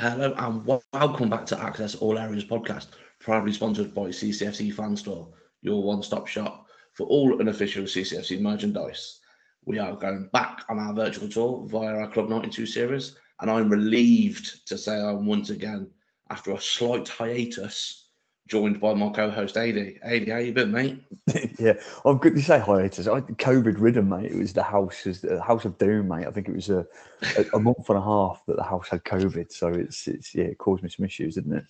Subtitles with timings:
[0.00, 5.28] Hello and welcome back to Access All Areas podcast, proudly sponsored by CCFC Fan Store,
[5.60, 9.18] your one-stop shop for all unofficial CCFC merchandise.
[9.64, 13.68] We are going back on our virtual tour via our Club 92 series, and I'm
[13.68, 15.90] relieved to say I'm once again,
[16.30, 18.07] after a slight hiatus,
[18.48, 19.98] joined by my co-host Adi.
[20.04, 21.02] Adi, how you been, mate?
[21.58, 21.74] yeah,
[22.04, 23.06] I'm good to say hiatus.
[23.06, 24.32] I COVID ridden, mate.
[24.32, 26.26] It was the house, is the house of doom, mate.
[26.26, 26.86] I think it was a,
[27.36, 30.44] a, a, month and a half that the house had COVID, so it's it's yeah,
[30.44, 31.64] it caused me some issues, didn't it?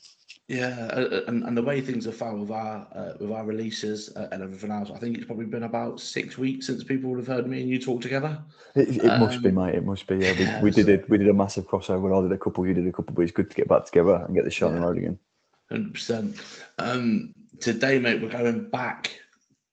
[0.46, 3.44] Yeah, uh, uh, and, and the way things have found with our uh, with our
[3.44, 7.10] releases uh, and everything else, I think it's probably been about six weeks since people
[7.10, 8.40] would have heard me and you talk together.
[8.74, 9.74] It, it um, must be, um, mate.
[9.74, 10.16] It must be.
[10.16, 11.10] Yeah, we, yeah, we did it.
[11.10, 12.16] We did a massive crossover.
[12.16, 12.66] I did a couple.
[12.66, 13.14] You did a couple.
[13.14, 15.18] But it's good to get back together and get the show on the road again.
[15.70, 16.36] Hundred percent.
[16.78, 19.18] Um, today, mate, we're going back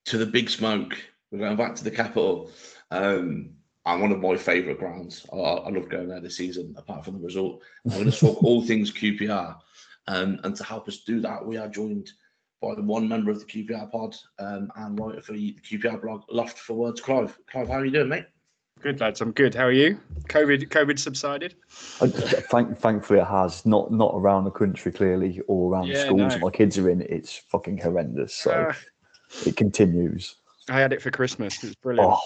[0.06, 0.98] to the big smoke.
[1.32, 2.52] We're going back to the capital.
[2.92, 3.52] Um,
[3.86, 5.26] and one of my favourite grounds.
[5.32, 7.62] I, I, love going there this season, apart from the result.
[7.86, 9.58] I'm going to talk all things QPR.
[10.08, 12.12] Um, and to help us do that, we are joined
[12.62, 16.24] by the one member of the QPR pod um, and writer for the QPR blog,
[16.30, 17.38] Loft for Words, Clive.
[17.48, 18.26] Clive, how are you doing, mate?
[18.82, 19.56] Good lads, I'm good.
[19.56, 20.00] How are you?
[20.28, 21.56] COVID, COVID subsided.
[21.70, 26.20] thank, thankfully, it has not not around the country clearly, or around yeah, the schools
[26.20, 26.30] no.
[26.30, 27.02] that my kids are in.
[27.02, 28.36] It's fucking horrendous.
[28.36, 28.74] So uh,
[29.46, 30.36] it continues.
[30.70, 31.64] I had it for Christmas.
[31.64, 32.12] It was brilliant.
[32.14, 32.20] Oh,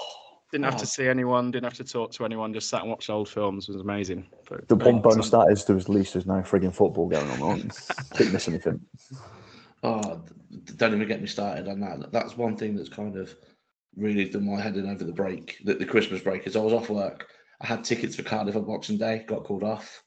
[0.52, 0.80] didn't have oh.
[0.80, 1.52] to see anyone.
[1.52, 2.54] Didn't have to talk to anyone.
[2.54, 3.70] Just sat and watched old films.
[3.70, 4.26] It was amazing.
[4.50, 7.42] But the one bonus that is there was at least there's no frigging football going
[7.42, 7.72] on.
[8.18, 8.82] Didn't miss anything.
[9.84, 10.22] Oh,
[10.78, 12.12] don't even get me started on that.
[12.12, 13.36] That's one thing that's kind of
[13.96, 16.74] really done my head in over the break, the, the Christmas break, is I was
[16.74, 17.28] off work.
[17.62, 20.04] I had tickets for Cardiff on Boxing Day, got called off.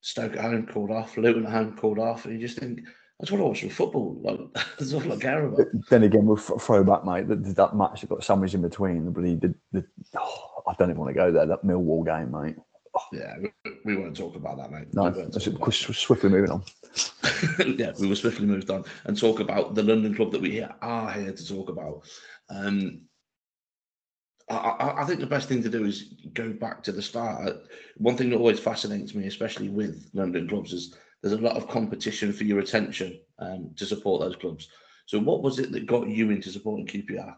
[0.00, 3.24] Stoke at home called off, Luton at home called off, and you just think, I
[3.24, 4.20] just want to watch some football.
[4.20, 4.40] Like,
[4.78, 5.66] that's all I care about.
[5.90, 7.28] Then again, we'll throw back, mate.
[7.28, 9.12] That, that match that got sandwiched in between.
[9.12, 9.84] The, the, the
[10.18, 11.46] oh, I don't even want to go there.
[11.46, 12.56] That Millwall game, mate.
[12.94, 13.00] Oh.
[13.12, 14.88] Yeah, we, we, won't talk about that, mate.
[14.92, 16.62] No, we're swiftly moving on.
[17.78, 21.10] yeah, we were swiftly moved on and talk about the London club that we are
[21.12, 22.02] here to talk about.
[22.50, 23.02] Um,
[24.58, 27.68] I, I, think the best thing to do is go back to the start.
[27.96, 31.68] One thing that always fascinates me, especially with London clubs, is there's a lot of
[31.68, 34.68] competition for your attention um, to support those clubs.
[35.06, 37.34] So, what was it that got you into supporting QPR?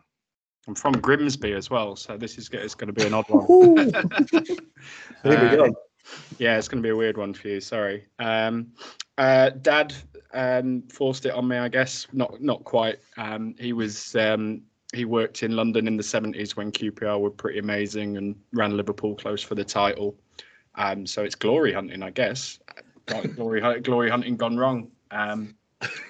[0.66, 3.46] I'm from Grimsby as well, so this is it's going to be an odd one.
[4.32, 4.42] Here
[5.24, 5.64] we go.
[5.66, 5.70] Uh,
[6.38, 7.60] yeah, it's going to be a weird one for you.
[7.60, 8.72] Sorry, um,
[9.18, 9.94] uh, Dad
[10.32, 11.56] um, forced it on me.
[11.56, 12.98] I guess not, not quite.
[13.16, 14.62] Um, he was um,
[14.94, 19.14] he worked in London in the 70s when QPR were pretty amazing and ran Liverpool
[19.16, 20.16] close for the title.
[20.76, 22.58] Um, so it's glory hunting, I guess.
[23.34, 24.90] glory, glory hunting gone wrong.
[25.10, 25.54] Um,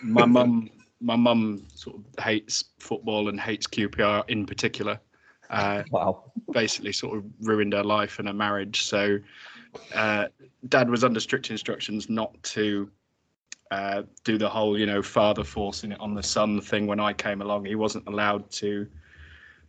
[0.02, 5.00] my mum, my mum sort of hates football and hates QPR in particular.
[5.50, 6.32] Uh, wow.
[6.52, 8.84] Basically, sort of ruined her life and her marriage.
[8.84, 9.18] So,
[9.94, 10.26] uh,
[10.68, 12.90] dad was under strict instructions not to
[13.70, 17.12] uh, do the whole, you know, father forcing it on the son thing when I
[17.12, 17.64] came along.
[17.64, 18.86] He wasn't allowed to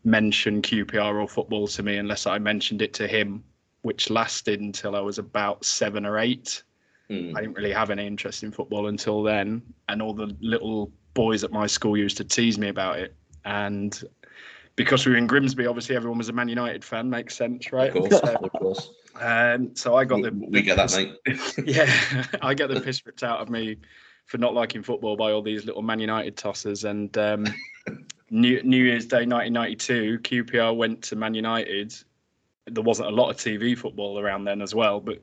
[0.03, 3.43] mention QPR or football to me unless I mentioned it to him,
[3.81, 6.63] which lasted until I was about seven or eight.
[7.09, 7.35] Mm.
[7.35, 11.43] I didn't really have any interest in football until then, and all the little boys
[11.43, 13.15] at my school used to tease me about it.
[13.45, 14.03] And
[14.75, 17.09] because we were in Grimsby, obviously everyone was a Man United fan.
[17.09, 17.95] Makes sense, right?
[17.95, 18.89] Of course, of course.
[19.19, 20.31] Um, so I got the.
[20.31, 21.57] We get that, mate.
[21.65, 23.77] yeah, I get the piss ripped out of me
[24.25, 26.83] for not liking football by all these little Man United tossers.
[26.89, 27.45] And um,
[28.29, 31.95] New New Year's Day 1992, QPR went to Man United.
[32.67, 35.21] There wasn't a lot of TV football around then as well, but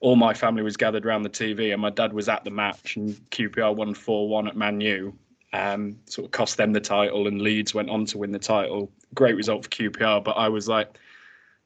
[0.00, 2.96] all my family was gathered around the TV, and my dad was at the match,
[2.96, 5.16] and QPR won 4 1 at Man U.
[5.52, 8.90] Um, sort of cost them the title, and Leeds went on to win the title.
[9.14, 10.98] Great result for QPR, but I was like,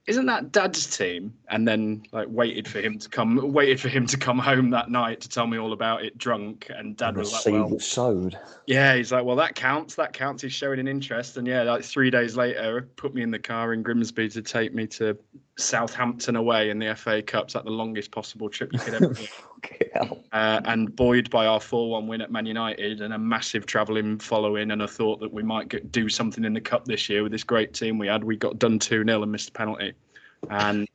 [0.06, 1.34] isn't that dad's team?
[1.48, 4.90] And then like waited for him to come waited for him to come home that
[4.90, 8.38] night to tell me all about it drunk and dad and was like well sowed.
[8.66, 11.36] yeah he's like well that counts that counts he's showing an interest.
[11.36, 14.74] And yeah like three days later put me in the car in grimsby to take
[14.74, 15.18] me to
[15.58, 19.14] southampton away in the fa cup's like the longest possible trip you could ever
[20.32, 24.70] uh, and buoyed by our 4-1 win at man united and a massive travelling following
[24.70, 27.32] and a thought that we might get, do something in the cup this year with
[27.32, 29.92] this great team we had we got done 2-0 and missed a penalty.
[30.48, 30.88] And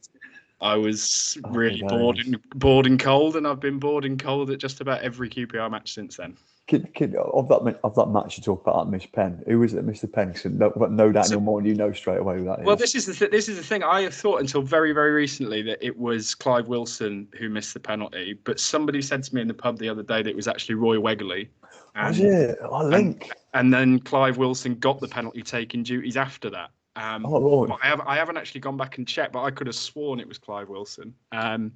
[0.62, 4.50] I was oh, really bored and bored and cold, and I've been bored and cold
[4.50, 6.38] at just about every QPR match since then.
[6.68, 9.44] Kid, kid, of that of that match you talk about, Miss Penn.
[9.46, 10.12] Who was it, Mr.
[10.12, 10.34] Penn?
[10.58, 12.66] No, no doubt so, more, you know straight away who that is.
[12.66, 13.84] Well, this is the th- this is the thing.
[13.84, 17.80] I have thought until very very recently that it was Clive Wilson who missed the
[17.80, 20.48] penalty, but somebody said to me in the pub the other day that it was
[20.48, 21.48] actually Roy Wegerle.
[21.94, 22.58] And, was it?
[22.64, 23.24] I link.
[23.24, 26.72] And, and then Clive Wilson got the penalty taking duties after that.
[26.96, 27.72] Um, oh, Lord.
[27.82, 30.28] I, have, I haven't actually gone back and checked, but I could have sworn it
[30.28, 31.14] was Clive Wilson.
[31.32, 31.74] Um,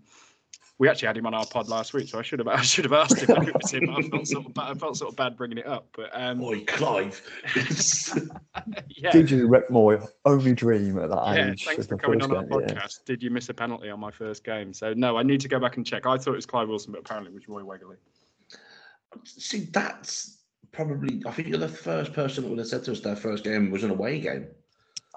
[0.80, 2.86] we actually had him on our pod last week, so I should have I should
[2.86, 3.90] have asked him if it was him.
[3.90, 6.42] I felt sort of bad, I felt sort of bad bringing it up, but um,
[6.42, 7.22] Oi, Clive.
[8.88, 9.12] yeah.
[9.12, 11.66] Did you wreck my only dream at that Yeah, age?
[11.66, 12.74] thanks for coming first on our game, yeah.
[12.74, 13.06] podcast.
[13.06, 14.74] Did you miss a penalty on my first game?
[14.74, 16.06] So no, I need to go back and check.
[16.06, 17.98] I thought it was Clive Wilson, but apparently it was Roy Wegerle.
[19.26, 21.22] See, that's probably.
[21.26, 23.70] I think you're the first person that would have said to us their first game
[23.70, 24.48] was an away game.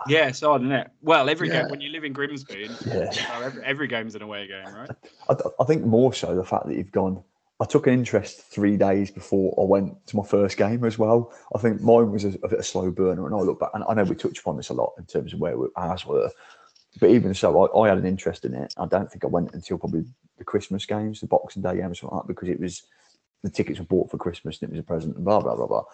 [0.08, 0.90] Yeah, it's odd, isn't it?
[1.00, 1.62] Well, every Yeah.
[1.62, 3.10] game when you live in Grimsby, Yeah.
[3.12, 4.90] so every, every game's an away game, right?
[5.28, 7.22] I, I think more so the fact that you've gone.
[7.60, 11.32] I took an interest three days before I went to my first game as well.
[11.54, 13.70] I think mine was a, a bit of a slow burner, and I look back,
[13.74, 16.04] and I know we touched upon this a lot in terms of where we, ours
[16.04, 16.30] were,
[16.98, 18.74] but even so, I, I had an interest in it.
[18.76, 20.04] I don't think I went until probably
[20.38, 22.82] the Christmas games, the Boxing Day games, something like that, because it was
[23.44, 25.66] the tickets were bought for Christmas and it was a present, and blah blah blah
[25.66, 25.84] blah.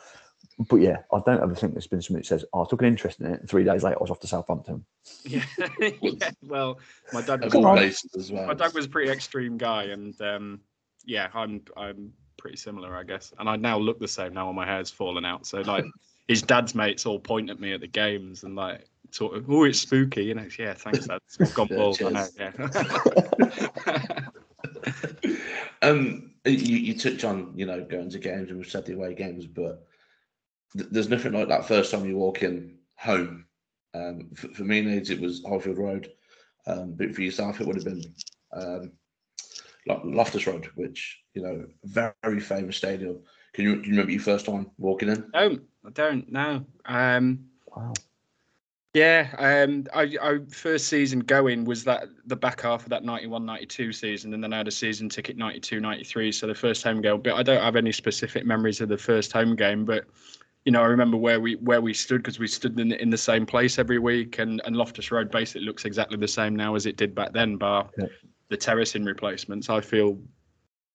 [0.68, 2.88] But yeah, I don't ever think there's been something that says, oh, I took an
[2.88, 4.84] interest in it, and three days later I was off to Southampton.
[5.24, 5.44] Yeah,
[5.78, 6.30] yeah.
[6.42, 6.80] Well,
[7.12, 8.46] my dad was all as well.
[8.46, 10.60] my dad was a pretty extreme guy, and um,
[11.04, 13.32] yeah, I'm I'm pretty similar, I guess.
[13.38, 14.46] And I now look the same now.
[14.46, 15.84] When my hair's fallen out, so like
[16.28, 19.64] his dad's mates all point at me at the games and like sort of, oh,
[19.64, 20.46] it's spooky, you know.
[20.58, 21.20] Yeah, thanks, dad.
[21.40, 22.02] It's gone Yeah, balls.
[22.02, 22.28] I know.
[22.38, 22.52] Yeah.
[25.82, 29.14] Um, you, you touch on you know going to games and we've said the away
[29.14, 29.86] games, but
[30.76, 33.44] th- there's nothing like that first time you walk in home.
[33.94, 36.10] Um, for, for me, Leeds, it was Highfield Road,
[36.66, 38.14] um, but for yourself, it would have been
[38.52, 38.92] um,
[39.86, 43.20] Lo- Loftus Road, which you know very famous stadium.
[43.54, 45.24] Can you, can you remember your first time walking in?
[45.32, 46.64] don't I don't know.
[46.84, 47.92] Um, Wow.
[48.94, 53.44] Yeah, um, I, I first season going was that the back half of that 91
[53.44, 56.32] 92 season, and then I had a season ticket 92 93.
[56.32, 59.30] So the first home game, but I don't have any specific memories of the first
[59.30, 59.84] home game.
[59.84, 60.06] But
[60.68, 63.16] you know, I remember where we where we stood because we stood in, in the
[63.16, 66.84] same place every week, and, and Loftus Road basically looks exactly the same now as
[66.84, 68.04] it did back then, bar Yeah.
[68.50, 69.70] the terracing replacements.
[69.70, 70.20] I feel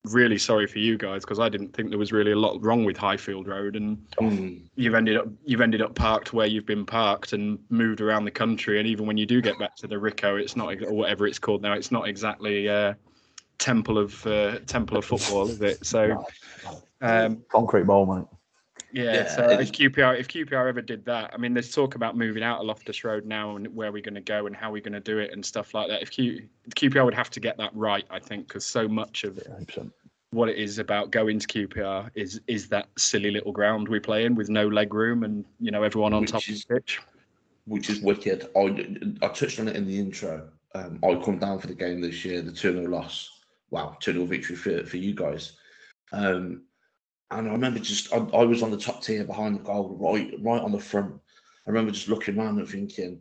[0.06, 2.86] really sorry for you guys because I didn't think there was really a lot wrong
[2.86, 4.62] with Highfield Road, and Mm.
[4.76, 8.38] you've ended up you've ended up parked where you've been parked and moved around the
[8.44, 11.26] country and even when you do get back to the Ricoh it's not or whatever
[11.26, 12.94] it's called now it's not exactly uh
[13.58, 16.24] temple of uh, temple of football is it so
[17.02, 18.26] um Concrete bowl, mate.
[18.94, 22.16] Yeah, Yeah, so if QPR if QPR ever did that I mean there's talk about
[22.16, 24.82] moving out of Loftus Road now and where we're going to go and how we're
[24.82, 27.58] going to do it and stuff like that if Q, QPR would have to get
[27.58, 29.92] that right I think because so much of Yeah, 100%.
[30.32, 34.26] what it is about going to QPR is is that silly little ground we play
[34.26, 36.74] in with no leg room and you know everyone on Which top is- of the
[36.76, 37.02] pitch.
[37.66, 38.48] which is wicked.
[38.56, 40.50] I I touched on it in the intro.
[40.76, 43.30] Um, I come down for the game this year, the 2 0 loss.
[43.70, 45.54] Wow, 2 0 victory for, for you guys.
[46.12, 46.64] Um,
[47.38, 50.34] and I remember just, I, I was on the top tier behind the goal, right
[50.42, 51.14] right on the front.
[51.66, 53.20] I remember just looking around and thinking,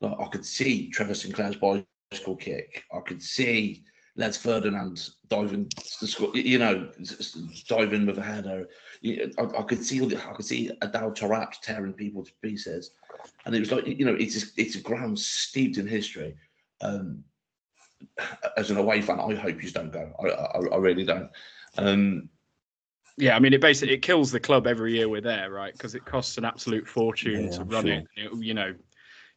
[0.00, 2.84] like, I could see Trevor Sinclair's bicycle kick.
[2.92, 3.84] I could see
[4.16, 5.68] Les Ferdinand diving
[6.00, 6.90] to score, you know,
[7.68, 8.66] diving with a header.
[9.04, 12.90] I, I could see, I could see Adel Taarabt tearing people to pieces
[13.44, 16.36] and it was like you know it's it's a ground steeped in history.
[16.80, 17.24] Um,
[18.56, 20.12] as an away fan, I hope you don't go.
[20.22, 21.30] I, I, I really don't.
[21.78, 22.28] Um,
[23.16, 25.72] Yeah, I mean it basically it kills the club every year we're there, right?
[25.72, 27.94] Because it costs an absolute fortune Yeah, to I'm run sure.
[27.94, 28.06] it.
[28.16, 28.32] it.
[28.38, 28.74] You know,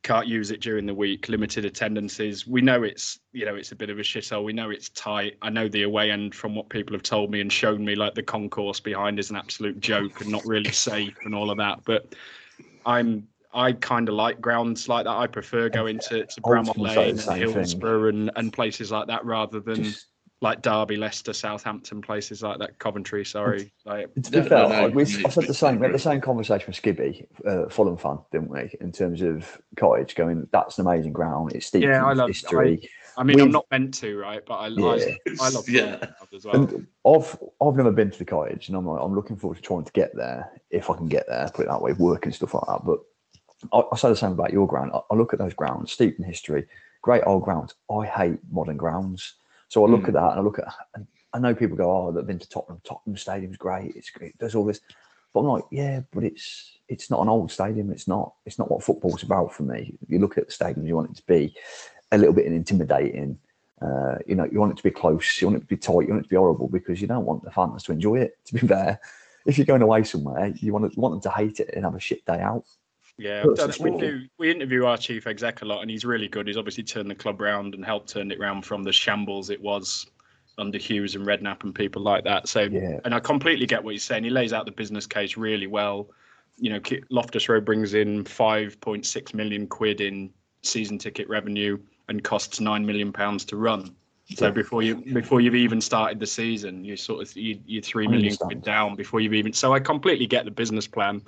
[0.04, 2.48] can't use it during the week, limited attendances.
[2.48, 4.44] We know it's you know it's a bit of a shithole.
[4.44, 5.38] We know it's tight.
[5.42, 8.16] I know the away end from what people have told me and shown me, like
[8.16, 11.80] the concourse behind is an absolute joke and not really safe and all of that.
[11.86, 12.16] But
[12.86, 15.12] I'm I kind of like grounds like that.
[15.12, 17.42] I prefer going to, to Bramall Lane and.
[17.42, 20.06] Hillsborough and, and places like that rather than Just,
[20.42, 23.26] like Derby, Leicester, Southampton, places like that, Coventry.
[23.26, 25.80] Sorry, like to be No, fair, no, no, we, you- I said the same.
[25.80, 28.74] We had the same conversation with Skibby, uh, Fulham fan, didn't we?
[28.80, 31.52] In terms of Cottage, going, that's an amazing ground.
[31.54, 32.90] It's steeped Yeah, I love- history.
[33.18, 34.42] I mean, I'm We've- not meant to, right?
[34.46, 34.86] But I, Yeah.
[35.42, 35.98] I, I love Yeah.
[36.02, 36.06] yeah.
[36.34, 36.56] as well.
[36.56, 39.62] And I've I've never been to the cottage, and I'm like, I'm looking forward to
[39.62, 41.50] trying to get there if I can get there.
[41.54, 42.86] Put it that way, work and stuff like that.
[42.86, 43.00] But
[43.74, 44.92] I, I say the same about your ground.
[44.94, 46.66] I, I look at those grounds, steeped in history,
[47.02, 47.74] great old grounds.
[47.92, 49.34] I hate modern grounds,
[49.70, 50.08] so I look Mm.
[50.10, 50.74] at that and I look at.
[50.96, 52.82] And I know people go, "Oh, they've been to Tottenham.
[52.84, 53.96] Tottenham Stadium's great.
[53.96, 54.32] It's great.
[54.32, 54.82] It does all this,"
[55.34, 57.92] but I'm like, "Yeah, but it's it's not an old stadium.
[57.92, 58.34] It's not.
[58.46, 59.98] It's not what football's about for me.
[60.08, 61.56] You look at the stadium, you want it to be
[62.12, 63.40] a little bit intimidating."
[63.82, 66.02] Uh, you know, you want it to be close, you want it to be tight,
[66.02, 68.38] you want it to be horrible because you don't want the fans to enjoy it.
[68.48, 69.00] To be fair,
[69.46, 71.86] if you're going away somewhere, you want to, you want them to hate it and
[71.86, 72.66] have a shit day out.
[73.20, 74.22] Yeah, Well, it's I've done- just we do.
[74.38, 76.48] We interview our chief exec a lot, and he's really good.
[76.48, 79.62] He's obviously turned the club round and helped turn it round from the shambles it
[79.62, 80.08] was
[80.58, 82.48] under Hughes and Redknapp and people like that.
[82.48, 83.00] So, Yeah.
[83.06, 84.24] and I completely get what he's saying.
[84.24, 86.10] He lays out the business case really well.
[86.58, 90.30] You know, Loftus Road brings in 5.6 million quid in
[90.62, 91.78] season ticket revenue
[92.10, 93.96] and costs nine million pounds to run.
[94.36, 94.52] So Yeah.
[94.52, 98.36] before you before you've even started the season, you sort of you, you're three million
[98.36, 99.54] quid down before you've even.
[99.54, 101.22] So I completely get the business plan,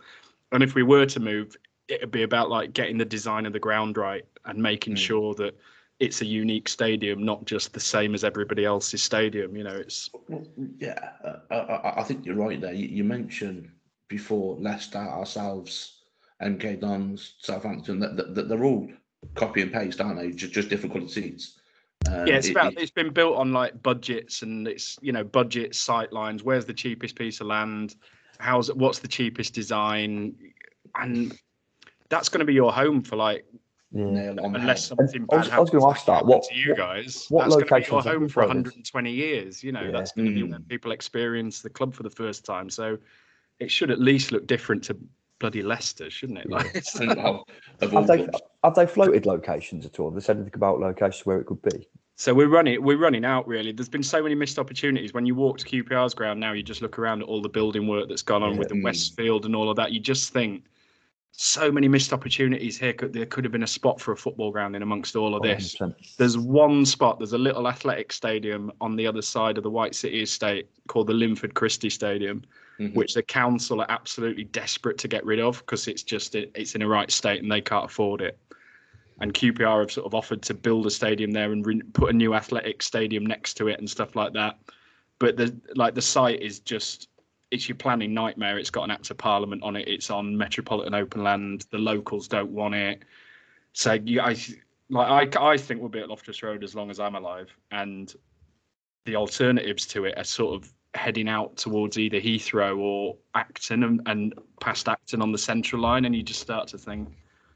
[0.51, 1.55] and if we were to move,
[1.87, 4.97] it'd be about like getting the design of the ground right and making Mm.
[4.99, 5.57] sure that
[5.99, 9.55] it's a unique stadium, not just the same as everybody else's stadium.
[9.55, 10.45] You know, it's Well,
[10.79, 12.73] Yeah, uh, I, I, I think you're right there.
[12.73, 13.69] You, you mentioned
[14.07, 16.01] before Leicester, ourselves,
[16.41, 18.89] MK Dons, Southampton, that, that, that they're all
[19.35, 20.31] copy and paste, aren't they?
[20.31, 21.59] Just, just different coloured seats.
[22.09, 25.11] Um, yeah, it's it- about it- it's been built on like budgets and it's you
[25.11, 26.43] know budget sight lines.
[26.43, 27.95] Where's the cheapest piece of land?
[28.39, 28.73] How's?
[28.73, 30.33] What's the cheapest design?
[30.95, 31.37] And
[32.11, 33.45] that's going to be your home for like
[33.93, 34.03] Yeah.
[34.05, 34.97] nail on the unless head.
[34.99, 37.25] something I bad was- I was happens gonna ask that, what- to you what- guys.
[37.29, 38.47] what that's going to be your home for played?
[38.49, 39.63] 120 years.
[39.63, 39.91] You know, Yeah.
[39.91, 42.69] that's going to be when people experience the club for the first time.
[42.69, 42.97] So
[43.59, 44.97] it should at least look different to
[45.39, 46.47] bloody Leicester, shouldn't it?
[46.49, 46.57] Yeah.
[46.57, 47.43] Like, it's- And of-
[47.81, 48.27] of all Have they,
[48.63, 50.07] have they floated locations at all?
[50.09, 51.87] Have they said anything about locations where it could be?
[52.17, 53.71] So we're running we're running out really.
[53.71, 55.11] There's been so many missed opportunities.
[55.13, 57.87] When you walk to QPR's ground now, you just look around at all the building
[57.87, 58.59] work that's gone on Yeah.
[58.59, 58.83] with the Mm.
[58.83, 59.91] Westfield and all of that.
[59.91, 60.63] You just think
[61.31, 62.93] so many missed opportunities here.
[62.93, 65.41] Could, there could have been a spot for a football ground in amongst all of
[65.41, 65.75] this.
[65.77, 66.15] 100%.
[66.17, 67.19] There's one spot.
[67.19, 71.07] There's a little athletic stadium on the other side of the White City estate called
[71.07, 72.43] the Linford Christie Stadium,
[72.79, 72.95] Mhm.
[72.95, 76.75] which the council are absolutely desperate to get rid of because it's just it, it's
[76.75, 78.37] in a right state and they can't afford it.
[79.19, 82.13] And QPR have sort of offered to build a stadium there and re- put a
[82.13, 84.57] new athletic stadium next to it and stuff like that.
[85.19, 87.07] But the like the site is just
[87.51, 88.57] it's your planning nightmare.
[88.57, 89.87] It's got an act of parliament on it.
[89.87, 91.65] It's on metropolitan open land.
[91.69, 93.03] The locals don't want it.
[93.73, 94.37] So you, I
[94.89, 98.13] like I, I think we'll be at Loftus Road as long as I'm alive, and
[99.05, 104.01] the alternatives to it are sort of heading out towards either Heathrow or Acton and,
[104.07, 107.09] and past Acton on the central line, and you just start to think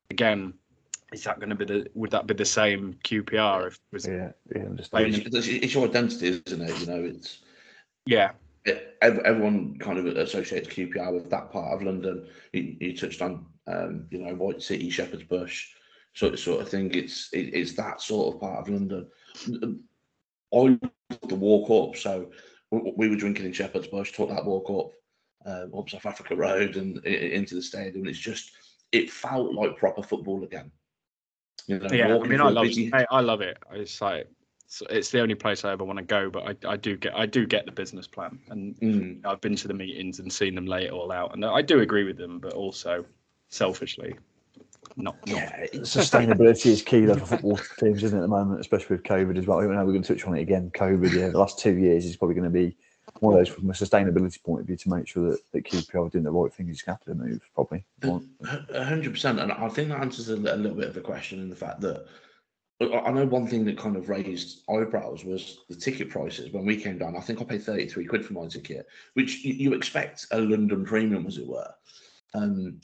[0.09, 0.53] again,
[1.11, 4.07] is that going to be the would that be the same QPR if it was
[4.07, 4.89] Yeah, yeah, understand.
[4.91, 6.79] Playing It's, it's, it's your identity, isn't it?
[6.79, 7.39] You know, it's
[8.05, 8.31] yeah
[8.65, 12.27] it, everyone kind of associates QPR with that part of London.
[12.53, 15.69] You, you touched on, um, you know, White City, Shepherd's Bush,
[16.13, 16.93] sort of sort of thing.
[16.93, 19.07] It's it, it's that sort of part of London.
[20.53, 20.79] I
[21.27, 22.31] the walk up, so
[22.71, 26.35] we, we were drinking in Shepherd's Bush, took that walk up, um, up South Africa
[26.35, 28.07] Road and into the stadium.
[28.07, 28.51] It's just
[28.91, 30.71] it felt like proper football again.
[31.67, 32.15] You know, yeah.
[32.15, 32.93] I mean, I love busy- it.
[32.93, 33.57] I, I love it.
[33.73, 34.27] It's like
[34.65, 37.15] it's, it's the only place I ever want to go, but I, I do get
[37.15, 39.25] I do get the business plan, and Mm.
[39.25, 41.81] I've been to the meetings and seen them lay it all out, and I do
[41.81, 43.05] agree with them, but also
[43.49, 44.15] selfishly,
[44.97, 48.59] not, not Yeah, Sustainability is key though for football teams, isn't it, at the moment,
[48.59, 49.63] especially with COVID as well.
[49.63, 52.05] Even though we're going to touch on it again, COVID, yeah, the last two years
[52.05, 52.75] is probably going to be
[53.19, 56.07] one of those from a sustainability point of view to make sure that, that QPR
[56.07, 56.69] are doing the right thing.
[56.69, 57.85] is going to have to move, probably.
[58.73, 61.39] A hundred percent, and I think that answers a, a little bit of the question
[61.39, 62.07] in the fact that
[62.81, 66.65] I I know one thing that kind of raised eyebrows was the ticket prices when
[66.65, 67.15] we came down.
[67.15, 70.39] I think I paid thirty three quid for my ticket, which you, you expect a
[70.39, 71.69] London premium, as it were.
[72.33, 72.81] Um,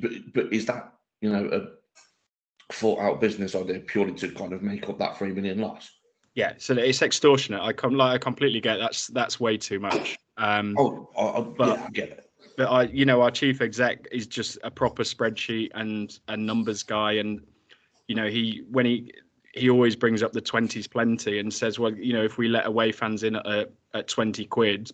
[0.00, 4.62] but but is that you know a thought out business idea purely to kind of
[4.62, 5.90] make up that three million loss?
[6.34, 6.54] yeah.
[6.58, 7.60] So it's extortionate.
[7.60, 10.16] I com- like I completely get that's that's way too much.
[10.38, 12.30] Um, Oh, I, I, But- yeah, I get it.
[12.56, 16.82] but I, you know, our chief exec is just a proper spreadsheet and a numbers
[16.82, 17.40] guy, and
[18.08, 19.12] you know, he when he
[19.52, 22.66] he always brings up the twenties plenty and says, well, you know, if we let
[22.66, 24.90] away fans in at a, at twenty quid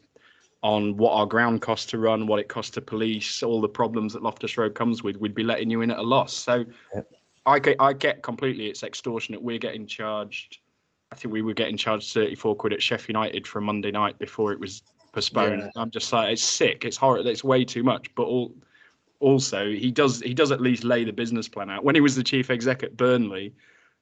[0.62, 4.12] on what our ground costs to run, what it costs to police, all the problems
[4.12, 6.32] that Loftus Road comes with, we'd be letting you in at a loss.
[6.32, 6.64] So.
[7.46, 9.40] I get I get completely it's extortionate.
[9.40, 10.58] We're getting charged.
[11.10, 13.90] I think we were getting charged thirty four quid at Sheffield United for a Monday
[13.90, 15.62] night before it was postponed.
[15.62, 15.70] Yeah.
[15.80, 16.84] I'm just like it's sick.
[16.84, 17.26] It's horrible.
[17.26, 18.14] It's way too much.
[18.14, 18.52] But all
[19.20, 21.84] also he does he does at least lay the business plan out.
[21.84, 23.54] When he was the chief exec at Burnley,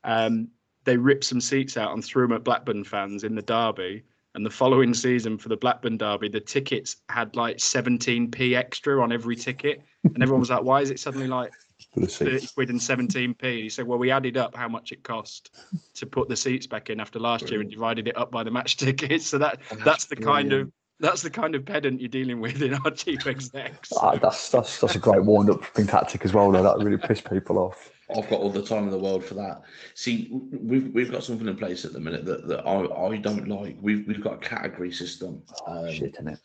[0.05, 0.49] um,
[0.85, 4.05] they ripped some seats out and threw them at Blackburn fans in the derby.
[4.35, 9.11] And the following season for the Blackburn derby, the tickets had like 17p extra on
[9.11, 11.53] every ticket, and everyone was like, "Why is it suddenly like
[11.95, 15.03] For the 30 quid and 17p?" He said, "Well, we added up how much it
[15.03, 15.57] cost
[15.95, 18.50] to put the seats back in after last year and divided it up by the
[18.50, 19.26] match tickets.
[19.26, 22.75] So that that's the kind of that's the kind of pedant you're dealing with in
[22.75, 23.93] our chief execs.
[23.97, 26.62] Ah, that's, that's, that's a great wind up tactic as well, though.
[26.62, 27.91] That really pissed people off.
[28.10, 29.62] I've got all the time in the world for that.
[29.94, 33.48] See, we've we've got something in place at the minute that, that I, I don't
[33.48, 33.76] like.
[33.80, 36.38] We've we've got a category system um, Shit, innit?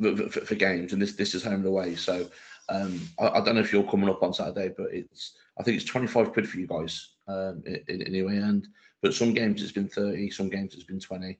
[0.00, 1.94] for, for, for games, and this this is home and away.
[1.94, 2.28] So
[2.68, 5.76] um, I, I don't know if you're coming up on Saturday, but it's I think
[5.76, 8.38] it's twenty five quid for you guys um, in, in anyway.
[8.38, 8.66] And
[9.02, 11.38] but some games it's been thirty, some games it's been twenty.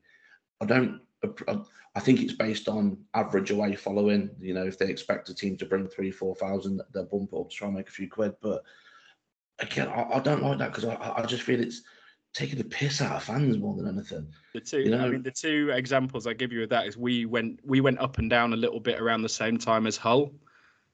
[0.60, 1.00] I don't.
[1.48, 1.60] I,
[1.94, 4.30] I think it's based on average away following.
[4.40, 7.50] You know, if they expect a team to bring three, four thousand, they'll bump up
[7.50, 8.34] to try and make a few quid.
[8.40, 8.62] But
[9.58, 11.82] again, I, I don't like that because I, I- I just feel it's
[12.34, 14.26] taking the piss out of fans more than anything.
[14.54, 16.96] The two, You I know- mean, the two examples I give you of that is
[16.96, 19.96] we went we went up and down a little bit around the same time as
[19.96, 20.32] Hull.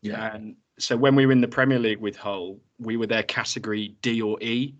[0.02, 3.24] Yeah, And so when we were in the Premier League with Hull, we were their
[3.24, 4.74] category D or E.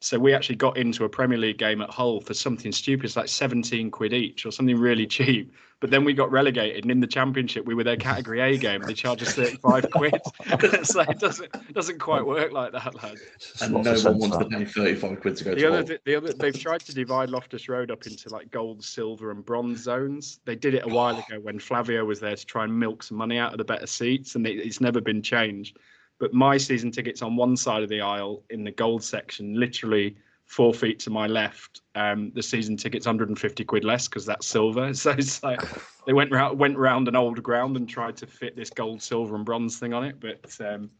[0.00, 3.16] So we actually got into a Premier League game at Hull for something stupid, it's
[3.16, 5.52] like 17 quid each or something really cheap.
[5.80, 8.82] But then we got relegated, and in the Championship, we were their category A game.
[8.82, 10.14] They charged us 35 quid.
[10.84, 13.16] so it doesn't doesn't quite work like that, lad.
[13.62, 15.68] and no one wants to pay thirty-five quid to go The to.
[15.68, 19.30] other, th- the other, they've tried to divide Loftus Road up into like gold, silver,
[19.30, 20.40] and bronze zones.
[20.44, 23.16] They did it a while ago when Flavio was there to try and milk some
[23.16, 25.78] money out of the better seats, and it, it's never been changed.
[26.18, 30.16] But my season tickets on one side of the aisle in the gold section, literally
[30.50, 31.80] four feet to my left.
[31.94, 34.92] Um, the season tickets 150 quid less because that's silver.
[35.00, 35.60] So it's like
[36.06, 39.36] they went round went round an old ground and tried to fit this gold, silver,
[39.36, 40.16] and bronze thing on it.
[40.18, 40.90] But um,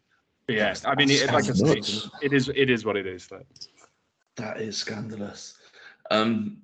[0.47, 1.83] but yeah, I mean, it, like I say,
[2.23, 3.27] it is it is what it is.
[3.27, 3.45] Though.
[4.37, 5.59] That is scandalous.
[6.13, 6.59] Um,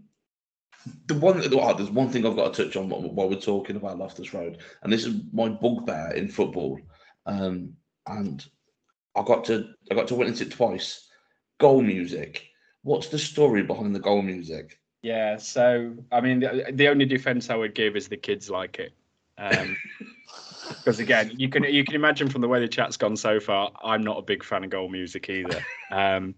[1.06, 3.76] the one, oh, there's one thing I've got to touch on while while we're talking
[3.76, 6.78] about Loftus Road, and this is my bugbear in football.
[7.26, 7.74] Um,
[8.06, 8.46] and
[9.16, 11.08] I got to, I got to witness it twice.
[11.58, 12.46] Goal music.
[12.86, 14.78] What's the story behind the goal music?
[15.02, 18.78] Yeah, so I mean, the, the only defense I would give is the kids like
[18.78, 18.92] it,
[20.68, 23.72] because again, you can you can imagine from the way the chat's gone so far,
[23.82, 25.60] I'm not a big fan of goal music either.
[25.90, 26.36] Um,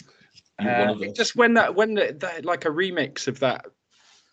[0.58, 3.66] uh, just when that when the, that like a remix of that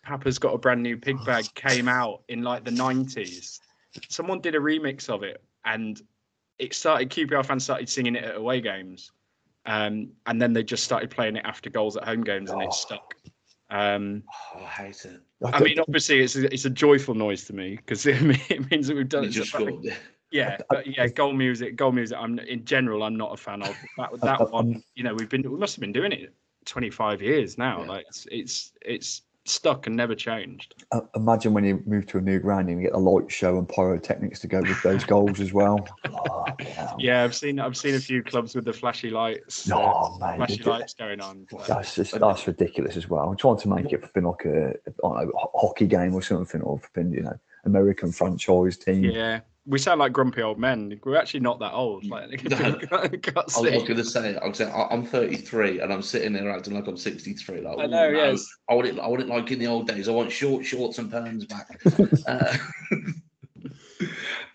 [0.02, 3.60] Papa's got a brand new pig bag came out in like the 90s,
[4.08, 6.00] someone did a remix of it, and
[6.58, 9.12] it started QPR fans started singing it at away games,
[9.70, 12.68] um, and then they just started playing it after goals at home games, and it
[12.68, 12.74] Oh.
[12.74, 13.14] stuck.
[13.70, 14.24] Um,
[14.54, 15.20] Oh, I hate it.
[15.44, 18.16] I mean, obviously, it's a, it's a joyful noise to me because it,
[18.50, 19.28] it means that we've done it.
[19.30, 19.86] just scored.
[20.32, 22.18] yeah, but yeah, goal music, goal music.
[22.20, 24.10] I'm in general, I'm not a fan of that.
[24.22, 26.34] That one, you know, we've been we must have been doing it
[26.66, 27.82] 25 years now.
[27.82, 27.88] Yeah.
[27.88, 30.74] Like it's it's it's stuck and never changed.
[30.92, 33.58] Uh, imagine when you move to a new ground and you get a light show
[33.58, 35.86] and pyrotechnics to go with those goals as well.
[36.08, 36.92] Oh, yeah.
[36.98, 40.36] Yeah, I've seen I've seen a few clubs with the flashy lights, uh, No, mate.
[40.36, 41.46] flashy it- lights going on.
[41.50, 43.28] but- That's just, that's ridiculous as well.
[43.30, 46.22] I'm trying to make it flipping like a, I don't know, a hockey game or
[46.22, 49.04] something, or flipping, you know, American franchise team.
[49.04, 50.98] yeah, we sound like grumpy old men.
[51.04, 52.04] We're actually not that old.
[52.06, 52.56] Like, No.
[52.90, 56.50] I was going to say, I was saying, I- I'm 33 and I'm sitting there
[56.50, 57.60] acting like I'm 63.
[57.60, 58.46] Like, I "Ooh, know, no, yes.
[58.68, 58.98] I want it.
[58.98, 60.08] I want it like in the old days.
[60.08, 61.80] I want short shorts and perms back.
[62.26, 62.56] uh,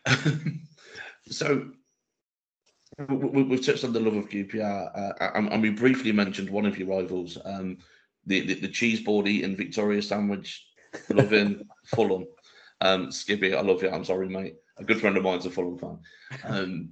[1.29, 1.67] so
[3.09, 4.91] we, we've touched on the love of QPR,
[5.21, 7.77] uh, and, and we briefly mentioned one of your rivals, um,
[8.25, 10.65] the, the the cheese board eating Victoria sandwich,
[11.09, 12.25] loving Fulham.
[12.81, 13.89] Um, Skibby, I love you.
[13.89, 14.55] I'm sorry, mate.
[14.77, 15.99] A good friend of mine's a Fulham fan.
[16.43, 16.89] Um,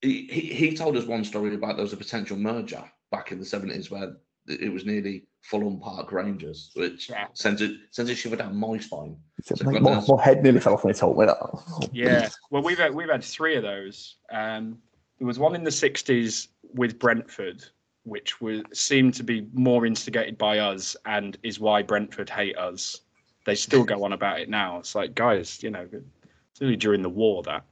[0.00, 3.38] he, he he told us one story about there was a potential merger back in
[3.38, 4.14] the 70s where
[4.46, 7.28] it it was nearly Fulham Park Rangers, which Yeah.
[7.32, 9.16] sends it sends a shiver down my spine.
[9.42, 11.38] So Mate, my, my head nearly fell off when they told me that.
[11.92, 14.16] Yeah, well, we've had, we've had three of those.
[14.30, 14.78] Um,
[15.18, 17.64] there was one in the '60s with Brentford,
[18.04, 23.00] which was seemed to be more instigated by us, and is why Brentford hate us.
[23.46, 24.78] They still go on about it now.
[24.78, 26.23] It's like, guys, you know, it's
[26.62, 27.64] only during the war that.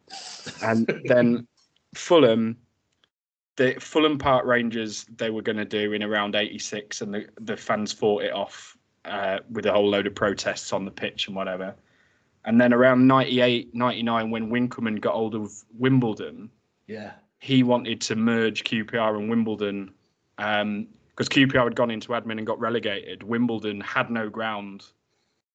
[0.63, 1.47] And then
[1.95, 2.57] Fulham,
[3.57, 7.57] the Fulham Park Rangers, they were going to do in around '86, and the the
[7.57, 11.37] fans fought it off uh, with a whole load of protests on the pitch and
[11.37, 11.75] whatever.
[12.45, 16.51] And then around 98, 99, when Winkelman got hold of Wimbledon,
[16.89, 17.13] Yeah.
[17.39, 19.93] he wanted to merge QPR and Wimbledon
[20.37, 23.23] because QPR had gone into admin and got relegated.
[23.23, 24.87] Wimbledon had no ground,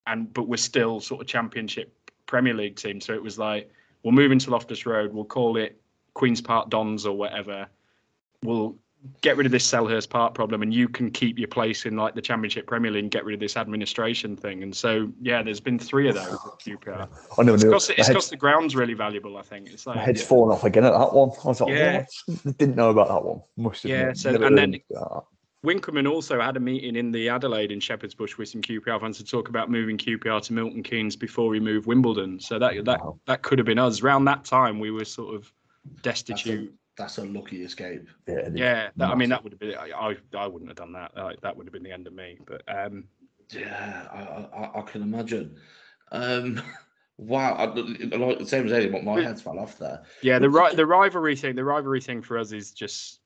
[0.05, 3.01] and but we're still sort of Championship Premier League team.
[3.01, 3.69] So it was like
[4.03, 5.11] we'll move into Loftus Road.
[5.13, 5.81] We'll call it
[6.13, 7.67] Queens Park Dons or whatever.
[8.43, 8.75] We'll
[9.21, 12.13] get rid of this Selhurst Park problem, and you can keep your place in like
[12.15, 14.63] the Championship Premier League and get rid of this administration thing.
[14.63, 17.07] And so yeah, there's been three of those at QPR.
[17.37, 17.69] I never It's knew.
[17.69, 19.37] because My it's head- 'cause the ground's really valuable.
[19.37, 21.29] I think it's my like head's fallen off again at that one.
[21.43, 22.05] I was like, Yeah.
[22.27, 22.57] what?
[22.57, 23.41] Didn't know about that one.
[23.55, 23.89] Must have.
[23.89, 24.79] Yeah, so- and then-
[25.63, 25.81] of that.
[25.81, 29.17] Winkelman also had a meeting in the Adelaide in Shepherd's Bush with some QPR fans
[29.17, 32.39] to talk about moving QPR to Milton Keynes before we move Wimbledon.
[32.39, 33.19] So that that Wow.
[33.25, 34.01] that could have been us.
[34.01, 35.51] Around that time, we were sort of
[36.03, 36.73] That's a, destitute.
[36.97, 38.07] that's a lucky escape.
[38.27, 38.49] Yeah.
[38.53, 39.75] Yeah, that, I mean that would have been.
[39.75, 41.11] I, I I wouldn't have done that.
[41.41, 42.37] That would have been the end of me.
[42.45, 43.05] But um,
[43.53, 45.55] Yeah, I, I, I can imagine.
[46.11, 46.61] Um,
[47.17, 50.03] wow, I, like the same as Eddie, but my head's fell off there.
[50.21, 51.55] yeah, the ri- the rivalry thing.
[51.55, 53.19] The rivalry thing for us is just.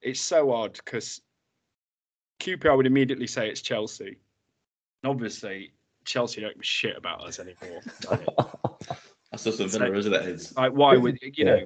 [0.00, 1.20] It's so odd because
[2.40, 4.16] QPR would immediately say it's Chelsea.
[5.02, 5.72] And obviously,
[6.04, 7.80] Chelsea don't give a shit about us anymore.
[9.30, 10.22] That's just a Villa, isn't it?
[10.26, 11.60] It's, Like, why would you know?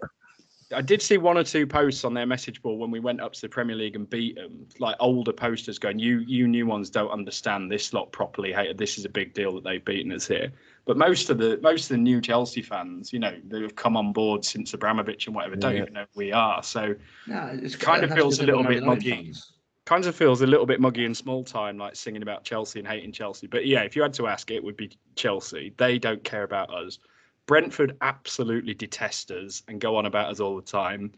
[0.74, 3.34] I did see one or two posts on their message board when we went up
[3.34, 6.88] to the Premier League and beat them, like older posters going, "You you new ones
[6.88, 8.54] don't understand this lot properly.
[8.54, 10.50] Hey, this is a big deal that they've beaten us here."
[10.86, 13.98] But most of the most of the new Chelsea fans, you know, that have come
[13.98, 15.82] on board since Abramovich and whatever, don't Yeah.
[15.82, 16.62] even know who we are.
[16.62, 16.94] So
[17.26, 19.10] No, it's Kind of it feels a little bit muggy.
[19.10, 19.51] fans.
[19.84, 22.86] Kind of feels a little bit muggy and small time, like singing about Chelsea and
[22.86, 23.46] hating Chelsea.
[23.46, 25.74] But yeah, if you had to ask, it would be Chelsea.
[25.76, 26.98] They don't care about us.
[27.46, 31.12] Brentford absolutely detest us and go on about us all the time.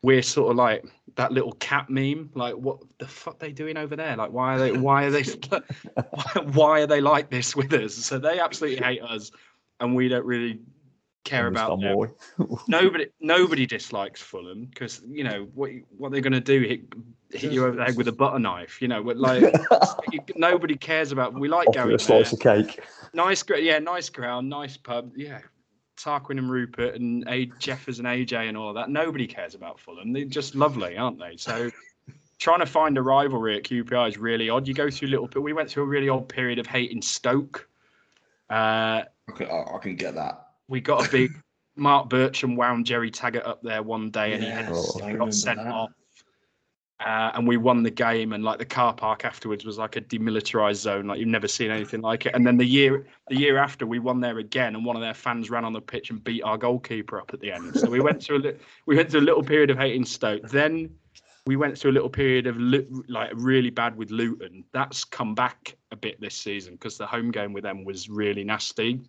[0.00, 0.84] We're sort of like
[1.16, 2.30] that little cat meme.
[2.34, 4.16] Like, what the fuck they doing over there?
[4.16, 4.72] Like, why are they?
[4.72, 5.24] Why are they?
[6.52, 7.94] why are they like this with us?
[7.94, 9.32] So they absolutely hate us,
[9.80, 10.60] and we don't really
[11.24, 12.56] care about Understand them why.
[12.68, 16.80] nobody nobody dislikes Fulham because you know what what they're going to do hit,
[17.30, 19.42] hit you over the head with a butter knife you know but like
[20.36, 22.56] nobody cares about we like Offer going a slice there.
[22.56, 22.80] of cake.
[23.12, 25.40] nice yeah nice ground nice pub yeah
[25.98, 29.78] Tarquin and Rupert and a Jeffers and AJ and all of that nobody cares about
[29.80, 31.70] Fulham they're just lovely aren't they so
[32.38, 35.52] trying to find a rivalry at QPR is really odd you go through little we
[35.52, 37.68] went through a really odd period of hating Stoke
[38.48, 40.47] uh Okay, I, I can get that.
[40.68, 41.30] We got a big
[41.76, 45.58] Mark Bircham wound Gerry Taggart up there one day and he, Yes, he got sent
[45.58, 45.68] that.
[45.72, 45.90] off.
[47.00, 50.00] Uh, and we won the game, and like the car park afterwards was like a
[50.00, 52.34] demilitarized zone, like you've never seen anything like it.
[52.34, 55.14] And then the year the year after, we won there again, and one of their
[55.14, 57.76] fans ran on the pitch and beat our goalkeeper up at the end.
[57.78, 60.48] So we went through a li- we went through a little period of hating Stoke.
[60.48, 60.90] Then
[61.46, 62.56] we went through a little period of
[63.08, 64.64] like really bad with Luton.
[64.72, 68.42] That's come back a bit this season because the home game with them was really
[68.42, 69.00] nasty.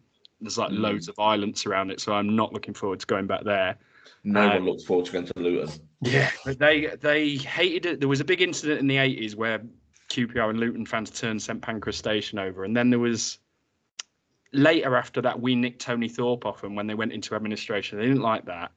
[0.41, 0.79] There's like Mm.
[0.79, 3.77] loads of violence around it, so I'm not looking forward to going back there.
[4.23, 5.69] No Uh, one looks forward to going to Luton.
[6.01, 7.99] Yeah, but they they hated it.
[7.99, 9.61] There was a big incident in the 80s where
[10.09, 13.39] QPR and Luton fans turned St Pancras Station over, and then there was
[14.51, 17.99] later after that we nicked Tony Thorpe off them when they went into administration.
[17.99, 18.71] They didn't like that.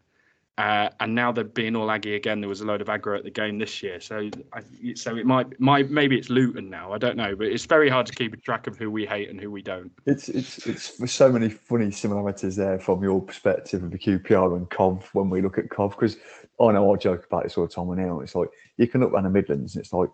[0.59, 2.41] Uh, and now they're being all aggy again.
[2.41, 4.61] There was a load of aggro at the game this year, so I,
[4.95, 6.93] so it might, might maybe it's Luton now.
[6.93, 9.31] I don't know, but it's very hard to keep a track of who we hate
[9.31, 9.91] and who we don't.
[10.05, 14.69] It's it's it's so many funny similarities there from your perspective of the QPR and
[14.69, 16.19] Cov when we look at Cov because
[16.61, 18.21] I know I joke about this all the time now.
[18.21, 20.11] It's like you can look around the Midlands and it's like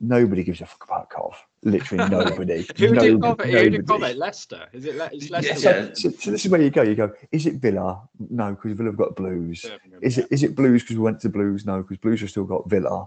[0.00, 1.36] nobody gives a fuck about Cov.
[1.64, 2.66] Literally nobody.
[2.76, 4.66] Who did Nobody- who did Cov Leicester?
[4.72, 4.96] Is it?
[4.96, 5.58] Le- Leicester.
[5.70, 5.90] yeah.
[5.94, 6.82] So, so this is where you go.
[6.82, 7.12] You go.
[7.30, 8.02] Is it Villa?
[8.30, 9.62] No, because Villa have got Blues.
[9.62, 10.24] Birmingham, Is yeah.
[10.24, 11.64] it is it Blues because we went to Blues?
[11.64, 13.06] No, because Blues have still got Villa.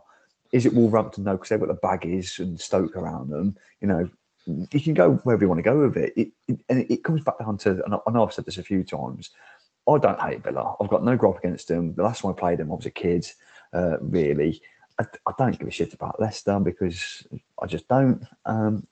[0.53, 1.25] Is it Wolverhampton?
[1.25, 3.57] No, because they've got the baggies and Stoke around them.
[3.81, 4.09] You know,
[4.45, 6.13] you can go wherever you want to go with it.
[6.15, 8.57] it, it and it, comes back down to, and I, I know I've said this
[8.57, 9.31] a few times.
[9.89, 10.75] I don't hate Villa.
[10.79, 11.93] I've got no gripe against them.
[11.93, 13.27] The last time I played them, I was a kid.
[13.73, 14.61] Uh, really,
[14.99, 17.25] I, I don't give a shit about Leicester because
[17.61, 18.23] I just don't.
[18.45, 18.87] Um,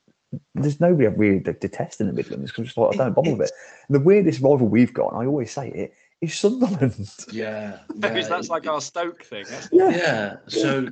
[0.56, 3.48] there's nobody I really detest in the Midlands because just like I don't bother with
[3.50, 3.52] it.
[3.88, 7.10] And the weirdest rival we've got, and I always say it, is Sunderland.
[7.32, 9.46] Yeah, Because yeah, that's like our Stoke thing.
[9.72, 9.89] Yeah.
[9.89, 10.36] Yeah.
[10.48, 10.88] So,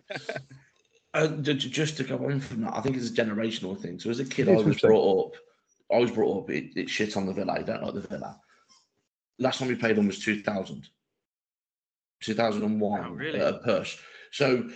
[1.14, 4.00] uh, ju- ju- just to go on from that, I think it's a generational thing.
[4.00, 5.34] So, as a kid, I was brought up.
[5.94, 6.50] I was brought up.
[6.50, 7.54] It, it shit on the Villa.
[7.54, 8.40] I don't like the Villa.
[9.40, 10.88] Last time we played them was 2000,
[12.22, 13.40] 2001 Oh, really?
[13.40, 13.98] at a push.
[14.32, 14.72] So, uh,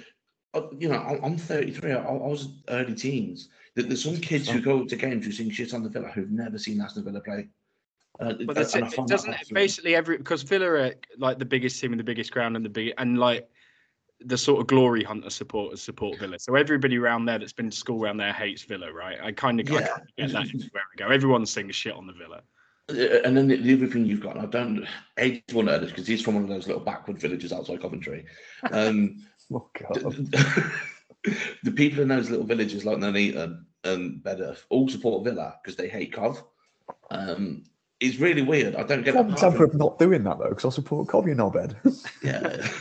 [0.78, 1.92] you know, I'm, I'm 33.
[1.92, 3.50] I, I was early teens.
[3.76, 6.58] There's some kids who go to games who sing shit on the Villa who've never
[6.58, 7.48] seen Aston Villa play.
[8.20, 8.84] Uh, But that's it.
[8.94, 12.56] it doesn't basically every because Villa are like the biggest team in the biggest ground
[12.56, 13.50] and the big and like
[14.22, 16.40] the sort of glory hunter supporters support Villa.
[16.40, 19.18] So everybody around there that's been to school around there hates Villa, right?
[19.22, 19.88] I kind of Yeah.
[20.18, 21.10] get that where we go.
[21.10, 22.42] Everyone sings shit on the Villa.
[22.90, 24.88] Uh, And then the, the other thing you've got, and I don't,
[25.18, 28.26] Age will know this because he's from one of those little backward villages outside Coventry.
[28.72, 29.18] Um,
[29.54, 29.94] Oh God.
[30.02, 30.72] the,
[31.64, 35.88] the people in those little villages like Nuneaton and Bedworth all support Villa because they
[35.88, 36.44] hate Cov.
[37.12, 37.64] Um,
[38.00, 38.76] it's really weird.
[38.76, 39.34] I don't get One it.
[39.34, 41.78] example of not doing that though, because I support Covey in our bed.
[42.24, 42.66] Yeah.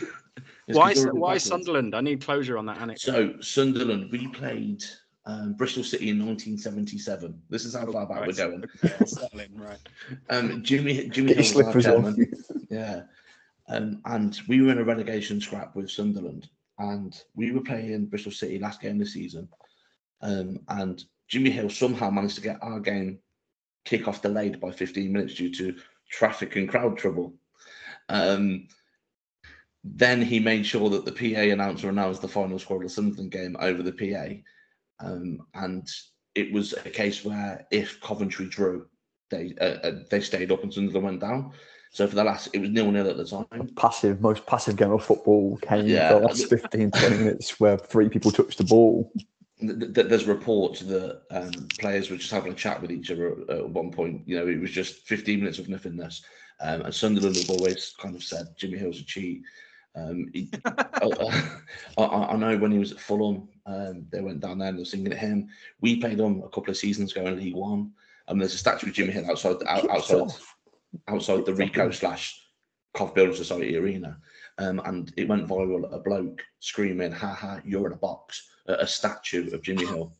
[0.66, 1.36] It's Why 'cause they're all why.
[1.36, 1.94] Sunderland?
[1.94, 3.00] I need closure on that anecdote.
[3.02, 4.82] So Sunderland, we played
[5.26, 7.38] um, Bristol City in 1977.
[7.50, 8.64] This is how far back we're going.
[8.82, 9.76] Okay, I'll settle in, right.
[10.30, 12.32] Um, Jimmy Jimmy Hill was our chairman.
[12.70, 13.02] Yeah.
[13.68, 16.48] Um, and we were in a relegation scrap with Sunderland,
[16.78, 19.48] and we were playing Bristol City last game of the season.
[20.20, 23.18] Um, and Jimmy Hill somehow managed to get our game
[23.84, 25.76] kick off delayed by 15 minutes due to
[26.10, 27.34] traffic and crowd trouble.
[28.08, 28.68] Um,
[29.84, 33.30] then he made sure that the PA announcer announced the final score of the Sunderland
[33.30, 35.06] game over the PA.
[35.06, 35.86] Um, and
[36.34, 38.86] it was a case where if Coventry drew,
[39.30, 41.52] they uh, uh, they stayed up and Sunderland went down.
[41.94, 43.46] So for the last, it was nil nil at the time.
[43.76, 46.14] passive, most passive game of football came Yeah.
[46.14, 49.12] the last 15, 20 minutes where three people touched the ball.
[49.60, 53.36] Th- th- There's reports that um, players were just having a chat with each other
[53.48, 54.22] at- one point.
[54.26, 56.24] You know, it was just 15 minutes of nothingness.
[56.60, 59.42] Um, and Sunderland have always kind of said Jimmy Hill's a cheat.
[59.94, 61.44] Um, he, I,
[61.96, 64.82] I, I know when he was at Fulham, um, they went down there and they
[64.82, 65.46] were singing at him.
[65.80, 67.92] We played him a couple of seasons ago in League One.
[68.26, 70.53] And there's a statue of Jimmy Hill outside out, outside off.
[71.08, 72.40] Outside the Ricoh slash
[72.94, 74.18] Cov Building Society arena.
[74.58, 75.92] Um, and it went viral.
[75.92, 77.60] A bloke screaming, "Ha ha!
[77.64, 80.12] You're in a box!" At a statue of Jimmy Hill.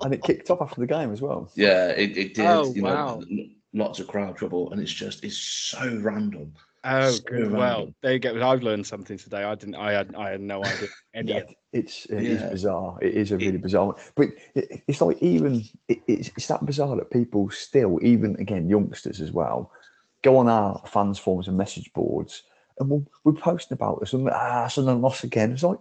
[0.00, 1.50] and it kicked off after the game as well.
[1.54, 2.46] Yeah, it, it did.
[2.46, 3.22] Oh, you know, wow.
[3.30, 6.54] l- lots of crowd trouble, and it's just it's so random.
[6.84, 7.50] Oh, So good.
[7.50, 8.46] Well, there you go.
[8.46, 9.42] I've learned something today.
[9.42, 9.76] I didn't.
[9.76, 10.14] I had.
[10.14, 11.48] I had no idea any Yeah, it.
[11.72, 12.98] it's it is bizarre.
[13.00, 13.96] It is a really It- bizarre one.
[14.14, 18.68] But it, it's like even it, it's, it's that bizarre that people still, even again
[18.68, 19.72] youngsters as well,
[20.22, 22.42] go on our fans forums and message boards,
[22.78, 25.52] and we'll, we're posting about this and ah, Sunderland lost again.
[25.52, 25.78] It's like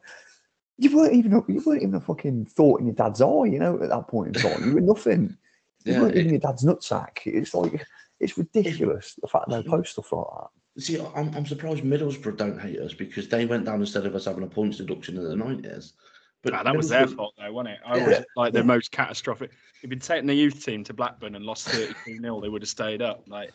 [0.77, 3.59] you weren't even a- you weren't even a fucking thought in your dad's eye, you
[3.59, 4.67] know, at that point in time.
[4.69, 5.35] You were nothing.
[5.83, 7.17] You Yeah, weren't even your dad's nutsack.
[7.25, 7.85] It's like
[8.21, 10.47] it's ridiculous the fact they post stuff like that.
[10.77, 14.25] See, I'm, I'm surprised Middlesbrough don't hate us because they went down instead of us
[14.25, 15.93] having a points deduction in the nineties.
[16.41, 17.79] But Ah, that was their fault, though, wasn't it?
[17.85, 18.01] I Yeah.
[18.03, 18.65] always like the Yeah.
[18.65, 19.51] most catastrophic.
[19.83, 22.69] If you'd taken the youth team to Blackburn and lost 32 0 they would have
[22.69, 23.23] stayed up.
[23.27, 23.51] Like,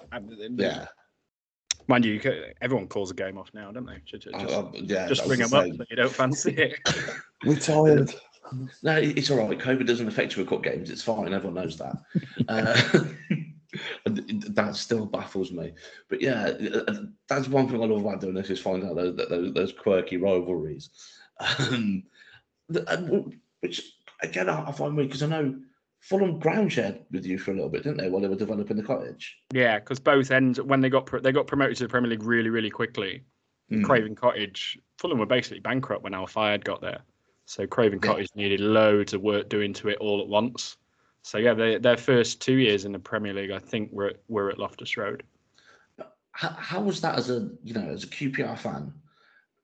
[0.56, 0.86] Yeah,
[1.88, 3.98] mind you, everyone calls a game off now, don't they?
[4.06, 5.08] Just, I- I- yeah.
[5.08, 6.78] just bring them the up that you don't fancy it.
[7.44, 8.14] We're tired.
[8.82, 9.58] No, it's all right.
[9.58, 10.88] COVID doesn't affect you with cup games.
[10.88, 11.34] It's fine.
[11.34, 11.96] Everyone knows that.
[12.48, 13.04] uh,
[14.04, 15.72] that still baffles me.
[16.08, 16.52] But yeah,
[16.88, 16.94] uh,
[17.28, 20.16] that's one thing I love about doing this is find out those those, those quirky
[20.16, 20.90] rivalries.
[21.70, 22.04] Um,
[23.60, 23.82] which
[24.22, 25.56] again I, find weird because I know
[26.00, 28.76] Fulham ground shared with you for a little bit, didn't they, while they were developing
[28.76, 29.36] the cottage?
[29.52, 32.22] yeah, because both ends when they got pro- they got promoted to the Premier League
[32.22, 33.22] really really quickly.
[33.70, 33.82] Hmm.
[33.84, 37.00] Craven Cottage, Fulham were basically bankrupt when Al Fayed got there.
[37.44, 38.10] So Craven Yeah.
[38.10, 40.76] Cottage needed loads of work doing to it all at once.
[41.22, 44.50] So yeah, they, their first two years in the Premier League, I think, were were
[44.50, 45.22] at Loftus Road.
[46.32, 48.92] How, how was that as a you know as a QPR fan,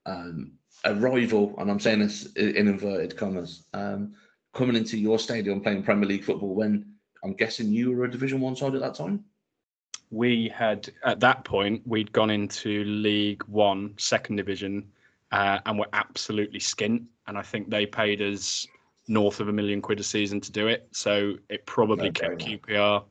[0.05, 0.51] um,
[0.83, 4.13] a rival, and I'm saying this in inverted commas, um,
[4.53, 6.85] coming into your stadium playing Premier League football when
[7.23, 9.23] I'm guessing you were a Division One side at that time.
[10.11, 14.87] We had at that point we'd gone into League One, second division,
[15.31, 17.05] uh, and were absolutely skint.
[17.27, 18.67] And I think they paid us
[19.07, 20.87] north of a million quid a season to do it.
[20.91, 22.39] So it probably No kept.
[22.41, 23.03] QPR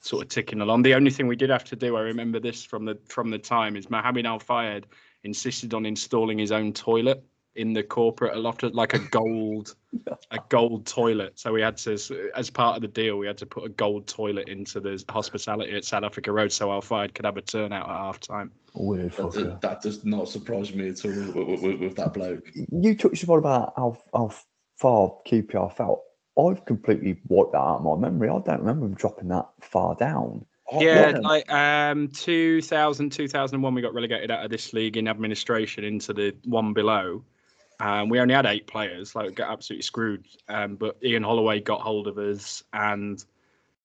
[0.00, 0.82] sort of ticking along.
[0.82, 3.38] The only thing we did have to do, I remember this from the from the
[3.38, 4.86] time, is Mohamed Al Fayed
[5.24, 7.24] insisted on installing his own toilet
[7.56, 9.74] in the corporate Loftus, like a gold
[10.30, 11.38] a gold toilet.
[11.38, 11.92] So we had to,
[12.34, 15.72] as part of the deal, we had to put a gold toilet into the hospitality
[15.74, 18.50] at South Africa Road, so Al Fayed could have a turnout at half time.
[18.74, 19.32] Weird That, fucker.
[19.52, 22.44] does- that does not surprise me at all with, with- with- with that bloke.
[22.54, 24.30] you touched upon about how, how
[24.76, 26.02] far QPR felt.
[26.38, 28.28] I've completely wiped that out of my memory.
[28.28, 30.44] I don't remember them dropping that far down.
[30.72, 31.18] Oh, Yeah, yeah.
[31.18, 36.34] like um, 2000, 2001, we got relegated out of this league in administration into the
[36.44, 37.22] one below.
[37.80, 40.26] Um, we only had eight players, like we got absolutely screwed.
[40.48, 43.24] Um, but Ian Holloway got hold of us, and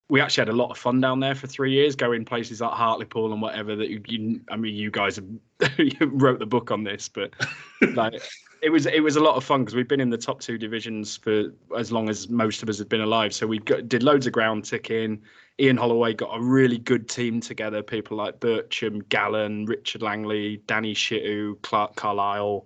[0.09, 2.71] we actually had a lot of fun down there for three years, going places like
[2.71, 3.75] Hartlepool and whatever.
[3.75, 5.25] That you, you I mean, you guys have,
[5.77, 7.33] you wrote the book on this, but
[7.93, 8.21] like
[8.61, 10.57] it was it was a lot of fun because we've been in the top two
[10.57, 11.45] divisions for
[11.77, 13.33] as long as most of us have been alive.
[13.33, 15.21] So we got, did loads of ground ticking.
[15.59, 17.83] Ian Holloway got a really good team together.
[17.83, 22.65] People like Bircham, Gallen, Richard Langley, Danny Shittu, Clarke Carlisle.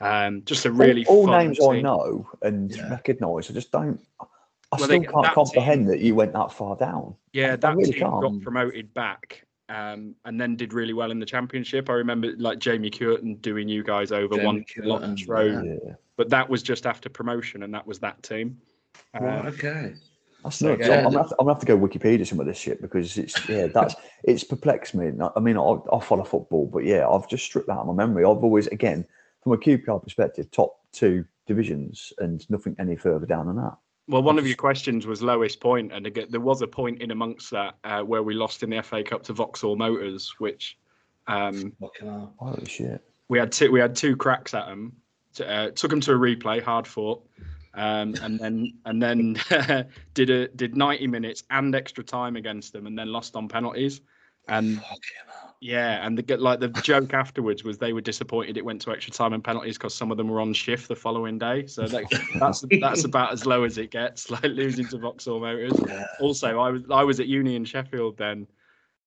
[0.00, 2.90] Um, just a really all, all names I know and Yeah.
[2.90, 3.50] recognise.
[3.50, 3.98] I just don't.
[4.20, 4.26] I
[4.72, 7.14] Well, still they- can't comprehend that you went that far down.
[7.32, 8.42] Yeah, I that really team got can't.
[8.42, 11.90] promoted back um, and then did really well in the championship.
[11.90, 15.94] I remember like Jamie Cureton doing you guys over Jamie one Cureton, Loftus Road, Yeah,
[16.16, 18.60] but that was just after promotion, and that was that team.
[19.18, 19.94] Right, okay.
[20.44, 20.86] that's So, nuts.
[20.88, 22.80] yeah, I'm, gonna have to, I'm gonna have to go Wikipedia some of this shit
[22.80, 25.10] because it's yeah that's it's perplexed me.
[25.34, 28.06] I mean, I, I follow football, but yeah, I've just stripped that out of my
[28.06, 28.24] memory.
[28.24, 29.04] I've always again
[29.42, 33.76] from a QPR perspective, top two divisions and nothing any further down than that.
[34.08, 37.10] Well, one of your questions was lowest point, and again, there was a point in
[37.10, 40.78] amongst that uh, where we lost in the FA Cup to Vauxhall Motors, which
[41.26, 41.72] um,
[42.38, 43.02] Holy shit!
[43.28, 44.92] we had two we had two cracks at them.
[45.44, 47.26] Uh, took them to a replay, hard fought,
[47.74, 49.36] um, and then and then
[50.14, 54.00] did a did ninety minutes and extra time against them, and then lost on penalties.
[54.48, 55.45] And Fucking hell.
[55.60, 59.12] Yeah, and the like the joke afterwards was they were disappointed it went to extra
[59.12, 61.66] time and penalties because some of them were on shift the following day.
[61.66, 62.04] So that,
[62.40, 65.72] that's that's about as low as it gets, like losing to Vauxhall Motors.
[65.86, 66.04] Yeah.
[66.20, 68.46] Also, I was I was at uni in Sheffield then,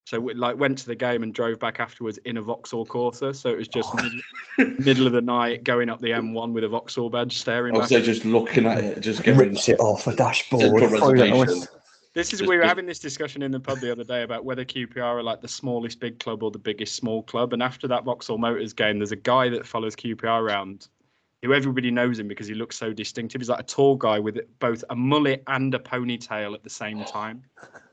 [0.05, 3.35] so we, like went to the game and drove back afterwards in a Vauxhall Corsa.
[3.35, 4.09] So it was just oh.
[4.57, 7.75] middle, middle of the night going up the M1 with a Vauxhall badge staring I
[7.75, 7.81] back.
[7.81, 9.37] was there just looking at it, just going.
[9.37, 10.81] Rips it off a dashboard.
[12.15, 12.41] Central throws it away.
[12.41, 12.41] reservation.
[12.41, 14.65] This is we were having this discussion in the pub the other day about whether
[14.65, 17.53] QPR are like the smallest big club or the biggest small club.
[17.53, 20.87] And after that Vauxhall Motors game, there's a guy that follows QPR around
[21.41, 23.39] who everybody knows him because he looks so distinctive.
[23.41, 27.03] He's like a tall guy with both a mullet and a ponytail at the same
[27.05, 27.43] time.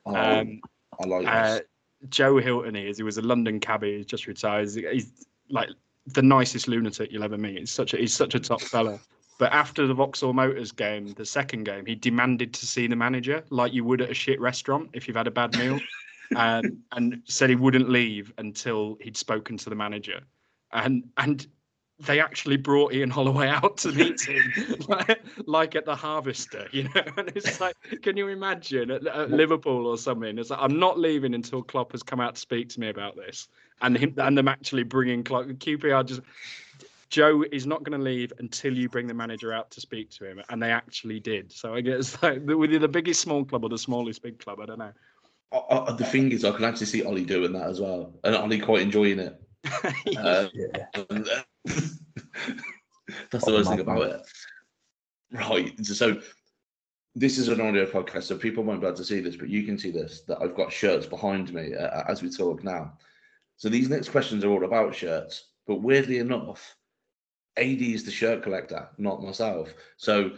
[0.04, 0.60] Oh, Um,
[1.00, 1.60] I like uh.
[2.08, 2.96] Joe Hilton he is.
[2.96, 3.96] He was a London cabbie.
[3.96, 4.64] He's just retired.
[4.64, 5.68] He's, he's like
[6.06, 7.58] the nicest lunatic you'll ever meet.
[7.58, 8.98] He's such a he's such a top fella.
[9.38, 13.44] But after the Vauxhall Motors game, the second game, he demanded to see the manager
[13.50, 15.78] like you would at a shit restaurant if you've had a bad meal,
[16.36, 20.20] and and said he wouldn't leave until he'd spoken to the manager,
[20.72, 21.46] and and
[21.98, 24.52] they actually brought Ian Holloway out to meet him,
[24.88, 27.02] like, like at the Harvester, you know.
[27.16, 30.38] And it's like, can you imagine at, at Liverpool or something?
[30.38, 33.16] It's like I'm not leaving until Klopp has come out to speak to me about
[33.16, 33.48] this,
[33.80, 35.46] and him and them actually bringing Klopp.
[35.46, 36.20] QPR just
[37.08, 40.24] Joe is not going to leave until you bring the manager out to speak to
[40.24, 41.52] him, and they actually did.
[41.52, 44.66] So I guess like whether the biggest small club or the smallest big club, I
[44.66, 44.92] don't know.
[45.52, 48.34] I, I, the thing is, I can actually see Ollie doing that as well, and
[48.34, 49.40] Ollie quite enjoying it.
[50.16, 50.48] Uh,
[53.30, 54.20] that's the worst thing about it.
[55.32, 55.84] Right.
[55.84, 56.20] So
[57.14, 59.64] this is an audio podcast, so people won't be able to see this, but you
[59.64, 60.22] can see this.
[60.22, 62.92] That I've got shirts behind me uh, as we talk now.
[63.56, 66.76] So these next questions are all about shirts, but weirdly enough,
[67.56, 69.72] AD is the shirt collector, not myself.
[69.96, 70.32] So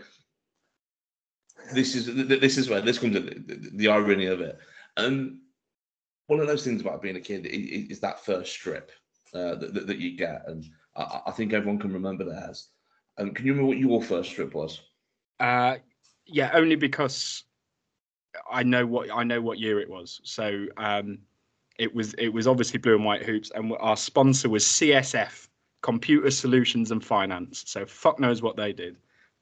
[1.72, 4.58] this is th- th- this is where this comes the, the, irony of it.
[4.96, 5.38] And
[6.26, 8.92] one of those things about being a kid is that first strip
[9.34, 10.64] uh, that, that, that you get, and
[10.96, 12.68] I, I think everyone can remember theirs.
[13.16, 14.80] And can you remember what your first strip was?
[15.40, 15.76] Uh,
[16.26, 17.44] yeah, only because
[18.50, 20.20] I know what I know what year it was.
[20.22, 21.18] So um,
[21.78, 25.47] it was it was obviously blue and white hoops, and our sponsor was CSF
[25.82, 27.64] Computer Solutions and Finance.
[27.66, 28.96] So fuck knows what they did,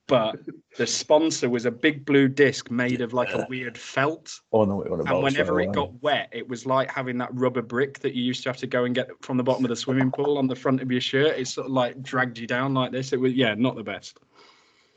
[0.07, 0.37] but
[0.77, 4.39] the sponsor was a big blue disc made of like a weird felt.
[4.55, 5.15] I know what you're on about.
[5.15, 8.43] And whenever it got wet, it was like having that rubber brick that you used
[8.45, 10.57] to have to go and get from the bottom of the swimming pool on the
[10.57, 11.39] front of your shirt.
[11.39, 13.13] It sort of like dragged you down like this.
[13.13, 14.19] It was yeah, not the best.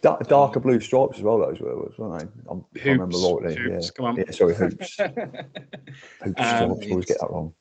[0.02, 2.42] Da- darker blue stripes as well, those were, weren't they?
[2.50, 3.56] I'm, if I remember Hoops, rightly.
[3.62, 3.92] hoops, yeah.
[3.98, 4.16] come on.
[4.16, 4.96] yeah, sorry, hoops.
[4.98, 5.14] Hoops
[6.24, 7.54] Um, stripes, always get that wrong.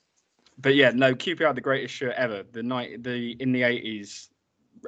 [0.59, 2.43] But yeah, no, QPR the greatest shirt ever.
[2.53, 4.29] The night the in the eighties,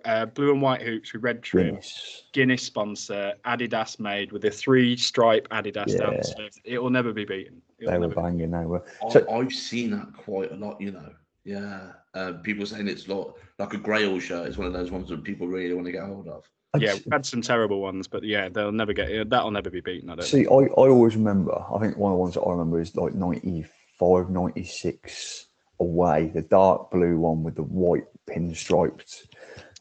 [0.05, 2.23] uh, blue and white hoops with red trim, Guinness.
[2.33, 6.19] Guinness sponsor, Adidas made with a three stripe Adidas down Yeah.
[6.19, 6.61] the sleeves.
[6.65, 7.61] It will never be beaten.
[7.79, 8.85] It will They were never be- banging, they were.
[9.05, 11.11] I, So- I've seen that quite a lot, you know.
[11.45, 13.27] Yeah, uh, people saying it's like
[13.59, 16.05] like a Grail shirt is one of those ones that people really want to get
[16.05, 16.45] hold of.
[16.75, 19.81] I Yeah, we've had some terrible ones, but yeah, they'll never get that'll never be
[19.81, 20.09] beaten.
[20.11, 20.25] I don't.
[20.25, 22.95] See, I, I always remember, I think one of the ones that I remember is
[22.95, 25.47] like 95, 96
[25.81, 29.27] away, the dark blue one with the white pinstriped.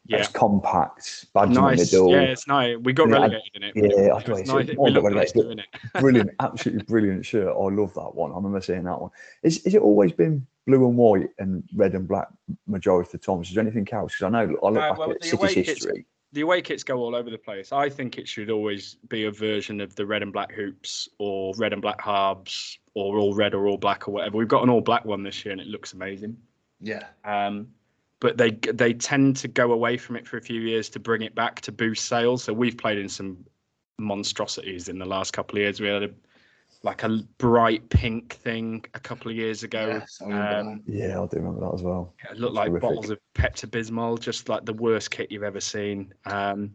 [0.05, 0.17] Yeah.
[0.19, 1.91] It's compact, badge in the nice.
[1.91, 2.09] middle.
[2.11, 2.77] Yeah, it's nice.
[2.81, 3.73] We got I- relegated in it.
[3.75, 4.69] yeah, it, I it thought was it's- nice.
[4.69, 5.65] it We looked nice doing it.
[5.99, 7.49] brilliant, absolutely brilliant shirt.
[7.55, 8.31] I love that one.
[8.31, 9.11] I remember seeing that one.
[9.43, 12.27] Is, is it always been blue and white and red and black
[12.65, 13.49] majority of the times?
[13.49, 14.13] Is there anything else?
[14.15, 16.05] Because I know I look Uh, back well, at City's kit's- history.
[16.31, 17.71] The away kits go all over the place.
[17.71, 21.53] I think it should always be a version of the red and black hoops or
[21.57, 24.37] red and black halves or all red or all black or whatever.
[24.37, 26.37] We've got an all black one this year and it looks amazing.
[26.81, 27.67] Yeah, Um,
[28.19, 31.21] but they they tend to go away from it for a few years to bring
[31.21, 32.43] it back to boost sales.
[32.43, 33.37] So we've played in some
[33.97, 35.79] monstrosities in the last couple of years.
[35.79, 36.09] We had a
[36.83, 39.87] like a bright pink thing a couple of years ago.
[39.87, 40.83] yes, I remember um.
[40.87, 42.13] Yeah, I do remember that as well.
[42.31, 42.81] It looked That's like horrific.
[42.81, 46.13] bottles of Pepto Bismol, just like the worst kit you've ever seen.
[46.25, 46.73] Um,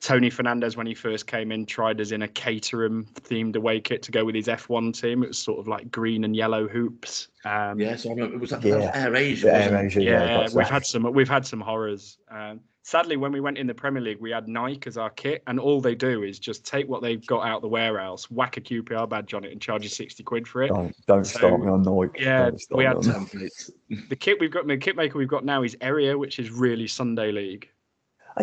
[0.00, 4.02] Tony Fernandes, when he first came in, tried us in a Caterham themed away kit
[4.02, 5.22] to go with his F1 team.
[5.22, 7.28] It was sort of like green and yellow hoops.
[7.44, 8.38] Um, Yes, I remember.
[8.38, 9.46] Was that, that was Air Asia?
[9.46, 9.80] Yeah.
[9.80, 12.18] Asia, yeah, that's we've had some we've had some horrors.
[12.30, 15.42] Um, sadly, when we went in the Premier League, we had Nike as our kit,
[15.46, 18.60] and all they do is just take what they've got out the warehouse, whack a
[18.60, 20.68] QPR badge on it, and charge you sixty quid for it.
[20.68, 22.24] Don't, don't So, start me on Nike.
[22.24, 23.18] yeah, Don't we had on to- that.
[23.20, 23.70] Templates.
[24.08, 26.86] The kit we've got, the kit maker we've got now is Erreà, which is really
[26.86, 27.68] Sunday League.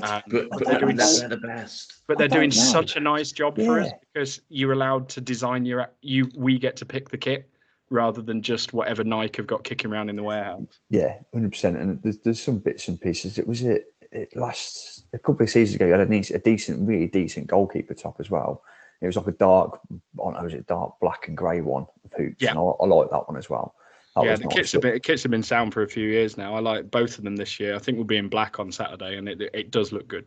[0.03, 2.03] Um, But, but they're they're, doing they're the best.
[2.07, 2.55] but they're doing know.
[2.55, 6.75] such a nice job for us because you're allowed to design your you we get
[6.77, 7.49] to pick the kit
[7.89, 10.79] rather than just whatever Nike have got kicking around in the warehouse.
[10.91, 11.75] Yeah, hundred percent.
[11.77, 13.39] And there's, there's some bits and pieces.
[13.39, 13.85] It was it.
[14.11, 15.85] It last a couple of seasons ago.
[15.85, 18.63] You had a, nice, a decent, really decent goalkeeper top as well.
[19.01, 21.85] It was like a dark, I don't know, was it dark black and grey one
[22.03, 22.41] of hoops?
[22.41, 22.51] Yeah.
[22.51, 23.75] and I, I like that one as well.
[24.15, 24.53] That yeah, the nice.
[24.53, 26.55] kits have been kits have been sound for a few years now.
[26.55, 27.75] I like both of them this year.
[27.75, 30.25] I think we'll be in black on Saturday, and it it does look good.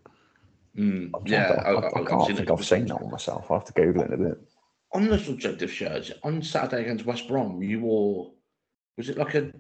[0.79, 2.51] Mm, I'm yeah, to- I, I, I I've can't seen think.
[2.51, 3.47] I've seen that one myself.
[3.51, 4.39] I will have to Google it a bit.
[4.95, 8.33] On the subject of shirts, on Saturday against West Brom, you wore.
[8.97, 9.51] Was it like a?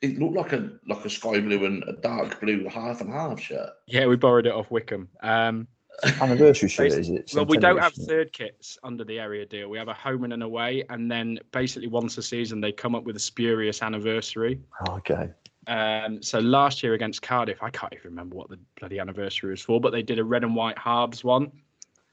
[0.00, 3.40] It looked like a like a sky blue and a dark blue half and half
[3.40, 3.70] shirt.
[3.86, 5.08] Yeah, we borrowed it off Wycombe.
[5.22, 5.68] Um,
[6.20, 7.30] Anniversary shirt, is it?
[7.34, 9.68] Well, we don't have third kits under the Erreà deal.
[9.68, 12.94] We have a home and an away, and then basically once a season they come
[12.94, 14.58] up with a spurious anniversary.
[14.88, 15.30] Oh, okay.
[15.68, 19.60] Um, so last year against Cardiff, I can't even remember what the bloody anniversary was
[19.60, 21.52] for, but they did a red and white halves one,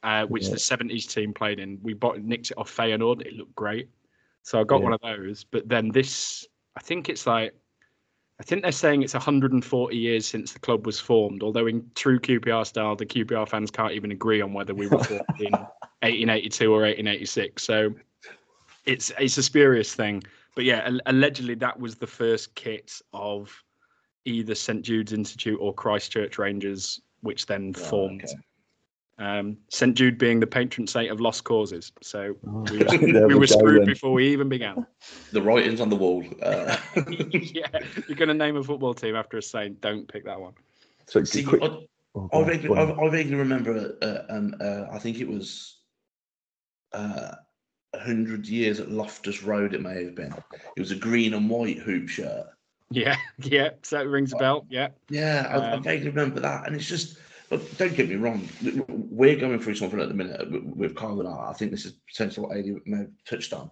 [0.04, 0.52] uh, which Yeah.
[0.52, 1.80] the '70s team played in.
[1.82, 3.22] We bought nicked it off Feyenoord.
[3.26, 3.90] It looked great,
[4.44, 4.84] so I got Yeah.
[4.84, 5.46] one of those.
[5.46, 6.46] But then this,
[6.80, 7.54] I think it's like,
[8.40, 11.44] I think they're saying it's 140 years since the club was formed.
[11.44, 15.04] Although in true QPR style, the QPR fans can't even agree on whether we were
[15.04, 17.62] formed in 1882 or 1886.
[17.62, 17.94] So
[18.86, 20.24] it's it's a spurious thing.
[20.56, 23.54] But yeah, allegedly that was the first kit of
[24.24, 28.24] either St Jude's Institute or Christchurch Rangers, which then Oh, formed.
[28.24, 28.34] okay.
[29.20, 31.92] Um, St Jude being the patron saint of lost causes.
[32.02, 33.86] So Oh, we were, we we were screwed then.
[33.86, 34.86] before we even began.
[35.34, 36.24] The writings on the wall.
[36.42, 36.78] Uh,
[37.32, 37.68] yeah,
[38.08, 39.80] you're going to name a football team after a saint.
[39.82, 40.54] Don't pick that one.
[41.06, 41.78] So, see, quick, I,
[42.16, 42.84] oh, I vaguely, I.
[42.92, 43.96] I vaguely remember.
[44.02, 45.78] Uh, um, uh, I think it was
[46.94, 47.34] uh,
[47.94, 49.74] a hundred years at Loftus Road.
[49.76, 50.34] It may have been.
[50.76, 52.48] It was a green and white hoop shirt.
[52.90, 53.72] Yeah, yeah.
[53.84, 54.66] So it rings a bell.
[54.70, 54.90] Yeah.
[55.10, 57.18] Yeah, I, I Um, vaguely remember that, and it's just.
[57.50, 58.48] But don't get me wrong.
[58.88, 61.50] We're going through something at the minute with- Carl and I.
[61.50, 63.72] I think this is potentially what AD may have touched on.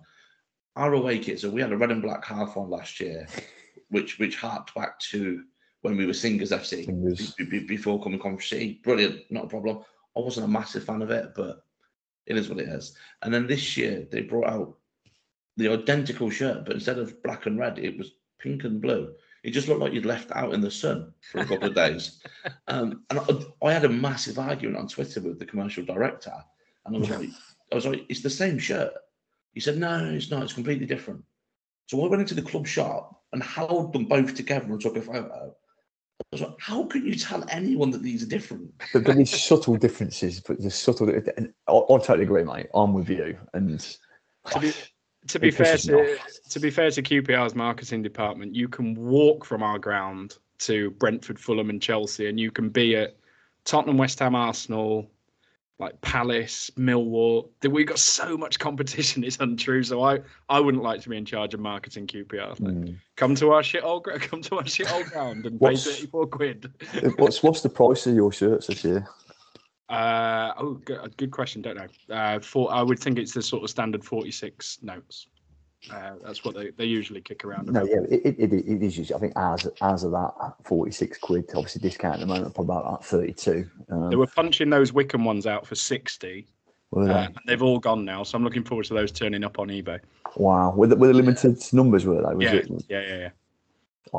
[0.75, 1.41] Our away kits.
[1.43, 3.27] So we had a red and black half on last year,
[3.89, 5.43] which which harked back to
[5.81, 7.33] when we were Singers FC Singers.
[7.33, 8.81] be- be- before coming Coventry City.
[8.83, 9.83] Brilliant, not a problem.
[10.15, 11.63] I wasn't a massive fan of it, but
[12.25, 12.95] it is what it is.
[13.21, 14.77] And then this year they brought out
[15.55, 19.13] the identical shirt, but instead of black and red, it was pink and blue.
[19.43, 22.21] It just looked like you'd left out in the sun for a couple of days.
[22.69, 26.33] Um, and I, I had a massive argument on Twitter with the commercial director,
[26.85, 27.29] and I was like,
[27.71, 28.93] I was like, it's the same shirt.
[29.53, 30.43] He said, no, no, it's not.
[30.43, 31.23] It's completely different.
[31.87, 35.01] So I went into the club shop and held them both together and took a
[35.01, 35.53] photo.
[36.19, 38.71] I was like, how can you tell anyone that these are different?
[38.93, 41.09] But, but there's subtle differences, but there's subtle.
[41.09, 42.67] And I, I totally agree, mate.
[42.73, 43.37] I'm with you.
[43.53, 43.97] And
[45.27, 46.17] To be fair to
[46.49, 51.39] to be fair to QPR's marketing department, you can walk from our ground to Brentford,
[51.39, 53.17] Fulham, and Chelsea, and you can be at
[53.65, 55.09] Tottenham, West Ham, Arsenal,
[55.79, 57.49] like Palace, Millwall.
[57.69, 59.83] We've got so much competition; it's untrue.
[59.83, 60.19] So I
[60.49, 62.59] I wouldn't like to be in charge of marketing QPR.
[62.59, 62.97] Like, mm.
[63.15, 66.27] Come to our shit old come to our shit old ground and pay thirty four
[66.27, 66.71] quid.
[67.17, 69.07] what's what's the price of your shirts this year?
[69.89, 71.61] Uh, oh, good, good question.
[71.61, 72.15] Don't know.
[72.15, 75.27] Uh, for I would think it's the sort of standard forty six notes.
[75.93, 77.67] Uh, that's what they, they usually kick around.
[77.67, 77.89] No, about.
[77.89, 78.97] yeah, it, it, it is.
[78.97, 81.45] usually- I think ours ours are that forty six quid.
[81.55, 83.69] Obviously, discount at the moment, probably about that thirty two.
[83.89, 86.47] Um, They were punching those Wycombe ones out for 60.
[86.91, 87.13] were They?
[87.13, 88.23] Uh, they've all gone now.
[88.23, 89.99] So I'm looking forward to those turning up on eBay.
[90.35, 92.43] wow, with the, with the limited numbers, were they?
[92.45, 92.69] Yeah, it?
[92.89, 93.29] yeah, yeah, yeah.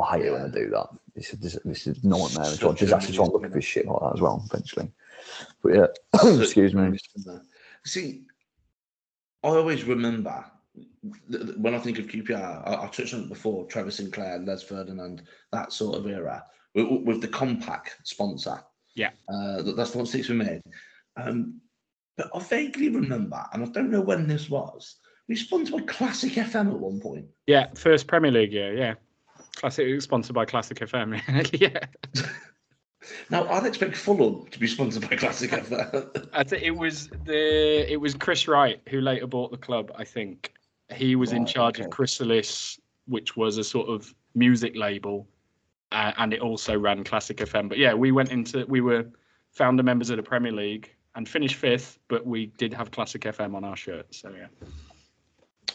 [0.00, 0.86] I hate it when I do that.
[1.14, 2.44] This is this, is nightmare.
[2.44, 3.12] It's like Such a disaster.
[3.12, 4.90] So I'm looking for shit like that as well eventually.
[5.62, 5.86] But yeah,
[6.40, 6.96] excuse me.
[7.84, 8.22] See,
[9.42, 10.44] I always remember
[11.30, 14.38] th- th- when I think of QPR, I, I touched on it before Trevor Sinclair,
[14.40, 16.44] Les Ferdinand, that sort of era
[16.74, 18.62] with, with the Compact sponsor.
[18.94, 19.10] Yeah.
[19.32, 20.60] Uh, that- that's what sticks with me.
[21.16, 21.60] Um,
[22.16, 24.96] but I vaguely remember, and I don't know when this was,
[25.28, 27.26] we sponsored by Classic FM at one point.
[27.46, 28.76] Yeah, first Premier League year.
[28.76, 28.94] Yeah.
[29.56, 31.20] Classic, sponsored by Classic FM.
[31.60, 32.24] yeah.
[33.30, 36.28] Now, I'd expect Fulham to be sponsored by Classic FM.
[36.32, 39.92] I think it was the it was Chris Wright who later bought the club.
[39.96, 40.52] I think
[40.92, 41.84] he was in charge okay.
[41.84, 45.28] of Chrysalis, which was a sort of music label,
[45.92, 47.68] uh, and it also ran Classic FM.
[47.68, 49.06] But yeah, we went into we were
[49.52, 53.54] founder members of the Premier League and finished fifth, but we did have Classic FM
[53.54, 54.12] on our shirt.
[54.14, 54.46] So yeah,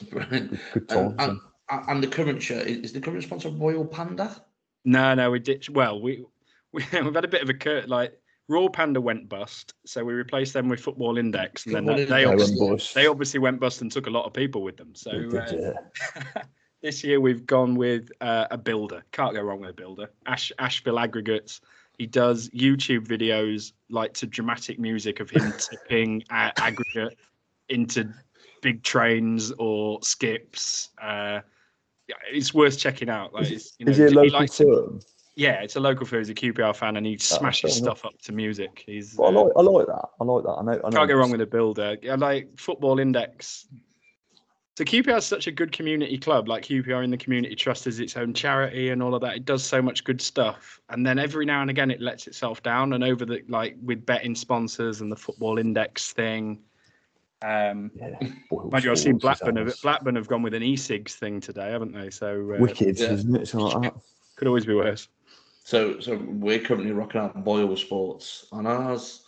[0.10, 0.60] Brilliant.
[0.74, 1.40] Good Um, times.
[1.70, 4.44] and, and the current shirt is, is the current sponsor Royal Panda?
[4.86, 6.02] no, no, we did well.
[6.02, 6.26] We,
[6.74, 8.20] we we've had a bit of a curt like.
[8.50, 12.06] Royal Panda went bust, so we replaced them with Football Index, and then that, they
[12.06, 12.94] They obviously went bust.
[12.94, 14.94] they obviously went bust and took a lot of people with them.
[14.96, 15.74] So did, uh,
[16.36, 16.44] yeah.
[16.82, 19.06] this year we've gone with uh, a builder.
[19.14, 20.10] Can't go wrong with a builder.
[20.26, 21.62] Ash, Ashville Aggregates.
[21.98, 27.18] He does YouTube videos like to dramatic music of him tipping uh, aggregate
[27.70, 28.12] into
[28.62, 30.90] big trains or skips.
[31.02, 31.40] Uh,
[32.10, 33.34] yeah, it's worth checking out.
[33.34, 35.00] Like, it's, you know, Is he a local likes firm?
[35.36, 36.20] Yeah, it's a local firm.
[36.20, 38.00] He's a QPR fan, and he smashes fair enough.
[38.00, 38.84] stuff up to music.
[38.86, 40.10] He's Well, I uh, like I like that.
[40.20, 40.52] I like that.
[40.52, 40.72] I know.
[40.72, 41.98] I know can't go wrong with a builder.
[42.02, 43.68] Yeah, like Football Index.
[44.76, 46.48] So QPR is such a good community club.
[46.48, 49.36] Like QPR in the community trust is its own charity and all of that.
[49.36, 52.64] It does so much good stuff, and then every now and again it lets itself
[52.64, 52.94] down.
[52.94, 56.60] And over the like with betting sponsors and the Football Index thing.
[57.44, 58.18] Um, Yeah.
[58.72, 61.92] mind you, I've seen Blackburn have, Blackburn have gone with an e-cigs thing today, haven't
[61.94, 62.10] they?
[62.10, 63.12] So uh, Wicked, Yeah.
[63.12, 63.48] isn't it?
[63.50, 64.02] Something like that.
[64.38, 65.10] could always be worse.
[65.64, 69.22] So, so we're currently rocking out Boyle Sports on ours.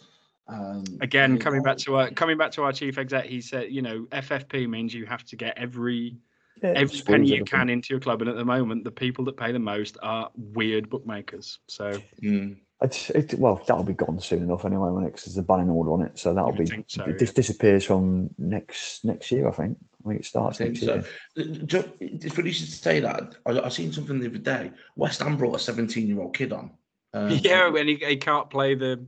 [0.47, 3.81] Um, Again, coming back to our coming back to our chief exec, he said, you
[3.81, 6.17] know, FFP means you have to get every
[6.61, 9.37] Yeah, every penny you can into your club, and at the moment, the people that
[9.37, 11.59] pay the most are weird bookmakers.
[11.67, 15.41] So Mm, It's, it, well, that'll be gone soon enough anyway, when because there's a
[15.41, 16.69] banning order on it, so that'll would be.
[16.69, 19.77] think so, it dis- disappears from next next year, I think.
[20.05, 21.03] I think it starts think next so.
[21.35, 21.85] year.
[21.99, 23.35] It's funny you should say that.
[23.45, 24.71] I, I seen something the other day.
[24.95, 26.71] West Ham brought a 17 year old kid on.
[27.13, 29.03] Um, yeah, when he, he can't play the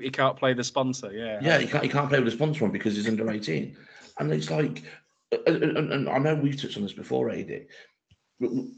[0.00, 1.12] he can't play the sponsor.
[1.12, 3.76] Yeah, Yeah, he can't, he can't play with the sponsor on because he's under 18.
[4.18, 4.82] And it's like,
[5.46, 7.66] and, and- and I know we've touched on this before, AD.
[8.38, 8.68] but Do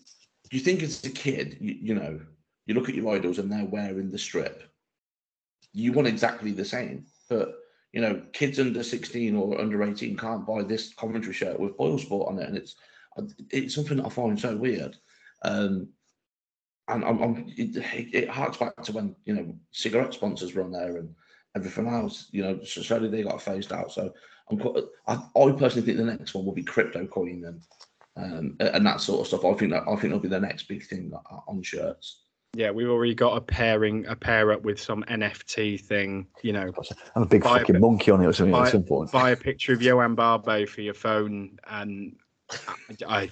[0.50, 2.20] you think as a kid, you, you know,
[2.66, 4.62] you look at your idols and they're wearing the strip,
[5.72, 7.06] you want exactly the same.
[7.28, 7.54] But,
[7.92, 11.98] you know, kids under 16 or under 18 can't buy this commentary shirt with Boyle
[11.98, 12.48] Sport on it.
[12.48, 12.76] And it's
[13.50, 14.96] it's something that I find so weird.
[15.42, 15.88] Um,
[16.88, 17.76] and I'm, I'm it,
[18.14, 21.14] it harks back to when you know cigarette sponsors were on there and
[21.56, 22.28] everything else.
[22.30, 23.92] You know, so slowly they got phased out.
[23.92, 24.12] So
[24.50, 24.84] I'm quite.
[25.06, 27.62] I, I personally think the next one will be crypto coin and
[28.16, 29.44] um, and that sort of stuff.
[29.44, 31.12] I think that I think it'll be the next big thing
[31.48, 32.24] on shirts.
[32.54, 32.70] Yeah.
[32.70, 36.26] We've already got a pairing a pair up with some NFT thing.
[36.42, 36.72] You know,
[37.14, 38.84] And a big Buy a fucking bit- monkey on it or something buy- at some
[38.84, 39.12] point.
[39.12, 42.16] buy a picture of Yoann Barbet for your phone, and
[43.08, 43.30] I,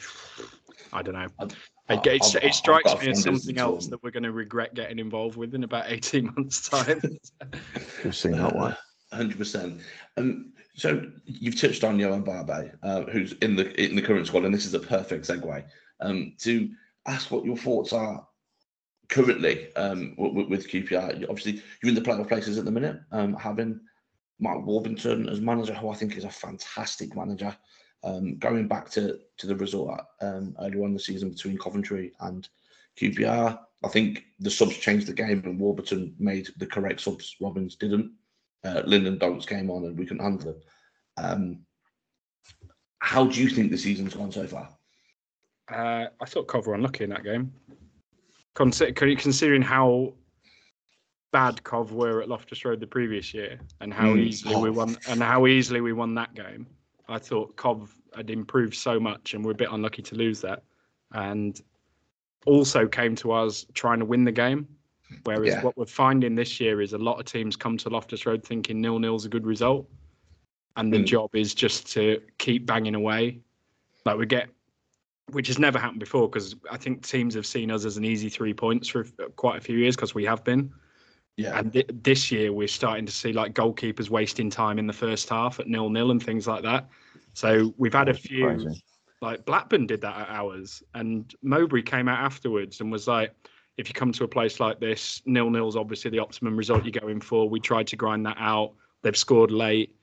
[0.93, 1.27] I don't know.
[1.39, 1.55] I've-
[1.91, 4.75] It, I've- it's- I've- it strikes me as something else that we're going to regret
[4.75, 7.01] getting involved with in about 18 months' time.
[8.05, 8.77] We've seen that one.
[9.11, 9.81] Hundred percent.
[10.19, 14.45] Um, so you've touched on Yoann Barbet, uh, who's in the in the current squad,
[14.45, 15.65] and this is a perfect segue
[16.01, 16.69] um, to
[17.07, 18.28] ask what your thoughts are
[19.09, 21.25] currently um, with, with QPR.
[21.29, 23.81] Obviously, you're in the playoff places at the minute, um, having
[24.41, 27.57] Mark Warburton as manager, who I think is a fantastic manager.
[28.05, 32.49] Um, going back to to the result um, earlier on the season between Coventry and
[32.97, 37.37] QPR, I think the subs changed the game, and Warburton made the correct subs.
[37.41, 38.13] Robins didn't.
[38.65, 40.61] Uh, Lyndon Dykes came on, and we couldn't handle them.
[41.17, 41.61] Um,
[43.01, 44.69] how do you think the season's gone so far?
[45.71, 47.53] Uh, I thought Cov were unlucky in that game.
[48.59, 50.13] Consider, considering how
[51.31, 54.19] bad Cov were at Loftus Road the previous year, and how Mm.
[54.27, 56.67] easily we won, and how easily we won that game,
[57.09, 60.65] I thought Cov had improved so much, and we're a bit unlucky to lose that.
[61.13, 61.61] And
[62.47, 64.67] also came to us trying to win the game.
[65.23, 65.63] Whereas Yeah.
[65.63, 68.81] what we're finding this year is a lot of teams come to Loftus Road thinking
[68.81, 69.89] nil nil's a good result,
[70.77, 71.07] and the Mm.
[71.07, 73.41] job is just to keep banging away.
[74.05, 74.49] Like we get
[75.33, 78.29] which has never happened before because I think teams have seen us as an easy
[78.29, 79.05] three points for
[79.37, 80.73] quite a few years because we have been.
[81.37, 84.93] Yeah, And th- this year we're starting to see like goalkeepers wasting time in the
[84.93, 86.89] first half at nil nil and things like that.
[87.33, 88.75] So we've had a few
[89.21, 93.35] like Blackburn did that at ours, and Mowbray came out afterwards and was like,
[93.77, 97.01] if you come to a place like this, nil nil's obviously the optimum result you're
[97.01, 97.49] going for.
[97.49, 98.73] We tried to grind that out.
[99.03, 99.95] They've scored late.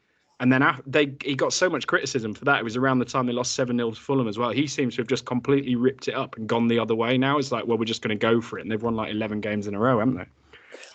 [0.42, 2.60] And then af- they he got so much criticism for that.
[2.60, 4.50] It was around the time they lost 7 0 to Fulham as well.
[4.52, 7.38] He seems to have just completely ripped it up and gone the other way now.
[7.38, 8.64] It's like, well, we're just going to go for it.
[8.64, 10.26] And they've won like 11 games in a row, haven't they?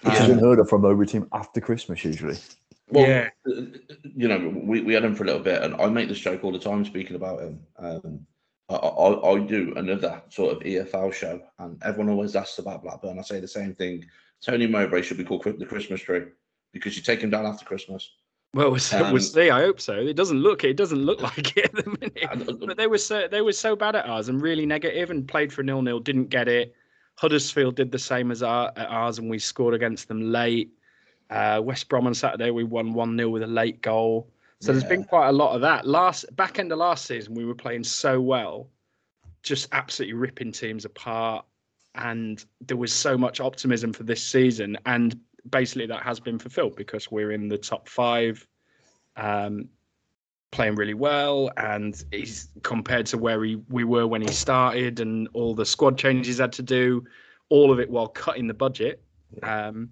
[0.02, 0.34] Which is Yeah.
[0.34, 2.36] unheard of from Mowbray team after Christmas usually.
[2.88, 3.28] Well, Yeah.
[3.46, 6.44] you know, we, we had him for a little bit, and I make this joke
[6.44, 7.60] all the time speaking about him.
[7.78, 8.26] Um,
[8.68, 13.18] I, I, I do another sort of EFL show, and everyone always asks about Blackburn.
[13.18, 14.04] I say the same thing.
[14.44, 16.24] Tony Mowbray should be called the Christmas tree
[16.72, 18.10] because you take him down after Christmas.
[18.52, 19.50] Well, we'll, see- Um, see.
[19.50, 19.94] I hope so.
[19.94, 22.66] It doesn't look it doesn't look like it at the minute.
[22.66, 25.52] But they were so they were so bad at ours and really negative and played
[25.52, 26.74] for nil nil, didn't get it.
[27.16, 30.70] Huddersfield did the same as our, at ours and we scored against them late.
[31.28, 34.28] Uh, West Brom on Saturday we won one 0 with a late goal.
[34.62, 35.86] So there's been quite a lot of that.
[35.86, 38.68] Last back end of last season we were playing so well,
[39.42, 41.46] just absolutely ripping teams apart,
[41.94, 45.18] and there was so much optimism for this season, and
[45.48, 48.46] basically that has been fulfilled because we're in the top five.
[49.16, 49.68] Um,
[50.50, 51.50] playing really well.
[51.56, 55.96] And he's compared to where he, we were when he started and all the squad
[55.96, 57.04] changes had to do
[57.48, 59.02] all of it while cutting the budget
[59.42, 59.90] um,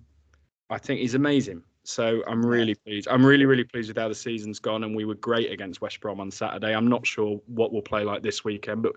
[0.70, 1.62] i think he's amazing.
[1.84, 3.08] So i'm really pleased.
[3.08, 4.84] I'm really really pleased with how the season's gone.
[4.84, 6.74] And we were great against west brom on saturday.
[6.74, 8.92] I'm not sure what we'll play like this weekend but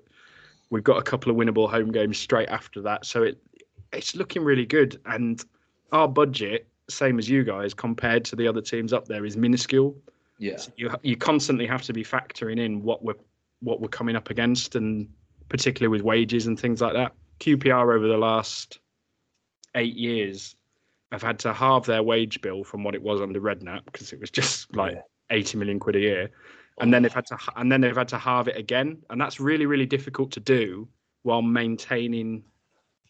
[0.70, 3.06] we've got a couple of winnable home games straight after that.
[3.06, 3.38] So it
[3.94, 5.00] it's looking really good.
[5.06, 5.44] And
[5.92, 9.96] our budget same as you guys compared to the other teams up there is minuscule
[10.42, 13.14] yeah, so you you constantly have to be factoring in what we're
[13.60, 15.08] what we're coming up against, and
[15.50, 17.14] particularly with wages and things like that.
[17.40, 18.80] QPR over the last
[19.76, 20.56] eight years
[21.12, 24.20] have had to halve their wage bill from what it was under Redknapp because it
[24.20, 25.02] was just like Yeah.
[25.30, 26.32] eighty million quid a year,
[26.80, 29.40] and then they've had to and then they've had to halve it again, and that's
[29.40, 30.88] really really difficult to do
[31.22, 32.44] while maintaining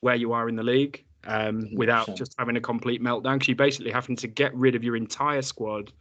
[0.01, 1.05] where you are in the league.
[1.25, 2.15] Um, without 100%.
[2.17, 3.35] just having a complete meltdown.
[3.35, 5.91] Because you're basically having to get rid of your entire squad,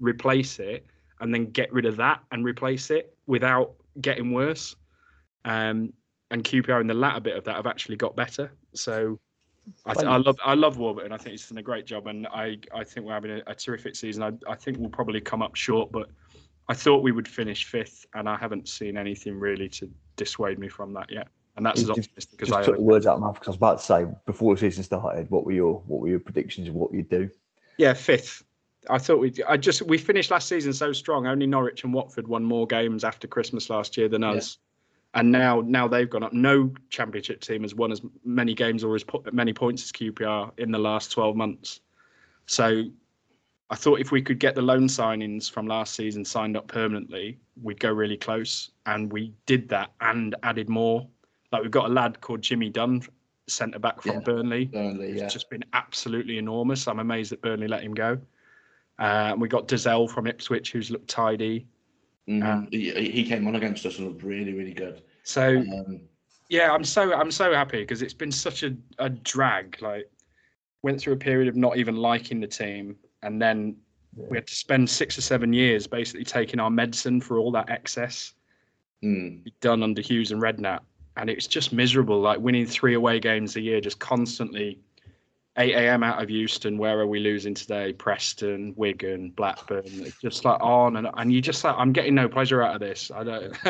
[0.00, 0.86] replace it,
[1.20, 4.76] and then get rid of that and replace it without getting worse.
[5.44, 5.92] Um,
[6.30, 8.52] and QPR in the latter bit of that have actually got better.
[8.74, 9.18] So
[9.86, 11.12] I, th- I love I love Warburton.
[11.12, 13.54] I think he's done a great job, and I, I think we're having a, a
[13.54, 14.22] terrific season.
[14.22, 16.10] I, I think we'll probably come up short, but
[16.68, 20.68] I thought we would finish fifth, and I haven't seen anything really to dissuade me
[20.68, 21.28] from that yet.
[21.58, 23.48] And that's as Just- optimistic as I took the words out of my mouth because
[23.48, 26.20] I was about to say before the season started, what were your what were your
[26.20, 27.28] predictions of what you'd do?
[27.78, 28.44] Yeah, fifth.
[28.88, 29.34] I thought we.
[29.48, 31.26] I just we finished last season so strong.
[31.26, 34.30] Only Norwich and Watford won more games after Christmas last year than Yeah.
[34.34, 34.58] us,
[35.14, 36.32] and now now they've gone up.
[36.32, 40.52] No Championship team has won as many games or as po- many points as QPR
[40.58, 41.80] in the last twelve months.
[42.46, 42.84] So,
[43.68, 47.36] I thought if we could get the loan signings from last season signed up permanently,
[47.60, 51.08] we'd go really close, and we did that and added more.
[51.52, 53.02] Like we've got a lad called Jimmy Dunne,
[53.48, 54.20] centre back from Yeah.
[54.20, 54.66] Burnley.
[54.66, 55.28] Burnley, It's yeah.
[55.28, 56.86] just been absolutely enormous.
[56.86, 58.18] I'm amazed that Burnley let him go.
[58.98, 61.66] Uh, we got Dozzell from Ipswich, who's looked tidy.
[62.28, 62.44] Mhm.
[62.44, 65.02] Um, he, he came on against us and looked really, really good.
[65.22, 66.00] So Um,
[66.50, 69.80] yeah, I'm so I'm so happy because it's been such a, a drag.
[69.80, 70.10] Like
[70.82, 73.76] went through a period of not even liking the team, and then
[74.14, 77.70] we had to spend six or seven years basically taking our medicine for all that
[77.70, 78.34] excess
[79.02, 80.80] mm, done under Hughes and Redknapp,
[81.18, 82.20] and it's just miserable.
[82.20, 84.78] Like winning three away games a year, just constantly.
[85.60, 86.04] 8 a.m.
[86.04, 86.78] out of Euston.
[86.78, 87.92] Where are we losing today?
[87.92, 89.82] Preston, Wigan, Blackburn.
[89.86, 92.80] It's just like on and and you just like I'm getting no pleasure out of
[92.80, 93.10] this.
[93.12, 93.56] I don't.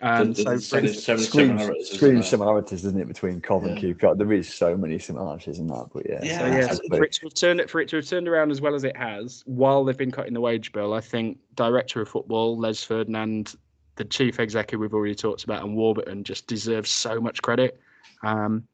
[0.00, 3.08] um, there's- so there's so many- instance- so many Screams, similarities, isn't similarities, doesn't it,
[3.08, 3.90] between Cov and Yeah.
[3.92, 4.16] QPR?
[4.16, 6.20] There is so many similarities in that, but yeah.
[6.22, 6.96] Yeah, So yeah, absolutely.
[6.98, 8.84] for it to have turned it for it to have turned around as well as
[8.84, 12.82] it has, while they've been cutting the wage bill, I think director of football Les
[12.82, 13.54] Ferdinand,
[13.98, 17.78] the chief executive we've already talked about, and Warburton just deserves so much credit.
[18.22, 18.66] Um,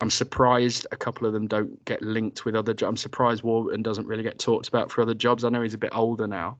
[0.00, 2.72] I'm surprised a couple of them don't get linked with other.
[2.72, 2.88] jobs.
[2.90, 5.42] I'm surprised Warburton doesn't really get talked about for other jobs.
[5.42, 6.58] I know he's a bit older now,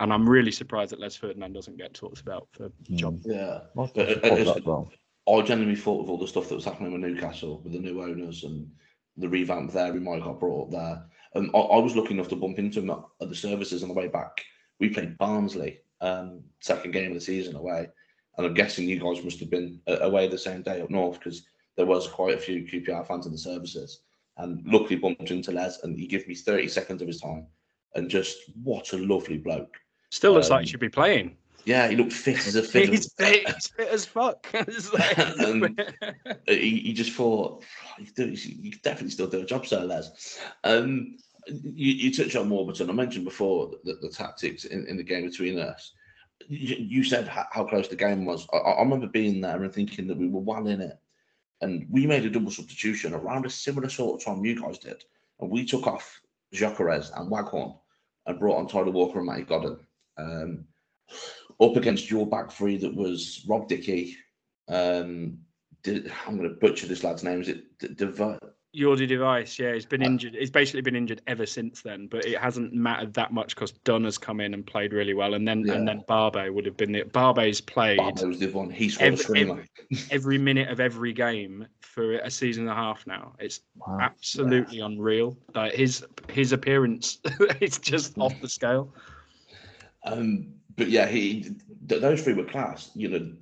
[0.00, 3.22] and I'm really surprised that Les Ferdinand doesn't get talked about for jobs.
[3.24, 3.60] Yeah.
[3.74, 4.90] Well, But, uh, Cov it's- that well.
[5.28, 8.02] I genuinely thought with all the stuff that was happening with Newcastle, with the new
[8.02, 8.70] owners and
[9.18, 11.06] the revamp there, we might have got brought up there.
[11.34, 13.88] Um, I, I was lucky enough to bump into him at, at the services on
[13.88, 14.42] the way back.
[14.80, 17.88] We played Barnsley, um, second game of the season away.
[18.36, 21.18] And I'm guessing you guys must have been uh, away the same day up north
[21.18, 21.44] because
[21.76, 24.00] there was quite a few QPR fans in the services.
[24.36, 27.46] And luckily bumped into Les and he gave me 30 seconds of his time.
[27.94, 29.76] And just what a lovely bloke.
[30.10, 31.36] Still looks like Um, he should be playing.
[31.64, 32.94] Yeah, he looked fit as a fiddle.
[32.94, 34.46] He's fit, he's fit as fuck.
[35.44, 35.76] Um,
[36.46, 37.64] he, he just thought
[37.98, 40.38] you, do, you could definitely still do a job, Sir Les.
[40.64, 41.16] Um,
[41.48, 42.90] you, you touched on Warburton.
[42.90, 45.92] I mentioned before the, the tactics in, in the game between us.
[46.46, 48.46] You, you said how, close the game was.
[48.52, 50.98] I, I remember being there and thinking that we were well in it,
[51.60, 55.02] and we made a double substitution around a similar sort of time you guys did,
[55.40, 56.20] and we took off
[56.54, 57.74] Jacques and Waghorn
[58.26, 59.78] and brought on Tyler Walker and Matty Godden.
[60.16, 60.64] Um,
[61.60, 64.16] up against your back three that was Rob Dickie,
[64.68, 65.38] um,
[65.82, 67.40] did, I'm going to butcher this lad's name.
[67.40, 67.88] Is it D-
[68.74, 70.34] Jordy de Wijs, yeah, he's been Uh, injured.
[70.34, 74.04] He's basically been injured ever since then, but it hasn't mattered that much because Dunne
[74.04, 75.74] has come in and played really well, and then Yeah.
[75.74, 78.68] and then Barbet would have been the Barbet's played the one.
[78.70, 79.64] He scored a Every-
[80.10, 83.34] every minute of every game for a season and a half now.
[83.38, 83.98] It's Wow.
[84.02, 85.38] absolutely unreal.
[85.54, 87.20] Like his his appearance,
[87.60, 88.94] it's just off the scale.
[90.04, 91.54] Um, but yeah, he
[91.88, 92.90] th- those three were class.
[92.94, 93.32] You know,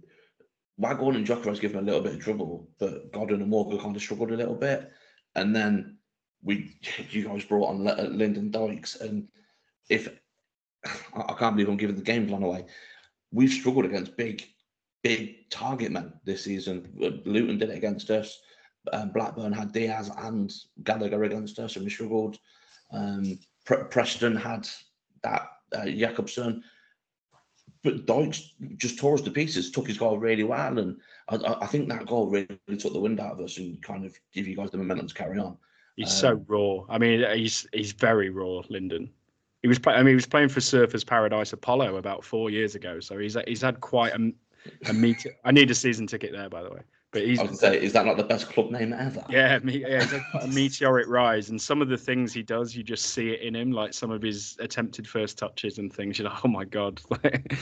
[0.79, 3.97] Waghorn and Jocko was given a little bit of trouble, but Godwin and Walker kind
[3.97, 4.91] of struggled a little bit.
[5.37, 5.99] And then
[6.43, 6.77] we,
[7.11, 9.29] you guys brought on L- Lyndon Dykes, and
[9.89, 10.09] if
[11.15, 12.65] I I can't believe I'm giving the game plan away,
[13.31, 14.43] we've struggled against big,
[15.03, 16.93] big target men this season.
[17.01, 18.41] Uh, Luton did it against us.
[18.93, 20.53] Um, Blackburn had Diaz and
[20.85, 22.39] Gallagher against us, and we struggled.
[22.93, 24.69] Um, Pre- Preston had
[25.23, 26.63] that uh, Jakobsen.
[27.83, 30.97] But Dykes just tore us to pieces, took his goal really well, and
[31.29, 32.47] I, I think that goal really
[32.79, 35.15] took the wind out of us and kind of give you guys the momentum to
[35.15, 35.57] carry on.
[35.97, 36.85] He's so Um, raw.
[36.89, 39.11] I mean, he's he's very raw, Lyndon.
[39.63, 42.75] He was play, I mean, he was playing for Surfers Paradise Apollo about four years
[42.75, 44.33] ago, so he's he's had quite a,
[44.89, 45.27] a meet.
[45.45, 46.81] I need a season ticket there, by the way.
[47.13, 49.25] But he's I was say, is that not the best club name ever?
[49.31, 50.07] yeah, me, yeah,
[50.41, 53.55] a meteoric rise, and some of the things he does, you just see it in
[53.55, 56.19] him, like some of his attempted first touches and things.
[56.19, 57.01] You're like, oh my god.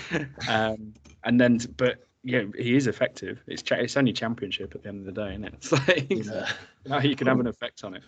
[0.48, 3.42] um, and then, but yeah, he is effective.
[3.46, 5.54] It's cha- it's only championship at the end of the day, isn't it?
[5.60, 6.50] It's like Yeah.
[6.86, 8.02] now you can have an effect on it.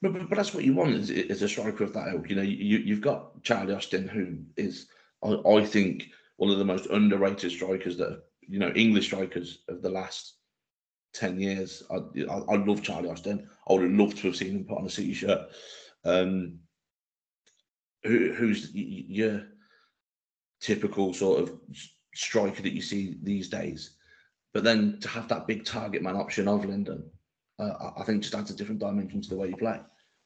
[0.00, 2.30] But, but, but that's what you want is, is a striker of that ilk.
[2.30, 4.86] You know, you, you've got Charlie Austin, who is,
[5.24, 9.82] I, I think, one of the most underrated strikers that, you know, English strikers of
[9.82, 10.35] the last
[11.18, 11.82] ten years.
[11.90, 11.96] I,
[12.30, 13.48] I, I love Charlie Austin.
[13.68, 15.48] I would have loved to have seen him put on a City shirt.
[16.04, 16.58] Um,
[18.04, 19.42] who, who's your
[20.60, 21.52] typical sort of
[22.14, 23.96] striker that you see these days?
[24.54, 27.04] But then to have that big target man option of Lyndon,
[27.58, 29.80] uh, I think just adds a different dimension to the way you play.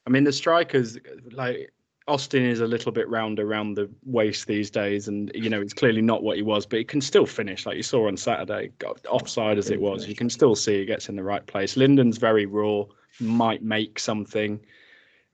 [0.07, 0.99] I mean, the strikers
[1.32, 1.72] like
[2.09, 5.74] Austin is a little bit round around the waist these days, and you know it's
[5.74, 8.70] clearly not what he was, but he can still finish like you saw on Saturday,
[9.09, 10.09] offside as it was.
[10.09, 11.76] You can still see he gets in the right place.
[11.76, 12.84] Lyndon's very raw,
[13.20, 14.61] might make something.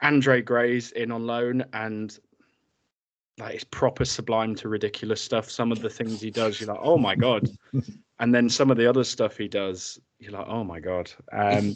[0.03, 2.19] Andre Gray's in on loan, and
[3.39, 5.51] like it's proper sublime to ridiculous stuff.
[5.51, 7.49] Some of the things he does, you're like, oh my god,
[8.19, 11.11] and then some of the other stuff he does, you're like, oh my god.
[11.33, 11.75] Um,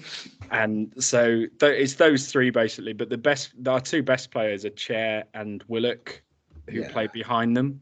[0.50, 2.94] and so th- it's those three basically.
[2.94, 6.22] But the best, our two best players are Chair and Willock,
[6.68, 6.90] who yeah.
[6.90, 7.80] play behind them.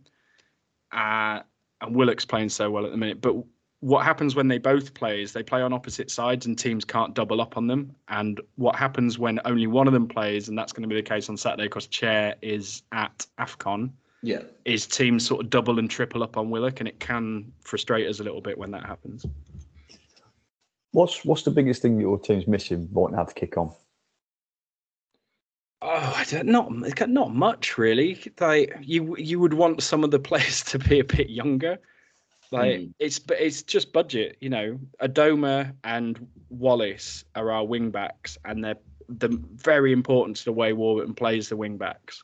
[0.90, 1.40] Uh,
[1.80, 3.20] and Willock's playing so well at the minute.
[3.20, 3.36] But
[3.78, 7.14] what happens when they both play is they play on opposite sides and teams can't
[7.14, 7.94] double up on them.
[8.08, 11.02] And what happens when only one of them plays, and that's going to be the
[11.02, 13.92] case on Saturday because Chair is at AFCON
[14.22, 18.06] yeah, is teams sort of double and triple up on Willock, and it can frustrate
[18.06, 19.24] us a little bit when that happens.
[20.92, 22.88] What's what's the biggest thing your team's missing?
[22.92, 23.72] Won't have to kick on.
[25.82, 26.70] Oh, I don't, not
[27.08, 28.20] not much really.
[28.38, 31.78] Like you, you would want some of the players to be a bit younger.
[32.52, 32.94] Like mm.
[32.98, 34.78] it's it's just budget, you know.
[35.00, 38.76] Adomah and Wallace are our wing backs, and they're
[39.08, 42.22] the very important to the way Warburton plays the wing backs.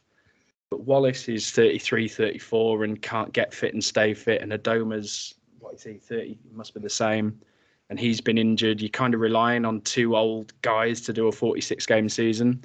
[0.71, 4.43] But Wallace is 33, 34 and can't get fit and stay fit.
[4.43, 6.39] And Adomah's, what is he, 30?
[6.53, 7.41] Must be the same.
[7.89, 8.81] And he's been injured.
[8.81, 12.64] You're kind of relying on two old guys to do a 46 game season.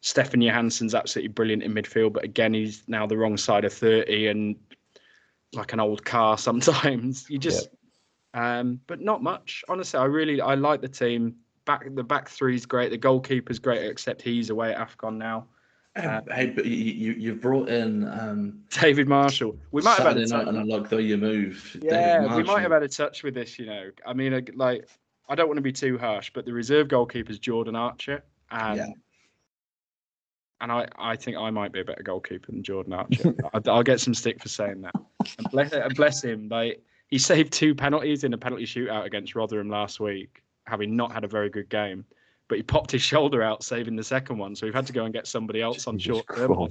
[0.00, 4.28] Stefan Johansen's absolutely brilliant in midfield, but again, he's now the wrong side of 30
[4.28, 4.56] and
[5.54, 7.28] like an old car sometimes.
[7.30, 7.68] You just,
[8.34, 8.58] yeah.
[8.58, 9.64] um, but not much.
[9.68, 11.36] Honestly, I really, I like the team.
[11.64, 12.90] Back the back three is great.
[12.90, 15.46] The goalkeeper's great, except he's away at Afcon now.
[15.98, 19.58] Uh, hey, but you, you have brought in um, David Marshall.
[19.72, 20.54] We might Saturday have had a touch.
[20.54, 21.76] night on though you move.
[21.82, 23.58] Yeah, we might have had a touch with this.
[23.58, 24.88] You know, I mean, like
[25.28, 28.76] I don't want to be too harsh, but the reserve goalkeeper is Jordan Archer, and
[28.76, 28.86] yeah.
[30.60, 33.34] and I I think I might be a better goalkeeper than Jordan Archer.
[33.52, 34.94] I, will get some stick for saying that.
[35.38, 39.34] And bless, and bless him, like he saved two penalties in a penalty shootout against
[39.34, 42.04] Rotherham last week, having not had a very good game
[42.48, 44.56] but he popped his shoulder out saving the second one.
[44.56, 46.68] So we've had to go and get somebody else on Jesus short term.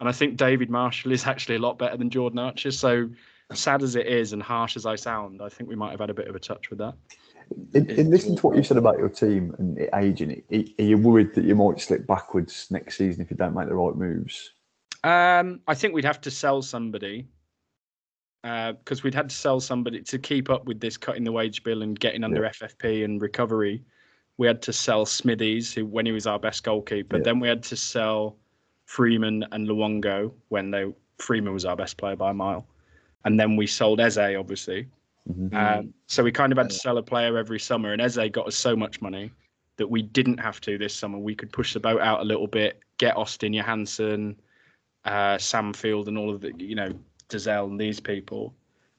[0.00, 2.72] And I think David Marshall is actually a lot better than Jordan Archer.
[2.72, 3.08] So
[3.52, 6.10] sad as it is and harsh as I sound, I think we might have had
[6.10, 6.94] a bit of a touch with that.
[7.74, 11.34] In, in listening to what you said about your team and aging, are you worried
[11.34, 14.52] that you might slip backwards next season if you don't make the right moves?
[15.04, 17.28] Um, I think we'd have to sell somebody
[18.42, 21.62] because uh, we'd had to sell somebody to keep up with this cutting the wage
[21.62, 22.50] bill and getting under yeah.
[22.50, 23.84] FFP and recovery
[24.42, 27.18] we had to sell Smithies, who when he was our best goalkeeper.
[27.18, 27.22] Yeah.
[27.22, 28.36] Then we had to sell
[28.86, 32.66] Freeman and Luongo when they Freeman was our best player by a mile,
[33.24, 34.88] and then we sold Eze, obviously.
[35.30, 35.56] Mm-hmm.
[35.56, 38.48] Um, so we kind of had to sell a player every summer, and Eze got
[38.48, 39.30] us so much money
[39.76, 41.18] that we didn't have to this summer.
[41.18, 44.34] We could push the boat out a little bit, get Austin Johansen,
[45.04, 46.90] uh, Sam Field, and all of the you know
[47.28, 48.52] Dozzell and these people,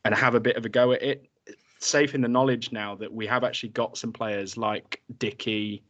[0.06, 1.30] and have a bit of a go at it
[1.84, 5.84] safe in the knowledge now that we have actually got some players like Dickie,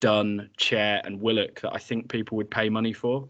[0.00, 3.28] Dunne, Chair, and Willock that I think people would pay money for.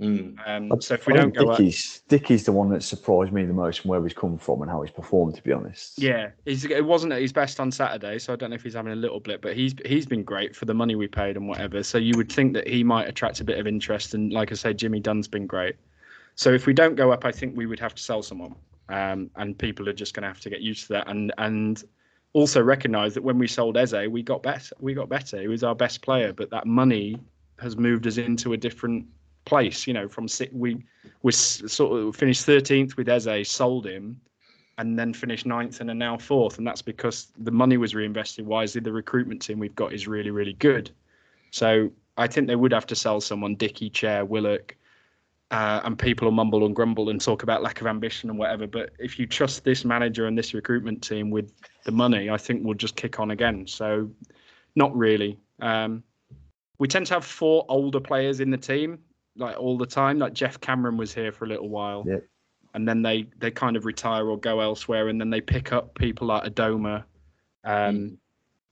[0.00, 0.36] Mm.
[0.46, 3.80] Um, so if we don't go, Dickie's, Dickie's the one that surprised me the most
[3.80, 5.34] from where he's come from and how he's performed.
[5.34, 8.56] To be honest, yeah, it wasn't at his best on Saturday, so I don't know
[8.56, 11.06] if he's having a little blip, but he's he's been great for the money we
[11.06, 11.82] paid and whatever.
[11.82, 14.54] So you would think that he might attract a bit of interest, and like I
[14.54, 15.76] say, Jimmy Dunne's been great.
[16.34, 18.54] So if we don't go up, I think we would have to sell someone
[18.90, 21.84] um, and people are just going to have to get used to that and and
[22.32, 24.74] also recognize that when we sold Eze, we got better.
[24.78, 25.40] We got better.
[25.40, 27.18] He was our best player, but that money
[27.58, 29.06] has moved us into a different
[29.44, 29.86] place.
[29.86, 30.84] You know, from we
[31.22, 34.20] we sort of finished 13th with Eze, sold him,
[34.78, 36.58] and then finished ninth and are now fourth.
[36.58, 38.80] And that's because the money was reinvested wisely.
[38.80, 40.90] The recruitment team we've got is really, really good.
[41.50, 44.76] So I think they would have to sell someone, Dickie, Chair, Willock,
[45.50, 48.66] uh, and people will mumble and grumble and talk about lack of ambition and whatever.
[48.66, 51.52] But if you trust this manager and this recruitment team with
[51.84, 53.66] the money, I think we'll just kick on again.
[53.66, 54.08] So,
[54.76, 55.38] not really.
[55.60, 56.04] Um,
[56.78, 59.00] we tend to have four older players in the team,
[59.36, 60.18] like all the time.
[60.18, 62.18] Like Geoff Cameron was here for a little while, yeah.
[62.74, 65.94] and then they they kind of retire or go elsewhere, and then they pick up
[65.96, 67.04] people like Adomah.
[67.64, 68.16] Um, mm.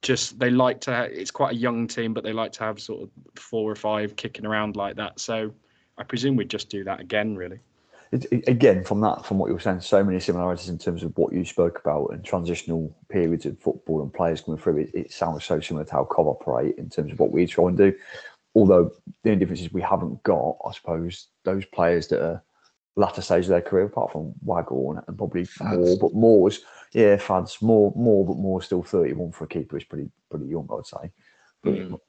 [0.00, 1.08] Just they like to.
[1.10, 4.14] It's quite a young team, but they like to have sort of four or five
[4.14, 5.18] kicking around like that.
[5.18, 5.52] So
[5.98, 7.58] I presume we'd just do that again, really.
[8.12, 11.02] it, it- again, from that, from what you were saying, so many similarities in terms
[11.02, 14.78] of what you spoke about and transitional periods of football and players coming through.
[14.78, 17.68] It, it sounds so similar to how Cov operate in terms of what we try
[17.68, 17.92] and do.
[18.54, 18.92] Although
[19.22, 22.42] the only difference is we haven't got, I suppose, those players that are
[22.96, 25.76] latter stage of their career, apart from Waghorn and probably Fads.
[25.76, 26.60] more, but Moore's,
[26.92, 30.68] yeah, Fads, more, more, but more still 31 for a keeper is pretty, pretty young,
[30.72, 31.10] I'd say.
[31.62, 32.00] But Mm.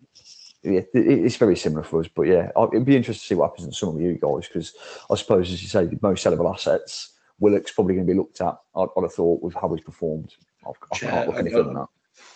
[0.64, 2.08] Yeah, it's very similar for us.
[2.14, 4.74] But yeah, it'd be interesting to see what happens in some of you guys because
[5.10, 8.42] I suppose, as you say, the most sellable assets, Willock's probably going to be looked
[8.42, 8.58] at.
[8.76, 10.34] I'd, I'd have thought with how he's performed.
[10.66, 11.88] I, I Chair, can't look I any further than that.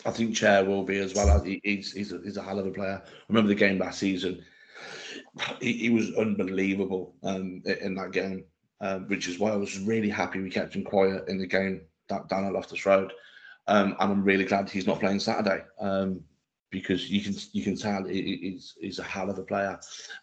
[0.05, 1.41] I think Chair will be as well.
[1.41, 3.01] He's he's a, he's a hell of a player.
[3.03, 4.43] I remember the game last season.
[5.59, 8.45] He, he was unbelievable um, in that game,
[8.81, 11.81] um, which is why I was really happy we kept him quiet in the game
[12.09, 13.11] that down at Loftus Road.
[13.67, 16.21] Um, and I'm really glad he's not playing Saturday um,
[16.73, 19.79] because you can you can tell he, he- he's he's a hell of a player.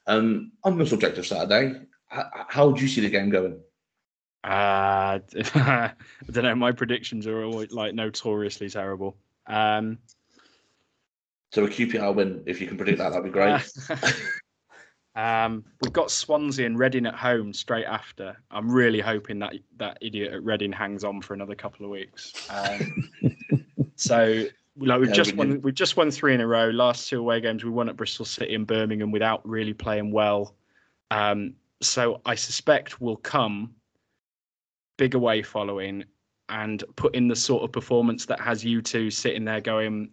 [0.07, 3.59] Um, on the subject of Saturday, how, how do you see the game going?
[4.44, 5.20] Uh,
[5.55, 5.92] I
[6.30, 6.55] don't know.
[6.55, 9.16] My predictions are always like notoriously terrible.
[9.46, 9.98] Um,
[11.53, 13.61] So a QPR win, if you can predict that, that'd be great.
[15.16, 18.36] um, we've got Swansea and Reading at home straight after.
[18.51, 22.32] I'm really hoping that that idiot at Reading hangs on for another couple of weeks.
[22.51, 23.11] Um,
[23.96, 24.44] so,
[24.81, 26.70] like we've Yeah, just we won, we've just won three in a row.
[26.70, 30.55] Last two away games, we won at Bristol City and Birmingham without really playing well.
[31.11, 33.74] Um, so I suspect we'll come
[34.97, 36.05] big away following
[36.49, 40.11] and put in the sort of performance that has you two sitting there going,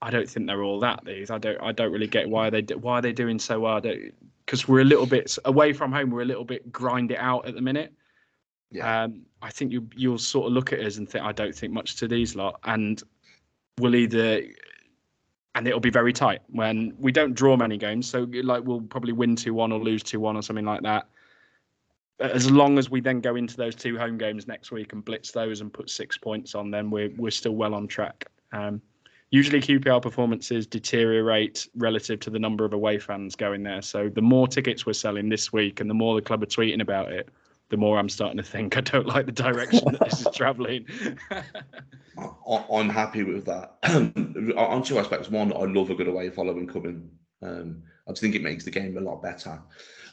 [0.00, 1.04] I don't think they're all that.
[1.04, 3.60] These I don't I don't really get why they do, why are they doing so
[3.60, 3.80] well.
[3.80, 6.10] Because we're a little bit away from home.
[6.10, 7.92] We're a little bit grind it out at the minute.
[8.70, 9.04] Yeah.
[9.04, 11.72] Um, I think you you'll sort of look at us and think I don't think
[11.72, 13.02] much to these lot, and
[13.78, 14.42] we'll either
[15.54, 18.08] and it'll be very tight when we don't draw many games.
[18.08, 21.08] So like we'll probably win two one or lose two one or something like that.
[22.20, 25.30] As long as we then go into those two home games next week and blitz
[25.30, 28.26] those and put six points on, them, we're we're still well on track.
[28.52, 28.80] Um,
[29.30, 33.82] usually QPR performances deteriorate relative to the number of away fans going there.
[33.82, 36.80] So the more tickets we're selling this week and the more the club are tweeting
[36.80, 37.28] about it,
[37.70, 40.86] the more I'm starting to think I don't like the direction that this is travelling.
[41.30, 43.76] I- I'm happy with that.
[44.56, 45.28] On two aspects.
[45.30, 47.10] One, I love a good away following coming.
[47.42, 49.60] Um, I just think it makes the game a lot better.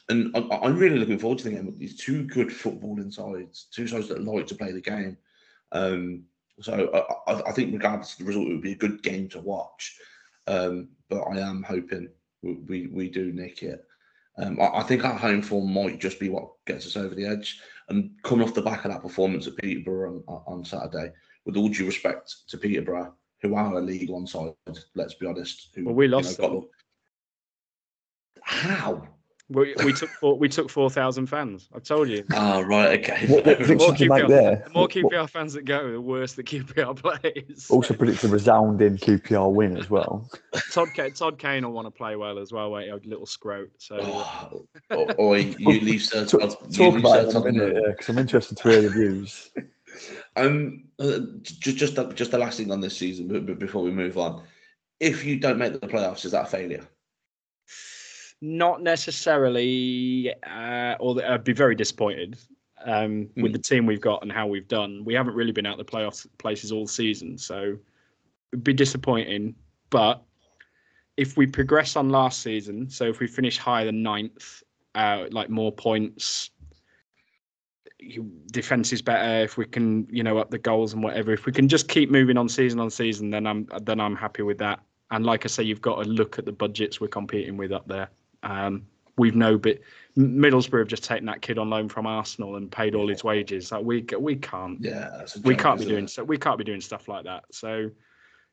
[0.09, 3.87] And I- I'm really looking forward to the game these two good footballing sides, two
[3.87, 5.17] sides that like to play the game.
[5.71, 6.23] Um,
[6.61, 6.89] so
[7.27, 9.39] I, I, I think, regardless of the result, it would be a good game to
[9.39, 9.97] watch.
[10.47, 12.09] Um, but I am hoping
[12.43, 13.83] we, we, we do nick it.
[14.37, 17.25] Um, I, I think our home form might just be what gets us over the
[17.25, 17.61] edge.
[17.89, 21.11] And coming off the back of that performance at Peterborough on, on Saturday,
[21.45, 24.53] with all due respect to Peterborough, who are a League One side,
[24.95, 25.69] let's be honest.
[25.75, 26.67] Who, Well, we you know, lost got them.
[28.41, 29.07] How?
[29.49, 31.69] We, we took four, we took four thousand fans.
[31.75, 32.23] I've told you.
[32.33, 33.27] Ah, right, okay.
[33.27, 34.63] What, what The more did make QPR there?
[34.65, 37.67] The more What- what- fans that go, the worse the QPR plays.
[37.69, 40.27] also predicts a resounding QPR win as well.
[40.71, 42.71] Todd Kane, Todd Kane will want to play well as well.
[42.71, 43.69] Wait, a little scrote.
[43.77, 47.49] So Oh, oh, oi, you leave Sir Talk, you talk leave about Sir it in
[47.49, 47.83] a minute, alone.
[47.85, 49.51] yeah, because I'm interested to hear the views.
[50.35, 53.81] Um, uh, just just the, just the last thing on this season, but, but before
[53.81, 54.43] we move on,
[54.99, 56.85] if you don't make the playoffs, is that a failure?
[58.45, 62.37] Not necessarily, uh, or I'd be very disappointed
[62.85, 63.53] um, with Mm.
[63.53, 65.03] the team we've got and how we've done.
[65.03, 67.77] We haven't really been out the playoff places all season, so
[68.51, 69.55] it'd be disappointing.
[69.89, 70.21] But
[71.17, 74.61] if we progress on last season, so if we finish higher than ninth,
[74.93, 76.51] uh, like more points,
[78.51, 79.43] defense is better.
[79.43, 82.11] If we can, you know, up the goals and whatever, if we can just keep
[82.11, 84.81] moving on season on season, then I'm then I'm happy with that.
[85.11, 87.87] And like I say, you've got to look at the budgets we're competing with up
[87.87, 88.09] there.
[88.45, 88.85] Um,
[89.17, 89.81] we've no bit.
[90.17, 93.71] Middlesbrough have just taken that kid on loan from Arsenal and paid all his wages.
[93.71, 96.09] Like we we can't Yeah, a we can't be doing it?
[96.09, 97.43] so we can't be doing stuff like that.
[97.51, 97.91] So,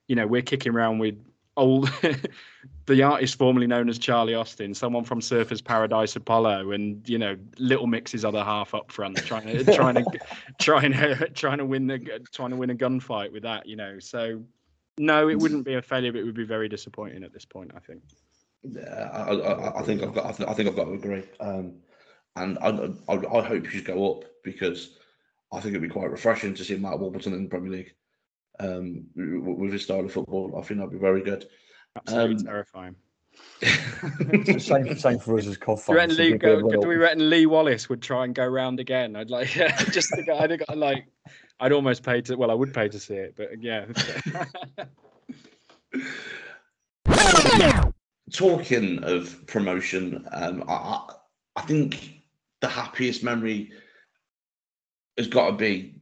[0.09, 1.17] you know, we're kicking around with
[1.57, 1.89] old
[2.87, 7.37] the artist formerly known as Charlie Austin, someone from Surfers Paradise Apollo, and you know,
[7.59, 10.21] Little Mix's other half up front, trying to trying to
[10.59, 11.99] trying to trying to win the
[12.33, 13.67] trying to win a gunfight with that.
[13.67, 14.43] You know, so
[14.99, 17.71] no, it wouldn't be a failure, but it would be very disappointing at this point.
[17.77, 18.03] I think.
[18.65, 20.27] Yeah, I, I, I think I've got.
[20.27, 21.25] I, th- I think I've got to agree.
[21.41, 21.75] Um,
[22.37, 22.69] and I,
[23.09, 24.97] I, I hope you should go up because
[25.53, 27.95] I think it'd be quite refreshing to see Matt Warburton in the Premier League.
[28.61, 31.47] Um, with his style of football, I think that'd be very good.
[31.97, 32.97] Absolutely Um, terrifying.
[34.59, 36.07] same, same for us as COD Do, you.
[36.09, 39.17] Lee, go, do we reckon Lee Wallace would try and go round again?
[39.17, 39.49] I'd like
[39.91, 40.39] just the guy.
[40.39, 41.07] I'd, got, like,
[41.61, 42.37] I'd almost pay to.
[42.37, 43.87] Well, I would pay to see it, but yeah.
[48.33, 51.09] Talking of promotion, um, I, I,
[51.57, 52.23] I think
[52.61, 53.73] the happiest memory
[55.19, 56.01] has got to be,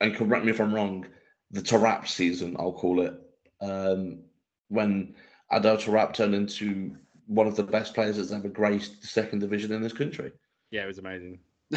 [0.00, 1.06] and correct me if I'm wrong,
[1.50, 3.14] the Taarabt season, I'll call it,
[3.60, 4.20] um,
[4.68, 5.14] when
[5.50, 9.72] Adel Taarabt turned into one of the best players that's ever graced the second division
[9.72, 10.32] in this country.
[10.70, 11.38] Yeah, it was amazing.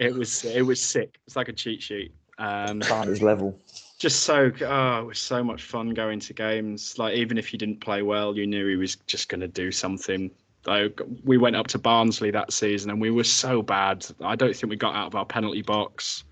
[0.00, 1.18] it was it was sick.
[1.26, 2.12] It's like a cheat sheet.
[2.38, 3.58] Um, Found his level.
[3.98, 6.98] Just so oh, it was so much fun going to games.
[6.98, 9.72] Like even if you didn't play well, you knew he was just going to do
[9.72, 10.30] something.
[10.66, 14.06] Like we went up to Barnsley that season and we were so bad.
[14.20, 16.24] I don't think we got out of our penalty box.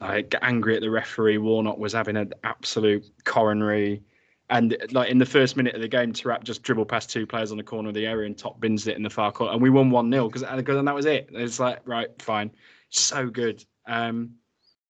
[0.00, 1.38] Like angry at the referee.
[1.38, 4.02] Warnock was having an absolute coronary.
[4.50, 7.50] And like in the first minute of the game, Taarabt just dribbled past two players
[7.50, 9.62] on the corner of the area and top bins it in the far corner, and
[9.62, 11.30] we won one 0 because and that was it.
[11.32, 12.50] It's like right, fine,
[12.90, 13.64] so good.
[13.86, 14.34] Um,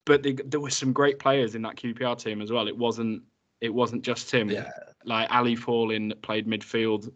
[0.05, 2.69] but the, there were some great players in that QPR team as well.
[2.69, 3.23] It wasn't
[3.61, 4.51] it wasn't just him.
[4.51, 4.69] Yeah.
[5.05, 7.11] Like Ali Faurlin played midfield.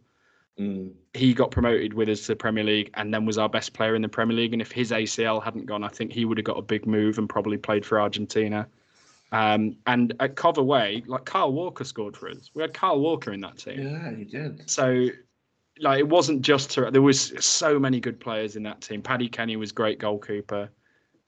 [0.59, 0.93] Mm.
[1.15, 3.95] He got promoted with us to the Premier League and then was our best player
[3.95, 4.53] in the Premier League.
[4.53, 7.19] And if his ACL hadn't gone, I think he would have got a big move
[7.19, 8.67] and probably played for Argentina.
[9.31, 12.51] Um, and at Cov away, like Kyle Walker scored for us.
[12.55, 13.81] We had Kyle Walker in that team.
[13.81, 14.69] Yeah, he did.
[14.69, 15.09] So,
[15.81, 19.03] like, it wasn't just to, there was so many good players in that team.
[19.03, 20.71] Paddy Kenny was great goalkeeper.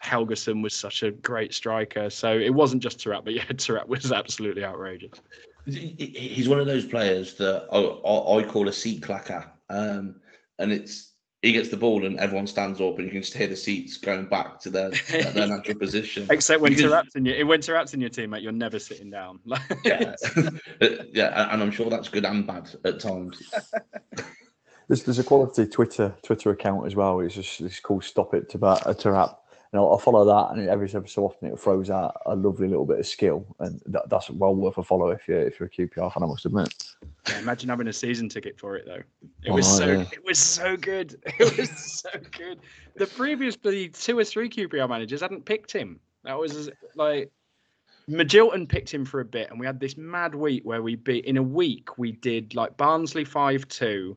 [0.03, 2.11] Helguson was such a great striker.
[2.11, 5.21] So it wasn't just Taarabt, but yeah, Taarabt was absolutely outrageous.
[5.67, 9.47] He- he- He's one of those players that I, I, I call a seat clacker.
[9.69, 10.17] Um,
[10.59, 11.09] and it's
[11.43, 13.97] he gets the ball and everyone stands up and you can just hear the seats
[13.97, 16.27] going back to their, their, their natural position.
[16.31, 19.11] Except when Because- Taarabt's in your when Taarabt's in your team, mate, you're never sitting
[19.11, 19.41] down.
[19.85, 20.15] Yeah,
[21.13, 23.41] yeah, and I'm sure that's good and bad at times.
[24.89, 27.21] There's, there's a quality Twitter Twitter account as well.
[27.21, 29.39] It's just it's called Stop It to Bat to Rap.
[29.73, 32.85] And I'll, I'll follow that, and every so often it throws out a lovely little
[32.85, 35.71] bit of skill, and that, that's well worth a follow if you're if you're a
[35.71, 36.25] QPR fan.
[36.25, 36.75] I must admit.
[37.29, 39.03] Yeah, imagine having a season ticket for it though.
[39.45, 40.05] It Oh, was so yeah.
[40.13, 41.23] it was so good.
[41.39, 42.59] It was so good.
[42.97, 46.01] The previous bloody two or three QPR managers hadn't picked him.
[46.25, 47.31] That was like
[48.09, 51.27] Magilton picked him for a bit, and we had this mad week where we beat
[51.27, 54.17] in a week we did like Barnsley five two.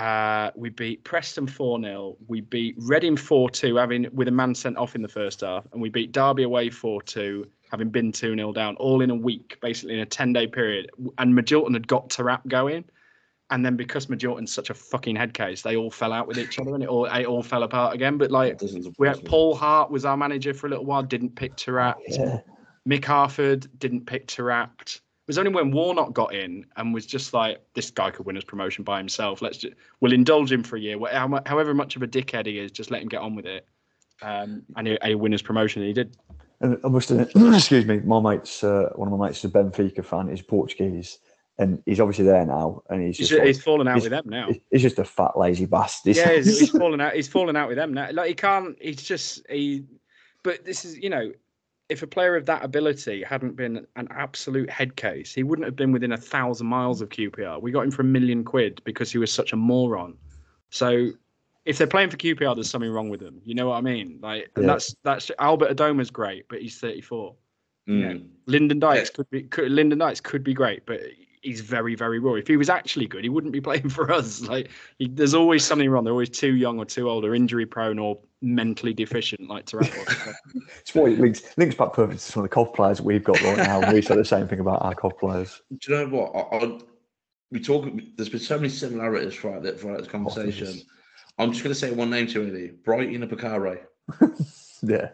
[0.00, 2.16] Uh, we beat Preston 4 0.
[2.26, 5.66] We beat Reading 4 2, having with a man sent off in the first half.
[5.72, 9.14] And we beat Derby away 4 2, having been 2 0 down, all in a
[9.14, 10.90] week, basically in a 10 day period.
[11.18, 12.84] And Magilton had got Taarabt going.
[13.50, 16.58] And then because Magilton's such a fucking head case, they all fell out with each
[16.58, 18.16] other and it all, it all fell apart again.
[18.16, 18.58] But like,
[18.96, 19.22] we had.
[19.26, 21.96] Paul Hart was our manager for a little while, didn't pick Taarabt.
[22.06, 22.38] Yeah.
[22.88, 25.00] Mick Harford didn't pick Taarabt.
[25.30, 28.34] It was only when Warnock got in and was just like, this guy could win
[28.34, 29.40] his promotion by himself.
[29.40, 30.98] Let's just, we'll indulge him for a year.
[31.46, 33.64] However much of a dickhead he is, just let him get on with it.
[34.22, 35.82] Um, and he, he win his promotion.
[35.82, 36.16] And he did.
[36.60, 39.54] And I must admit, excuse me, my mate's uh, one of my mates is a
[39.54, 40.28] Benfica fan.
[40.28, 41.18] He's Portuguese,
[41.58, 44.10] and he's obviously there now, and he's He's, just like- he's fallen out he's- with
[44.10, 44.48] them now.
[44.72, 46.16] he's just a fat lazy bastard.
[46.16, 47.14] yeah, he's, he's fallen out.
[47.14, 48.10] He's fallen out with them now.
[48.10, 48.76] Like he can't.
[48.80, 49.84] He's just he.
[50.42, 51.30] But this is, you know,
[51.90, 55.76] if a player of that ability hadn't been an absolute head case, he wouldn't have
[55.76, 57.60] been within a thousand miles of QPR.
[57.60, 60.14] We got him for a million quid because he was such a moron.
[60.70, 61.10] So.
[61.66, 63.42] If they're playing for QPR, there's something wrong with them.
[63.44, 64.18] You know what I mean?
[64.22, 64.66] Like, Yeah.
[64.66, 67.34] that's that's Albert Adomah's great, but he's 34.
[67.86, 68.28] Mm.
[68.46, 71.00] Lyndon Dykes could be could, Lyndon Dykes could be great, but
[71.42, 72.34] he's very very raw.
[72.34, 74.40] If he was actually good, he wouldn't be playing for us.
[74.40, 76.04] Like he, there's always something wrong.
[76.04, 79.96] They're always too young or too old or injury prone or mentally deficient, like Taarabt
[79.96, 80.34] was.
[80.80, 83.40] It's what it links links back perfectly to some of the COV players we've got
[83.42, 83.92] right now.
[83.92, 85.62] We said the same thing about our COV players.
[85.78, 86.34] Do you know what?
[86.34, 86.78] I, I,
[87.50, 87.88] we talk.
[88.16, 90.68] There's been so many similarities throughout, the, throughout this conversation.
[90.68, 90.84] Obvious.
[91.38, 93.80] I'm just going to say one name to you, Bright Enobakhare.
[94.82, 95.10] Yeah,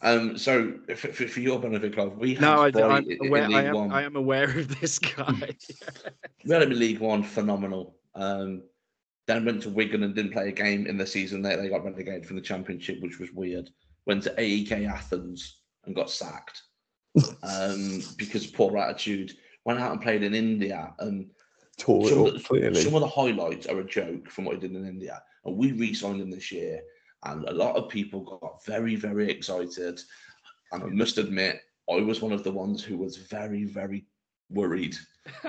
[0.00, 3.44] Um, so for, for, for your benefit, Clive, we had no, I, I'm in, aware.
[3.44, 3.92] in I am, One.
[3.92, 5.56] I am aware of this guy.
[6.44, 7.96] We had him in League One, phenomenal.
[8.14, 8.62] Um,
[9.26, 11.42] then went to Wigan and didn't play a game in the season.
[11.42, 13.70] They, they got relegated from the Championship, which was weird.
[14.06, 16.62] Went to AEK Athens and got sacked
[17.42, 19.36] um, because of poor attitude.
[19.64, 21.28] Went out and played in India, and
[21.76, 24.54] tore it some, up of the, some of the highlights are a joke from what
[24.54, 25.22] he did in India.
[25.44, 26.80] And we re-signed him this year,
[27.24, 30.00] and a lot of people got very, very excited.
[30.72, 31.60] And I must admit,
[31.90, 34.04] I was one of the ones who was very, very
[34.50, 34.96] worried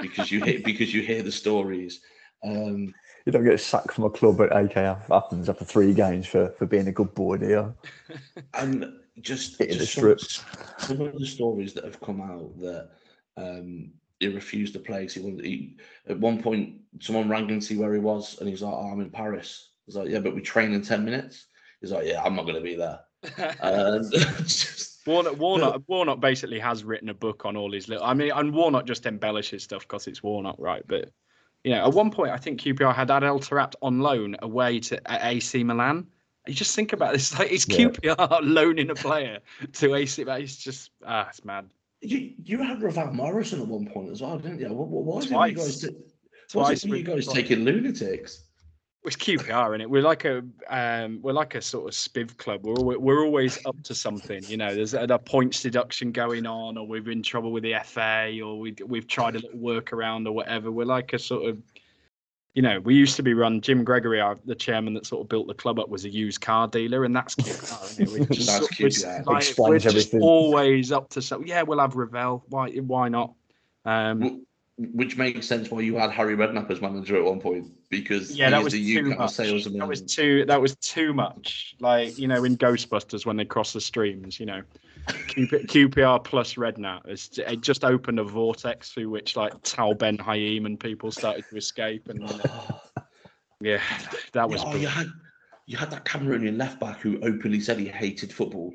[0.01, 2.01] because you hear because you hear the stories.
[2.43, 2.93] Um,
[3.26, 6.65] You don't get sacked from a club at AEK Athens after three games for, for
[6.65, 7.76] being a good boy, do you?
[8.53, 10.17] and just, just some,
[10.78, 12.89] some of the stories that have come out that
[13.36, 13.91] um,
[14.22, 15.05] he refused to play.
[15.05, 18.39] 'cause he wanted, he, at one point, someone rang him to see where he was,
[18.39, 21.03] and he's like, oh, "I'm in Paris." He's like, "Yeah, but we train in ten
[21.03, 21.47] minutes."
[21.82, 23.00] He's like, "Yeah, I'm not going to be there."
[23.62, 28.04] And just, Warnock, Warnock, Warnock basically has written a book on all his little.
[28.04, 30.84] I mean, and Warnock just embellishes stuff because it's Warnock, right?
[30.88, 31.12] But
[31.64, 35.12] you know, at one point, I think QPR had Adel Taarabt on loan away to
[35.12, 36.08] at AC Milan.
[36.48, 37.38] You just think about this.
[37.38, 37.88] Like it's Yeah.
[37.88, 39.40] QPR loaning a player
[39.74, 40.24] to AC.
[40.24, 40.42] Milan.
[40.42, 41.70] It's just ah, it's mad.
[42.02, 44.74] You, you had Ravel Morrison at one point as well, didn't you?
[44.74, 45.88] What, what, why is it you guys, t-
[46.54, 48.46] what's Twice it you guys taking lunatics?
[49.06, 49.89] It's QPR in it.
[49.89, 52.66] We're like a um, we're like a sort of spiv club.
[52.66, 54.43] We're always, we're always up to something.
[54.43, 57.64] You know, there's a, a points deduction going on, or we've been in trouble with
[57.64, 60.70] the FA, or we we've tried a little workaround or whatever.
[60.70, 61.62] We're like a sort of,
[62.56, 63.62] you know, we used to be run.
[63.62, 66.41] Jim Gregory, our, the chairman that sort of built the club up, was a used
[66.41, 67.91] car dealer, and that's QPR.
[67.91, 68.20] Isn't it?
[68.20, 69.26] We're just, That's sort- we're, QPR.
[69.26, 71.47] like, we're just always up to something.
[71.47, 72.43] Yeah, we'll have Ravel.
[72.50, 73.34] Why why not?
[73.86, 74.45] Um,
[74.94, 78.50] Which makes sense why you had Harry Redknapp as manager at one point because Yeah,
[78.50, 79.32] that was the too UK much.
[79.34, 79.78] salesman.
[79.80, 80.46] That was too.
[80.46, 81.76] That was too much.
[81.82, 84.62] Like you know, in Ghostbusters when they cross the streams, you know,
[85.10, 87.02] QPR plus Redknapp.
[87.08, 91.44] It's, it just opened a vortex through which like Tal Ben Haim and people started
[91.50, 92.22] to escape, and
[93.60, 93.82] yeah,
[94.32, 94.64] that was.
[94.66, 95.08] oh, you had
[95.66, 98.74] you had that Cameroonian left back who openly said he hated football.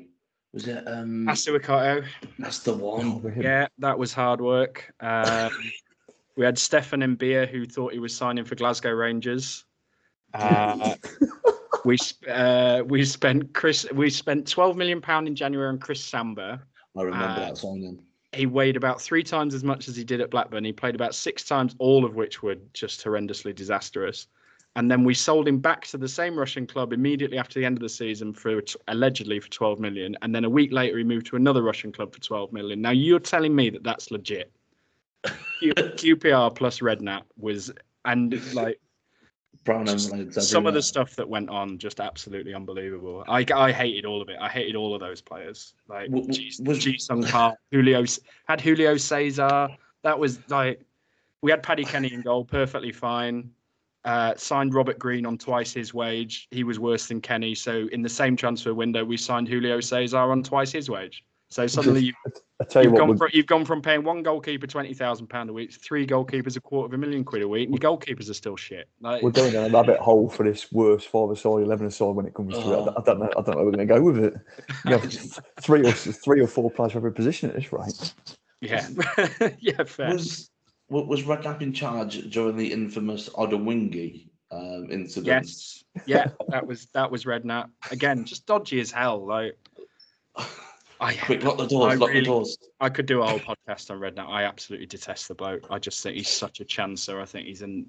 [0.53, 0.83] Was it?
[0.87, 2.05] Um, Assou-Ekotto.
[2.39, 3.21] that's the one.
[3.25, 4.93] Oh, Yeah, that was hard work.
[5.01, 5.51] Um,
[6.35, 9.65] we had Stefan Mbia who thought he was signing for Glasgow Rangers.
[10.33, 10.95] Uh,
[11.85, 11.97] we
[12.29, 16.61] uh, we spent Chris we spent 12 million pound in January on Chris Samba.
[16.97, 17.99] I remember Uh, that song then.
[18.33, 20.65] He weighed about three times as much as he did at Blackburn.
[20.65, 24.27] He played about six times, all of which were just horrendously disastrous.
[24.75, 27.77] And then we sold him back to the same Russian club immediately after the end
[27.77, 30.17] of the season for allegedly for 12 million.
[30.21, 32.81] And then a week later, he moved to another Russian club for 12 million.
[32.81, 34.51] Now you're telling me that that's legit.
[35.59, 37.71] Q- QPR plus Redknapp was,
[38.05, 38.79] and like
[39.63, 43.23] Brown some of the stuff that went on, just absolutely unbelievable.
[43.27, 44.37] I, I hated all of it.
[44.39, 45.73] I hated all of those players.
[45.87, 46.27] Like W-
[46.63, 48.05] was- Ji Sung Park, Julio
[48.47, 49.69] had Julio Cesar.
[50.03, 50.81] That was like
[51.41, 53.49] we had Paddy Kenny in goal, perfectly fine.
[54.03, 56.47] Uh, signed Robert Green on twice his wage.
[56.51, 57.55] He was worse than Kenny.
[57.55, 61.23] So in the same transfer window, we signed Julio Cesar on twice his wage.
[61.55, 62.15] So suddenly you've,
[62.59, 65.27] I tell you you've gone would- from you've gone from paying one goalkeeper twenty thousand
[65.27, 67.81] pound a week, to three goalkeepers a quarter of a million quid a week, and
[67.81, 68.89] your goalkeepers are still shit.
[68.99, 72.55] Like, we're going down a rabbit hole for this worst five-a-side, eleven-a-side when it comes
[72.55, 72.65] to it.
[72.65, 73.29] I don't- I don't know.
[73.37, 74.33] I don't know where we're going to go with it.
[74.83, 74.97] You know,
[75.61, 78.13] three or three or four players for every position at this rate.
[78.59, 78.85] yeah,
[79.59, 80.11] yeah, fair.
[80.11, 80.51] Was
[80.89, 85.27] wa- was Redknapp in charge during the infamous Odemwingie um, incident?
[85.27, 88.25] Yes, yeah, that was that was Redknapp again.
[88.25, 89.25] Just dodgy as hell.
[89.25, 89.57] Like,
[90.99, 91.93] I Quick, lock the doors.
[91.93, 92.57] I lock really- the doors.
[92.79, 94.29] I could do a whole podcast on Redknapp.
[94.29, 95.67] I absolutely detest the bloke.
[95.69, 97.21] I just think he's such a chancer.
[97.21, 97.85] I think he's in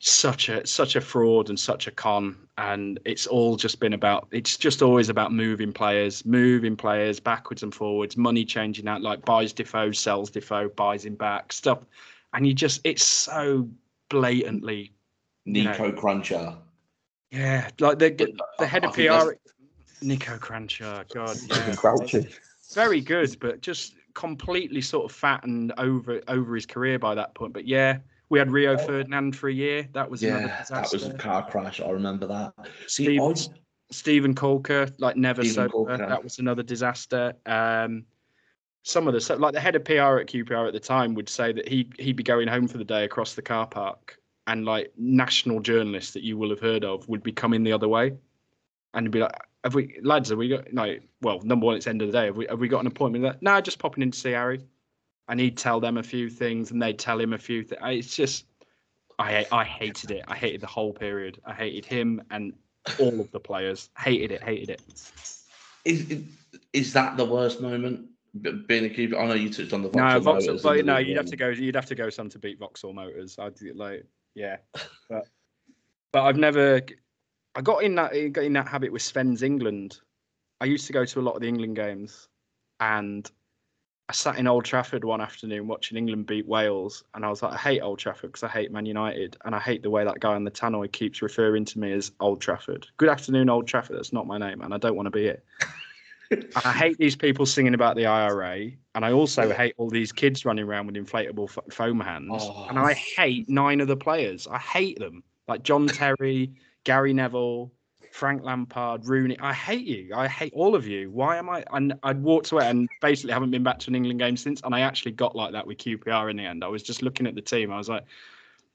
[0.00, 2.36] such a such a fraud and such a con.
[2.56, 4.28] And it's all just been about.
[4.30, 9.02] It's just always about moving players, moving players backwards and forwards, money changing out.
[9.02, 11.84] Like buys Defoe, sells Defoe, buys him back, stuff.
[12.34, 13.66] And you just, it's so
[14.10, 14.92] blatantly,
[15.46, 16.54] you know, Nico Cruncher.
[17.30, 17.70] yeah.
[17.80, 19.32] Like the the uh, head I of PR,
[20.02, 21.04] Nico Crancher.
[21.12, 22.28] God, yeah Crouchy.
[22.74, 27.52] very good, but just completely sort of fattened over over his career by that point.
[27.52, 29.88] But yeah, we had Rio Ferdinand for a year.
[29.92, 31.80] That was Yeah, that was a car crash.
[31.80, 32.54] I remember that.
[32.86, 33.34] See, Steve- I,
[33.90, 35.96] Stephen Caulker, like never Stephen sober.
[35.96, 36.08] Caulker.
[36.08, 37.34] That was another disaster.
[37.46, 38.04] Um,
[38.82, 41.28] some of the so like the head of PR at QPR at the time would
[41.28, 44.64] say that he he'd be going home for the day across the car park, and
[44.64, 48.12] like national journalists that you will have heard of would be coming the other way,
[48.94, 49.32] and he'd be like,
[49.64, 50.30] "Have we lads?
[50.30, 51.76] Have we got like well number one?
[51.76, 52.26] It's end of the day.
[52.26, 53.24] Have we have we got an appointment?
[53.24, 54.60] Like, no, just popping in to see Harry."
[55.28, 57.80] And he'd tell them a few things, and they'd tell him a few things.
[57.84, 58.46] It's just,
[59.18, 60.24] I I hated it.
[60.26, 61.38] I hated the whole period.
[61.44, 62.54] I hated him and
[62.98, 63.90] all of the players.
[63.98, 64.42] Hated it.
[64.42, 64.82] Hated it.
[65.84, 66.22] is,
[66.72, 68.08] is that the worst moment?
[68.66, 70.98] Being a keeper, I know you touched on the No, Vauxhall Vauxhall, Motors but no,
[70.98, 71.48] you'd have to go.
[71.48, 73.38] You'd have to go some to beat Vauxhall Motors.
[73.38, 74.58] I'd like, yeah,
[75.08, 75.26] but
[76.12, 76.82] but I've never.
[77.58, 79.98] I got in that got in that habit with Sven's England.
[80.60, 82.28] I used to go to a lot of the England games,
[82.78, 83.28] and
[84.08, 87.54] I sat in Old Trafford one afternoon watching England beat Wales, and I was like,
[87.54, 90.20] I hate Old Trafford because I hate Man United, and I hate the way that
[90.20, 92.86] guy on the tannoy keeps referring to me as Old Trafford.
[92.96, 93.96] Good afternoon, Old Trafford.
[93.96, 95.44] That's not my name, and I don't want to be it.
[96.30, 100.12] And I hate these people singing about the IRA, and I also hate all these
[100.12, 102.44] kids running around with inflatable f- foam hands.
[102.68, 102.94] And I oh.
[102.94, 104.46] hate nine of the players.
[104.46, 106.52] I hate them, like John Terry,
[106.84, 107.72] Gary Neville,
[108.12, 109.38] Frank Lampard, Rooney.
[109.40, 110.14] I hate you.
[110.14, 111.10] I hate all of you.
[111.10, 111.64] Why am I?
[111.72, 114.60] And I'd walked away and basically haven't been back to an England game since.
[114.64, 116.64] And I actually got like that with QPR in the end.
[116.64, 117.70] I was just looking at the team.
[117.70, 118.04] I was like,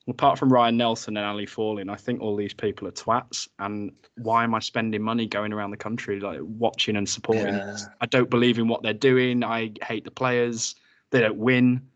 [0.08, 3.48] apart from Ryan Nelsen and Ali Faurlin, I think all these people are twats.
[3.60, 7.56] And why am I spending money going around the country like watching and supporting?
[7.56, 7.78] Yeah.
[8.02, 9.44] I don't believe in what they're doing.
[9.44, 10.76] I hate the players.
[11.10, 11.88] They don't win.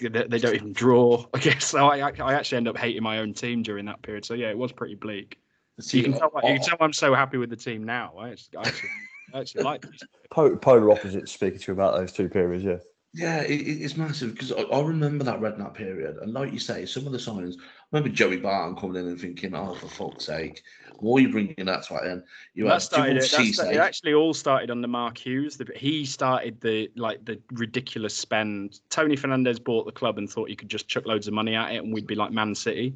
[0.00, 1.26] They, they don't even draw.
[1.34, 1.86] I guess so.
[1.88, 4.24] I, I actually end up hating my own team during that period.
[4.24, 5.38] So yeah, it was pretty bleak.
[5.80, 8.14] See, You can tell, I- you can tell I'm so happy with the team now.
[8.18, 8.88] I actually, I actually,
[9.34, 10.02] I actually like these.
[10.30, 12.64] Polar opposites speaking to you about those two periods.
[12.64, 12.76] Yeah.
[13.12, 16.60] Yeah, it, it- it's massive because I, I remember that Redknapp period, and like you
[16.60, 17.54] say, some of the signings.
[17.58, 20.62] I remember Joey Barton coming in and thinking, "Oh, for fuck's sake,
[21.00, 22.22] why are you bringing that to end?"
[22.54, 25.56] You that started it, that it actually all started under Mark Hughes.
[25.56, 28.80] The, he started the like the ridiculous spend.
[28.90, 31.72] Tony Fernandes bought the club and thought he could just chuck loads of money at
[31.72, 32.94] it and we'd be like Man City.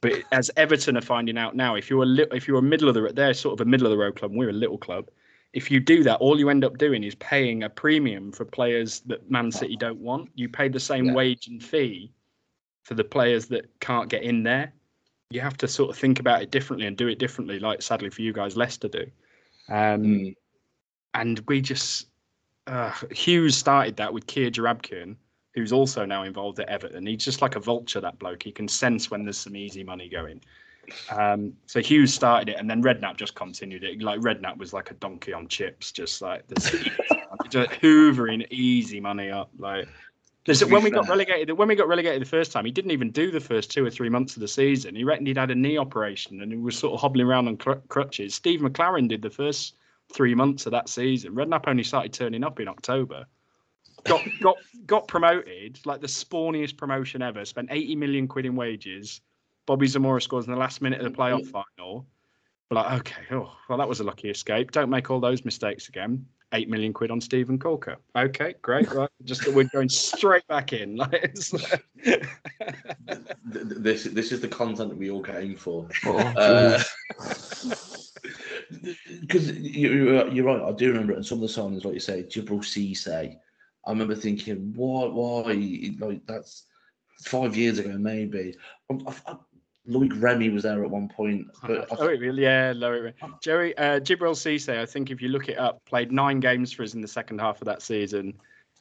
[0.00, 2.88] But as Everton are finding out now, if you're a li- if you're a middle
[2.88, 4.78] of the they're sort of a middle of the road club, and we're a little
[4.78, 5.08] club.
[5.52, 9.00] If you do that, all you end up doing is paying a premium for players
[9.00, 10.30] that Man City don't want.
[10.34, 11.14] You pay the same Yeah.
[11.14, 12.10] wage and fee
[12.84, 14.72] for the players that can't get in there.
[15.34, 18.10] You have to sort of think about it differently and do it differently, like sadly
[18.10, 19.06] for you guys, Leicester do.
[19.68, 20.36] Um, Mm,
[21.14, 22.06] and we just
[22.66, 25.16] uh, Hughes started that with Kia Joorabchian,
[25.54, 27.06] who's also now involved at Everton.
[27.06, 28.42] He's just like a vulture, that bloke.
[28.42, 30.40] He can sense when there's some easy money going.
[31.10, 34.02] Um, so Hughes started it, and then Redknapp just continued it.
[34.02, 36.70] Like Redknapp was like a donkey on chips, just like this,
[37.50, 39.50] just hoovering easy money up.
[39.58, 39.88] Like
[40.44, 42.72] there's, To be when we got relegated, when we got relegated the first time, he
[42.72, 44.94] didn't even do the first two or three months of the season.
[44.96, 47.56] He reckoned he'd had a knee operation and he was sort of hobbling around on
[47.56, 48.34] cr- crutches.
[48.34, 49.76] Steve McClaren did the first
[50.12, 51.34] three months of that season.
[51.34, 53.24] Redknapp only started turning up in October.
[54.04, 54.56] Got got
[54.86, 57.44] got promoted, like the spawniest promotion ever.
[57.44, 59.20] Spent 80 million quid in wages.
[59.66, 62.04] Bobby Zamora scores in the last minute of the playoff final.
[62.68, 64.72] We're like, okay, oh, well, that was a lucky escape.
[64.72, 66.26] Don't make all those mistakes again.
[66.54, 67.96] Eight million quid on Stephen Caulker.
[68.14, 68.92] Okay, great.
[68.92, 70.96] Right, just we're going straight back in.
[71.02, 71.12] Like,
[71.52, 72.22] like- th-
[73.52, 75.88] th- this this is the content that we all came for.
[76.06, 76.82] Oh, Uh.
[79.20, 81.16] Because you, you're you're right, I do remember it.
[81.16, 83.36] And some of the songs, like you say, Djibril Cisse,
[83.86, 85.52] I remember thinking, why, why?
[85.98, 86.66] Like that's
[87.24, 88.54] five years ago, maybe.
[88.90, 88.94] I,
[89.26, 89.36] I,
[89.88, 93.16] Loic Remy was there at one point, but oh, really, yeah, lower it.
[93.40, 96.84] Joey uh, Djibril Cisse, I think if you look it up, played nine games for
[96.84, 98.34] us in the second half of that season,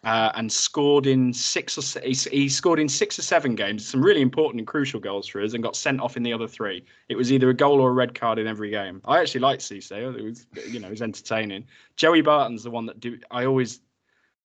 [0.04, 4.04] uh, and scored in six or he, he scored in six or seven games, some
[4.04, 6.84] really important and crucial goals for us, and got sent off in the other three.
[7.10, 9.02] It was either a goal or a red card in every game.
[9.06, 11.66] I actually liked Cisse; it was, you know, it was entertaining.
[11.96, 13.18] Joey Barton's the one that do.
[13.32, 13.82] I always,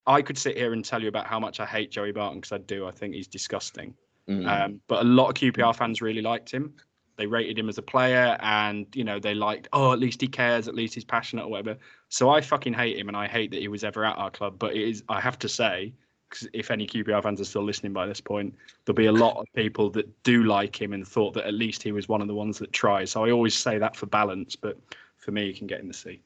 [0.07, 2.53] I could sit here and tell you about how much I hate Joey Barton because
[2.53, 2.87] I do.
[2.87, 3.95] I think he's disgusting.
[4.29, 4.47] Mm.
[4.49, 6.75] Um, but a lot of QPR fans really liked him.
[7.17, 9.69] They rated him as a player, and you know they liked.
[9.73, 10.69] Oh, at least he cares.
[10.69, 11.79] At least he's passionate or whatever.
[12.09, 14.57] So I fucking hate him, and I hate that he was ever at our club.
[14.59, 15.95] But it is, I have to say,
[16.29, 18.55] 'cause if any QPR fans are still listening by this point,
[18.85, 21.83] there'll be a lot of people that do like him and thought that at least
[21.83, 23.09] he was one of the ones that tried.
[23.09, 24.77] So I always say that for balance, but
[25.17, 26.21] for me, you can get in the sea.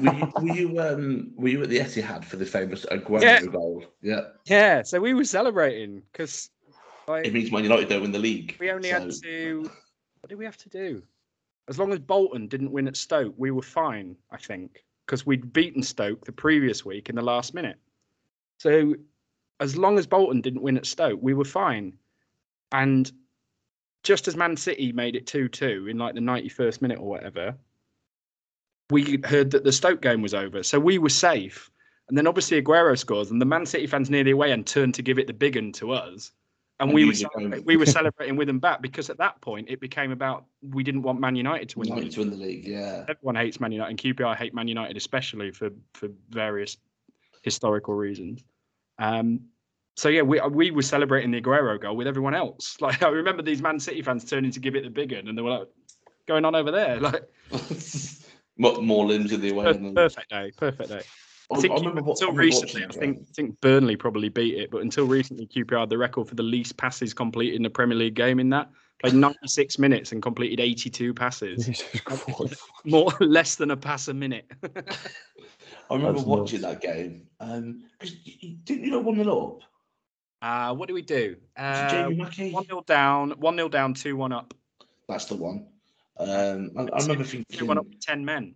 [0.00, 3.40] were you, were you um were you at the Etihad for the famous Aguero Yeah.
[3.46, 3.84] goal?
[4.02, 4.82] Yeah, Yeah.
[4.82, 6.50] So we were celebrating because
[7.08, 8.56] it means Man United don't win the league.
[8.58, 9.70] We only had to.
[10.20, 11.02] What did we have to do?
[11.68, 15.52] As long as Bolton didn't win at Stoke, we were fine, I think, because we'd
[15.52, 17.78] beaten Stoke the previous week in the last minute.
[18.58, 18.94] So,
[19.60, 21.94] as long as Bolton didn't win at Stoke, we were fine.
[22.72, 23.10] And
[24.02, 27.54] just as Man City made it 2 2 in like the 91st minute or whatever,
[28.90, 30.62] we heard that the Stoke game was over.
[30.62, 31.70] So we were safe.
[32.08, 34.94] And then obviously Aguero scores, and the Man City fans near the away end turned
[34.94, 36.32] to give it the big un to us.
[36.82, 39.80] And we were, were we were celebrating with them back because at that point it
[39.80, 42.12] became about we didn't want Man United to win the league.
[42.12, 42.66] to win the league.
[42.66, 46.76] Yeah, Everyone hates Man United, and QPR hate Man United especially for for various
[47.42, 48.42] historical reasons.
[48.98, 49.42] Um,
[49.96, 52.76] so yeah, we we were celebrating the Aguero goal with everyone else.
[52.80, 55.38] Like I remember these Man City fans turning to give it the big un, and
[55.38, 55.68] they were like,
[56.26, 57.28] "Going on over there!" Like
[58.58, 59.72] more, more limbs in the away.
[59.72, 61.02] per- perfect day, perfect day.
[61.52, 63.18] I, I think I remember until I recently, I think.
[63.28, 66.42] I think Burnley probably beat it, but until recently, QPR had the record for the
[66.42, 68.40] least passes completed in a Premier League game.
[68.40, 68.70] In that,
[69.00, 72.62] played 96 minutes and completed 82 passes, Jesus Christ.
[72.84, 74.50] more less than a pass a minute.
[75.90, 76.74] I remember That's watching nuts.
[76.74, 77.26] that game.
[77.40, 79.68] Um, 'cause you- you- didn't you know one nil up?
[80.40, 81.36] Uh, what do we do?
[81.56, 82.50] Uh, Jamie Mackie?
[82.50, 84.54] one 0 down, one 0 down, two one up,
[85.08, 85.66] That's the one.
[86.18, 88.54] Um, I, I remember two thinking, one up with ten men.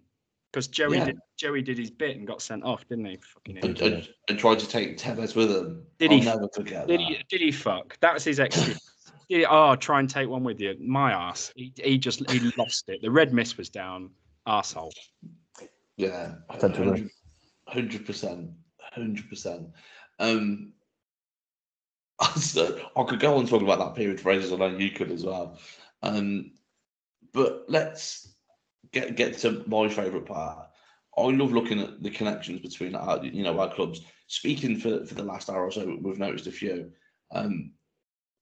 [0.57, 1.05] Because Joey Yeah.
[1.05, 3.19] did Joey did his bit and got sent off, didn't he?
[3.19, 3.93] Fucking and, idiot.
[3.93, 5.85] and, and tried to take Tevez with him.
[5.99, 7.05] Did I'll he- never forget Did that.
[7.09, 7.23] he?
[7.29, 8.01] Did he fuck?
[8.01, 8.81] That was his excuse.
[9.29, 10.75] Did he- oh, try and take one with you.
[10.81, 11.53] My ass.
[11.57, 13.03] He, he just he lost it.
[13.03, 14.09] The red mist was down.
[14.49, 14.93] Arsehole.
[15.99, 17.11] Yeah, I tend
[17.69, 19.69] hundred percent, hundred percent.
[20.19, 20.73] Um,
[22.19, 24.55] I could go on talking about that period for ages.
[24.55, 25.59] I know you could as well.
[26.03, 26.53] Um,
[27.35, 28.36] but let's
[28.97, 30.69] get get to my favourite part.
[31.19, 34.01] I love looking at the connections between our, you know, our clubs.
[34.27, 36.91] Speaking for for the last hour or so, we've noticed a few.
[37.33, 37.73] Um,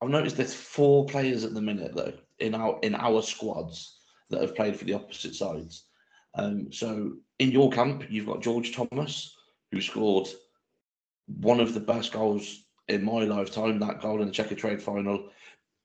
[0.02, 3.98] I've noticed there's four players at the minute though in our in our squads
[4.30, 5.84] that have played for the opposite sides.
[6.34, 9.36] Um, so in your camp, you've got George Thomas,
[9.70, 10.28] who scored
[11.26, 15.30] one of the best goals in my lifetime, that goal in the Checkatrade final.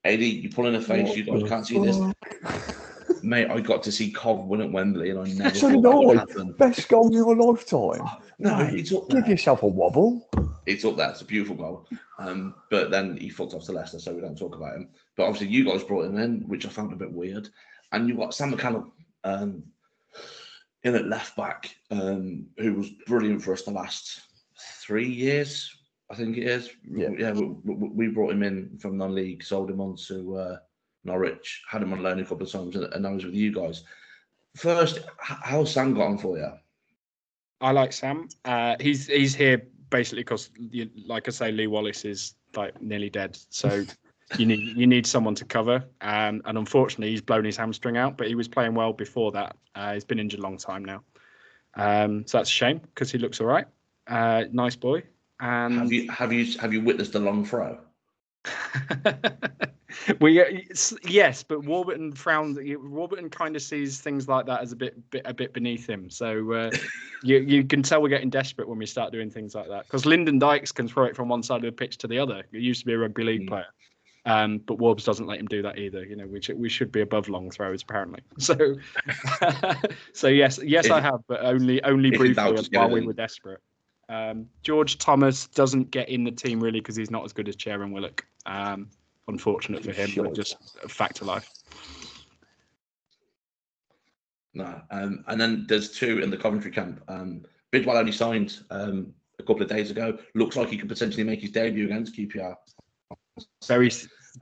[0.04, 2.00] Eddie, you pull in a face, you guys can't see this.
[3.24, 6.08] Mate, I got to see Cov win at Wembley and I never So thought that
[6.08, 6.52] would happen.
[6.54, 8.08] Best goal in your lifetime.
[8.40, 10.28] No, it's up Give yourself a wobble.
[10.66, 11.10] It's up there.
[11.10, 11.88] It's a beautiful goal.
[12.20, 14.90] Um, but then he fucked off to Leicester, so we don't talk about him.
[15.18, 17.50] But obviously, you guys brought him in, which I found a bit weird.
[17.92, 18.92] And you've got Sam McCallum
[19.24, 19.64] um,
[20.84, 24.22] in at left back, um, who was brilliant for us the last
[24.82, 25.76] three years,
[26.12, 26.70] I think it is.
[26.90, 27.10] Yeah.
[27.18, 30.58] yeah we, we- we brought him in from non league, sold him on to uh,
[31.10, 33.84] Norwich, had him on loan a couple of times, and, I was with you guys.
[34.56, 36.52] First, h- how's Sam got on for you?
[37.62, 38.28] I like Sam.
[38.46, 40.50] Uh, he's he's here basically because,
[41.06, 43.38] like I say, Lee Wallace is like nearly dead.
[43.50, 43.86] So
[44.38, 45.84] you need you need someone to cover.
[46.02, 48.18] Um, and unfortunately, he's blown his hamstring out.
[48.18, 49.56] But he was playing well before that.
[49.76, 51.04] Uh, he's been injured a long time now.
[51.76, 53.66] Um, so that's a shame because he looks all right.
[54.08, 55.04] Uh, nice boy.
[55.40, 57.80] And Have you have you have you witnessed the long throw?
[60.22, 60.46] we uh,
[61.04, 62.58] yes, but Warburton frowns.
[62.82, 66.10] Warburton kind of sees things like that as a bit, bit a bit beneath him.
[66.10, 66.72] So uh,
[67.24, 69.86] you you can tell we're getting desperate when we start doing things like that.
[69.86, 72.44] Because Lyndon Dykes can throw it from one side of the pitch to the other.
[72.52, 73.48] He used to be a rugby league Mm.
[73.48, 73.68] player,
[74.26, 76.06] um, but Warbs doesn't let him do that either.
[76.06, 78.22] You know, we should, we should be above long throws apparently.
[78.40, 78.76] So
[80.14, 83.14] so yes, yes, I have, but only only briefly doubt, just get while we were
[83.14, 83.62] desperate.
[84.10, 87.56] Um, George Thomas doesn't get in the team really because he's not as good as
[87.56, 88.26] Chairman Willock.
[88.48, 88.90] Um,
[89.30, 91.50] unfortunate for him, but just a fact of life.
[94.54, 94.82] No.
[94.92, 97.02] Um, and then there's two in the Coventry camp.
[97.08, 100.18] Um, Bidwell only signed um, a couple of days ago.
[100.36, 102.56] Looks like he could potentially make his debut against QPR.
[103.68, 103.92] Very,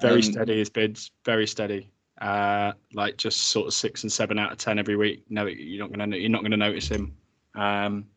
[0.01, 1.11] very Um, steady his bids.
[1.25, 1.91] Very steady.
[2.21, 5.23] Uh, like just sort of six and seven out of ten every week.
[5.29, 7.15] No, you're not gonna you're not gonna notice him.
[7.53, 8.07] Um,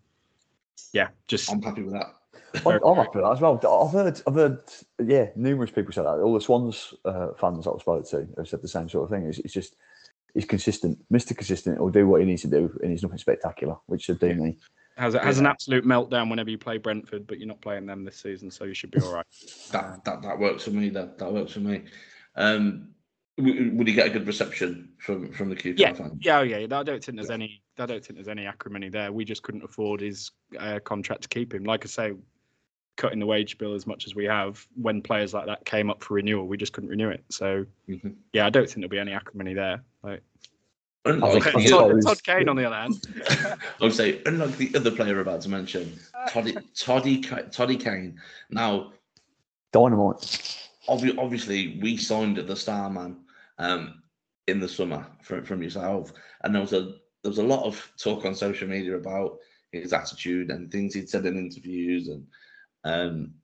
[0.95, 2.15] yeah, just I'm happy with that.
[2.67, 3.55] I'm, I'm happy with that as well.
[3.87, 4.59] I've heard, I've heard,
[5.05, 6.09] yeah, numerous people say that.
[6.21, 9.29] All the Swans uh, fans I've spoken to have said the same sort of thing.
[9.29, 9.77] It's, it's just,
[10.35, 11.37] he's consistent, Mr.
[11.37, 11.77] Consistent.
[11.79, 14.57] He'll do what he needs to do, and he's nothing spectacular, which should do me.
[14.97, 15.41] has has Yeah.
[15.43, 18.65] an absolute meltdown whenever you play Brentford, but you're not playing them this season, so
[18.65, 19.27] you should be all right.
[19.73, 20.89] That that, that works for me.
[20.91, 21.83] That that works for me.
[22.37, 22.91] Um,
[23.39, 26.19] w- would he get a good reception from from the QPR Yeah, fans?
[26.21, 26.59] yeah, oh, yeah.
[26.59, 27.63] I don't think there's any.
[27.79, 29.11] I don't think there's any acrimony there.
[29.13, 31.65] We just couldn't afford his uh, contract to keep him.
[31.65, 32.13] Like I say,
[32.97, 36.03] cutting the wage bill as much as we have, when players like that came up
[36.03, 37.25] for renewal, we just couldn't renew it.
[37.31, 38.15] So Mhm.
[38.33, 39.83] yeah, I don't think there'll be any acrimony there.
[40.03, 40.23] Like
[41.07, 42.95] Unlike think the Todd, Todd Kane, on the other hand,
[43.81, 45.99] I would say, unlike the other player we're about to mention,
[46.29, 48.21] Toddy Toddy Ca- Toddy Kane.
[48.51, 48.93] Now,
[49.73, 50.19] Dynamite.
[50.89, 53.25] obvi- obviously, we signed the Starman
[53.59, 54.03] um,
[54.47, 56.13] in the summer from, from yourself,
[56.45, 59.39] and there was a there was a lot of talk on social media about
[59.73, 62.27] his attitude and things he'd said in interviews and
[62.85, 63.35] um,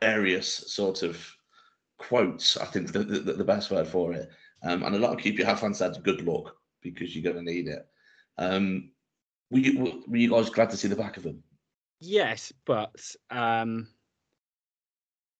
[0.00, 1.24] various sort of
[1.98, 2.56] quotes.
[2.56, 4.28] I think the, the, the best word for it.
[4.62, 7.68] Um, and a lot of QPR fans said, "Good luck," because you're going to need
[7.68, 7.86] it.
[8.38, 8.90] Um,
[9.50, 11.42] were, you, were you guys glad to see the back of him?
[12.04, 13.86] yes, but um,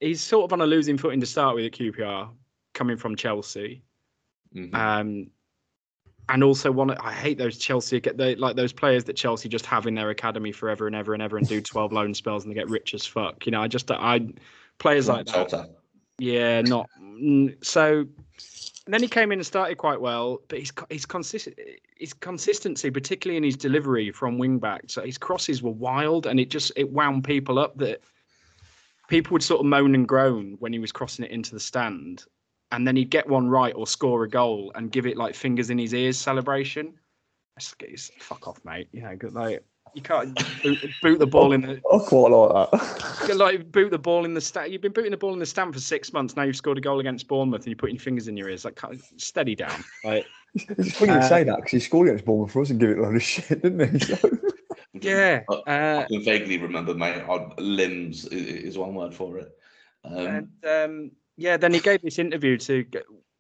[0.01, 2.31] he's sort of on a losing footing to start with at QPR,
[2.75, 3.83] coming from Chelsea.
[4.55, 4.75] Mhm.
[4.75, 5.31] Um,
[6.29, 9.67] and also one, I hate those Chelsea get they like those players that Chelsea just
[9.67, 12.51] have in their academy forever and ever and ever and do twelve loan spells and
[12.51, 13.45] they get rich as fuck.
[13.47, 14.29] You know, I just I
[14.79, 15.71] players like that.
[16.19, 16.89] Yeah, not
[17.63, 18.07] so.
[18.85, 21.57] And then he came in and started quite well, but his co- his consistent
[21.97, 26.41] his consistency, particularly in his delivery from wing back, so his crosses were wild, and
[26.41, 28.03] it just it wound people up that
[29.09, 32.25] people would sort of moan and groan when he was crossing it into the stand,
[32.73, 35.71] and then he'd get one right or score a goal and give it like fingers
[35.71, 36.95] in his ears celebration.
[37.57, 38.89] It's, it's, fuck off, mate.
[38.93, 39.63] You know, good, like
[39.95, 43.29] you can't boot, boot the ball in the I quite like that.
[43.29, 44.73] you like boot the ball in the stand.
[44.73, 46.35] You've been booting the ball in the stand for six months.
[46.35, 48.65] Now you've scored a goal against Bournemouth, and you're putting your fingers in your ears.
[48.65, 49.85] Like, kind of steady down.
[50.03, 52.81] Like, it's funny Uh, you say that because he scored against Bournemouth for us and
[52.81, 54.17] give it a lot of shit, didn't he?
[55.03, 55.41] So, yeah.
[55.49, 57.23] I- Uh, I can vaguely remember, mate.
[57.29, 59.51] I- Limbs i- i- is one word for it.
[60.05, 62.85] Um, and um, yeah, then he gave this interview to.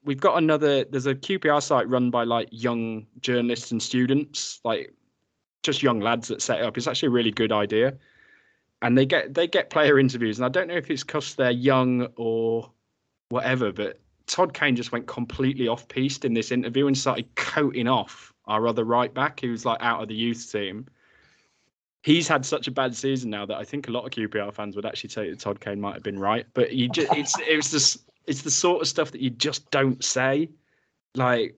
[0.04, 0.84] We've got another.
[0.84, 4.92] There's a QPR site run by like young journalists and students, like
[5.62, 6.76] just young lads that set it up.
[6.76, 7.96] It's actually a really good idea,
[8.80, 10.38] and they get they get player interviews.
[10.38, 12.70] And I don't know if it's because they're young or
[13.28, 17.88] whatever, but Todd Kane just went completely off piste in this interview and started coating
[17.88, 20.86] off our other right back, who's like out of the youth team.
[22.02, 24.74] He's had such a bad season now that I think a lot of QPR fans
[24.74, 26.46] would actually say that Todd Kane might have been right.
[26.52, 29.70] But you just it's it was just it's the sort of stuff that you just
[29.70, 30.50] don't say.
[31.14, 31.56] Like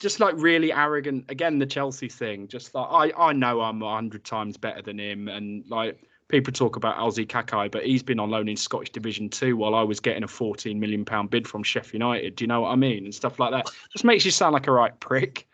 [0.00, 1.26] just like really arrogant.
[1.28, 2.48] Again, the Chelsea thing.
[2.48, 6.52] Just like I, I know I'm a hundred times better than him, and like people
[6.52, 9.82] talk about Alzi Kakay, but he's been on loan in Scottish Division Two while I
[9.82, 12.36] was getting a 14 million pound bid from Sheffield United.
[12.36, 13.04] Do you know what I mean?
[13.04, 13.70] And stuff like that.
[13.92, 15.46] Just makes you sound like a right prick.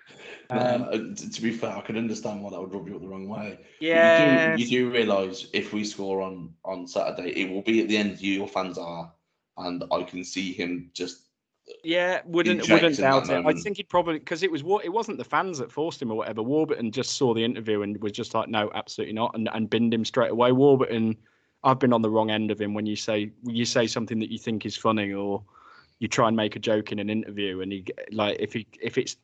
[0.51, 3.09] Um, Um, to be fair, I can understand why that would rub you up the
[3.09, 3.59] wrong way.
[3.81, 7.82] yeah, You do, you do realise if we score on on Saturday, it will be
[7.82, 8.20] at the end.
[8.20, 9.12] You, your fans are,
[9.56, 11.23] and I can see him just.
[11.82, 13.44] Yeah, wouldn't wouldn't doubt it.
[13.44, 16.12] I think he'd probably because it was what it wasn't the fans that forced him
[16.12, 16.43] or whatever.
[16.43, 19.93] Warburton just saw the interview and was just like, no, absolutely not, and and binned
[19.93, 20.52] him straight away.
[20.52, 21.16] Warburton,
[21.64, 24.31] I've been on the wrong end of him when you say you say something that
[24.31, 25.43] you think is funny or
[25.98, 28.98] you try and make a joke in an interview and he like if he if
[28.98, 29.16] it's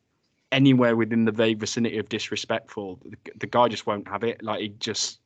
[0.53, 4.41] anywhere within the vague vicinity of disrespectful, the, the guy just won't have it.
[4.41, 5.19] Like he just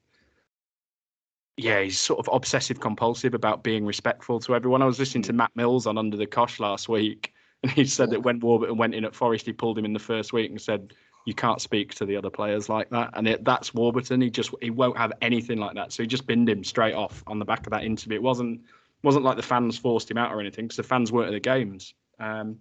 [1.58, 4.84] yeah, he's sort of obsessive compulsive about being respectful to everyone.
[4.84, 7.34] I was listening to Matt Mills on Under the Cosh last week,
[7.64, 9.99] and he said that when Warburton went in at Forest, he pulled him in the
[9.99, 10.94] first week and said,
[11.26, 14.22] "You can't speak to the other players like that." And it, that's Warburton.
[14.22, 15.91] He just he won't have anything like that.
[15.91, 18.18] So he just binned him straight off on the back of that interview.
[18.18, 18.62] It wasn't
[19.04, 21.40] wasn't like the fans forced him out or anything because the fans weren't at the
[21.40, 21.94] games.
[22.20, 22.58] Um,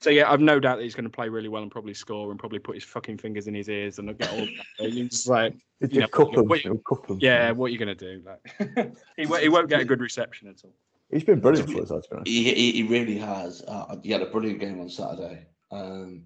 [0.00, 2.30] so yeah, I've no doubt that he's going to play really well and probably score
[2.30, 4.46] and probably put his fucking fingers in his ears and get all.
[4.78, 6.46] He's like, It You know, did cup him.
[6.46, 7.18] wait- It'll cup him.
[7.20, 8.22] yeah, what are you going to do?
[8.24, 10.74] Like, he, won't- he won't get a good reception at all.
[11.10, 12.28] He's been brilliant for us, though, to be honest.
[12.28, 13.62] He, he, he really has.
[13.68, 15.46] Uh, he had a brilliant game on Saturday.
[15.70, 16.24] Um,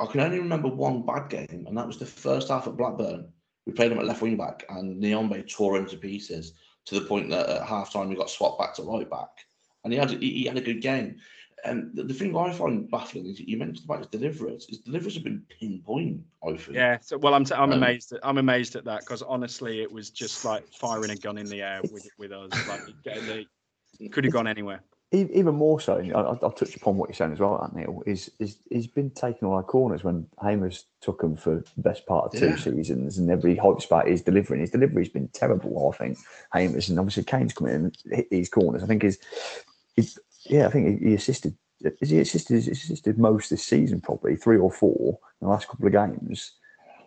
[0.00, 3.28] I can only remember one bad game, and that was the first half at Blackburn.
[3.66, 6.54] We played him at left wing back, and Nyambe tore him to pieces
[6.86, 9.28] to the point that at half time he got swapped back to right back,
[9.84, 11.16] and he had he, he had a good game.
[11.64, 14.66] And the, the thing I find baffling is you mentioned about his deliveries.
[14.68, 16.20] His deliveries have been pinpoint.
[16.46, 16.76] I think.
[16.76, 16.98] Yeah.
[17.00, 18.12] So well, I'm t- I'm Um, amazed.
[18.12, 21.46] At, I'm amazed at that because honestly, it was just like firing a gun in
[21.46, 22.50] the air with with us.
[22.68, 23.46] Like it,
[23.98, 24.82] it could have gone anywhere.
[25.12, 28.02] E- Even more so, I- I'll, I'll touch upon what you're saying as well, Neil.
[28.06, 32.06] Is is he's been taking all our corners when Hamers took him for the best
[32.06, 32.56] part of two Yeah.
[32.56, 34.60] seasons, and every hypes about his delivery.
[34.60, 36.18] His delivery's been terrible, I think.
[36.54, 38.82] Hamers and obviously Kane's coming in and hit these corners.
[38.82, 39.18] I think his,
[39.96, 40.18] his
[40.48, 41.56] yeah, I think he, he assisted.
[42.00, 42.54] Is he assisted?
[42.54, 46.52] He's assisted most this season, probably three or four in the last couple of games,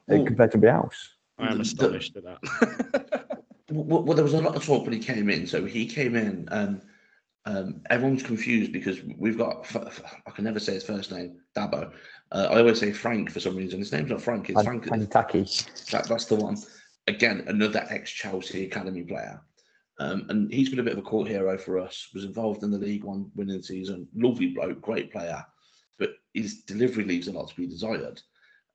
[0.10, 1.10] uh, Well, compared to everybody else.
[1.38, 3.26] I am The- astonished at that.
[3.74, 5.48] Well, well, there was a lot of talk when he came in.
[5.48, 6.82] So he came in, and
[7.46, 9.66] um, everyone's confused because we've got
[10.28, 11.90] I can never say his first name, Dabo.
[12.34, 13.80] Uh, I always say Frank for some reason.
[13.80, 14.50] His name's not Frank.
[14.50, 14.88] It's And, Frank.
[14.88, 15.48] and Taki.
[15.92, 16.58] That, that's the one.
[17.08, 19.42] Again, another ex-Chelsea academy player,
[20.02, 22.10] um, and he's been a bit of a court hero for us.
[22.14, 24.08] Was involved in the League One winning season.
[24.16, 25.46] Lovely bloke, great player,
[26.00, 28.22] but his delivery leaves a lot to be desired.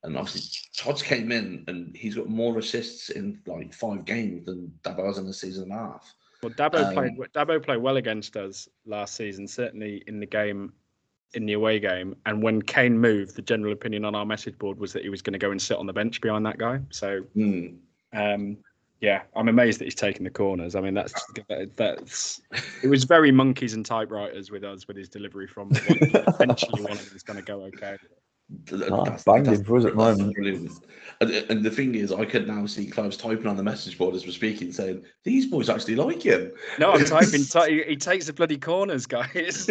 [0.03, 4.71] And obviously, Todd's came in and he's got more assists in like five games than
[4.83, 6.13] Dabo has in the season and a half.
[6.41, 7.19] Well, Dabo played.
[7.19, 10.71] Um, Dabo played well against us last season, certainly in the game,
[11.33, 12.15] in the away game.
[12.25, 15.21] And when Kane moved, the general opinion on our message board was that he was
[15.21, 16.79] going to go and sit on the bench behind that guy.
[16.91, 17.67] So Hmm.
[18.13, 18.57] Um,
[19.01, 20.75] yeah, I'm amazed that he's taking the corners.
[20.75, 21.13] I mean, that's
[21.75, 22.41] that's
[22.83, 27.05] it was very monkeys and typewriters with us with his delivery from eventually one of
[27.05, 27.97] them is going to go okay.
[28.91, 30.35] Ah, that's- banging for us at the moment.
[31.19, 34.15] And, and the thing is, I could now see Clive's typing on the message board
[34.15, 36.51] as we're speaking, saying these boys actually like him.
[36.79, 37.43] No, I'm typing.
[37.43, 39.69] Ty- he takes the bloody corners, guys.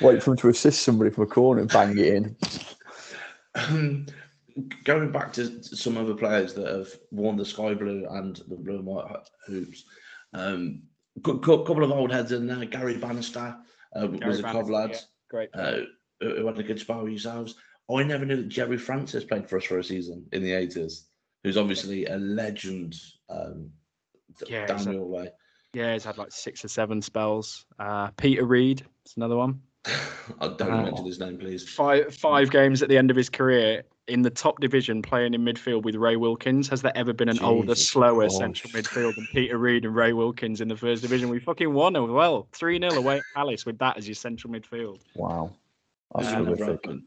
[0.00, 2.36] Wait for him to assist somebody from a corner and bang it in.
[3.54, 4.06] Um,
[4.84, 8.76] going back to some other players that have worn the sky blue and the blue
[8.76, 9.06] and white
[9.46, 9.84] hoops,
[10.34, 10.82] um,
[11.22, 12.64] cou- couple of old heads in there.
[12.64, 13.56] Gary Bannister
[13.94, 15.50] uh, Gary was a Bannister, club lad yeah, Great.
[15.54, 15.80] uh,
[16.20, 17.54] who had a good spell with yourselves.
[17.90, 21.06] I never knew that Gerry Francis played for us for a season in the 80s,
[21.42, 22.94] who's obviously a legend
[23.28, 23.70] um,
[24.46, 25.30] Yeah, down he's your way.
[25.72, 27.64] Yeah, he's had like six or seven spells.
[27.78, 29.60] Uh, Peter Reid, it's another one.
[30.40, 30.82] I don't Wow.
[30.84, 31.68] mention his name, please.
[31.68, 35.42] Five five games at the end of his career in the top division, playing in
[35.42, 36.68] midfield with Ray Wilkins.
[36.68, 38.38] Has there ever been an older, slower Christ.
[38.38, 41.28] central midfield than Peter Reid and Ray Wilkins in the first division?
[41.28, 44.52] We fucking won as well, three 0 away at Palace with that as your central
[44.52, 45.00] midfield.
[45.14, 45.52] Wow.
[46.14, 46.80] That's Um, horrific.
[46.86, 46.98] right,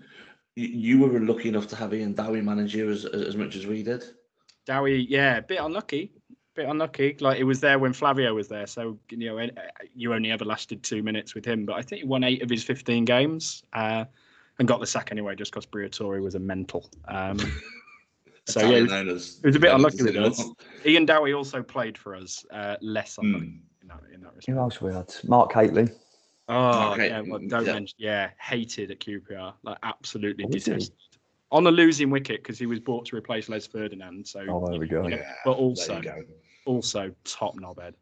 [0.55, 3.67] You, you were lucky enough to have Ian Dowie manage you as, as much as
[3.67, 4.03] we did.
[4.65, 6.13] Dowie, yeah, a bit unlucky,
[6.55, 7.15] bit unlucky.
[7.19, 9.47] Like it was there when Flavio was there, so you know uh,
[9.95, 11.65] you only ever lasted two minutes with him.
[11.65, 14.05] But I think he won eight of his fifteen games uh,
[14.59, 16.89] and got the sack anyway, just because Briatore was a mental.
[17.07, 17.39] Um,
[18.47, 20.43] so yeah, it was- it was a bit unlucky with us.
[20.85, 23.81] Ian Dowie also played for us, uh, less unlucky Hmm.
[23.81, 24.57] in that in that Who respect.
[24.57, 25.13] else we had?
[25.27, 25.89] Mark Hateley.
[26.49, 27.73] Oh, Okay, yeah, well, mm, don't yeah.
[27.73, 27.95] mention.
[27.97, 30.93] Yeah, hated at QPR, like absolutely Oh, detested.
[31.53, 34.27] On a losing wicket because he was bought to replace Les Ferdinand.
[34.27, 35.07] So, Oh, there we go.
[35.07, 35.17] Yeah.
[35.17, 36.23] Yeah, but also- go.
[36.65, 37.93] also top knobhead.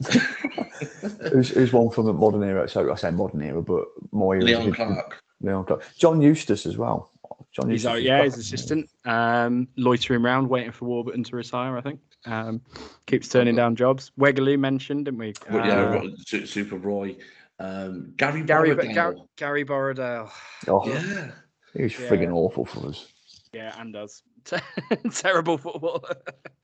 [1.32, 2.68] Who's, who's one from the modern era?
[2.68, 4.38] So I say modern era, but more.
[4.40, 5.22] Leon did- Clarke.
[5.40, 5.84] Leon Clarke.
[5.96, 7.10] John Eustace as well.
[7.52, 11.78] John He's Eustace out, yeah, his assistant, um, loitering around, waiting for Warburton to retire.
[11.78, 12.60] I think um,
[13.06, 14.12] keeps turning down jobs.
[14.18, 15.32] Wegerle mentioned, didn't we?
[15.50, 17.16] Well, yeah, Uh, Ro- Super Roy,
[17.58, 18.94] um, Gary Gary, Borrowdale.
[18.94, 20.30] Gary, Gary Borrowdale.
[20.68, 21.30] Oh, Yeah,
[21.76, 22.08] he was Yeah.
[22.08, 23.12] frigging awful for us.
[23.52, 24.22] Yeah, and us.
[25.12, 26.14] terrible footballer.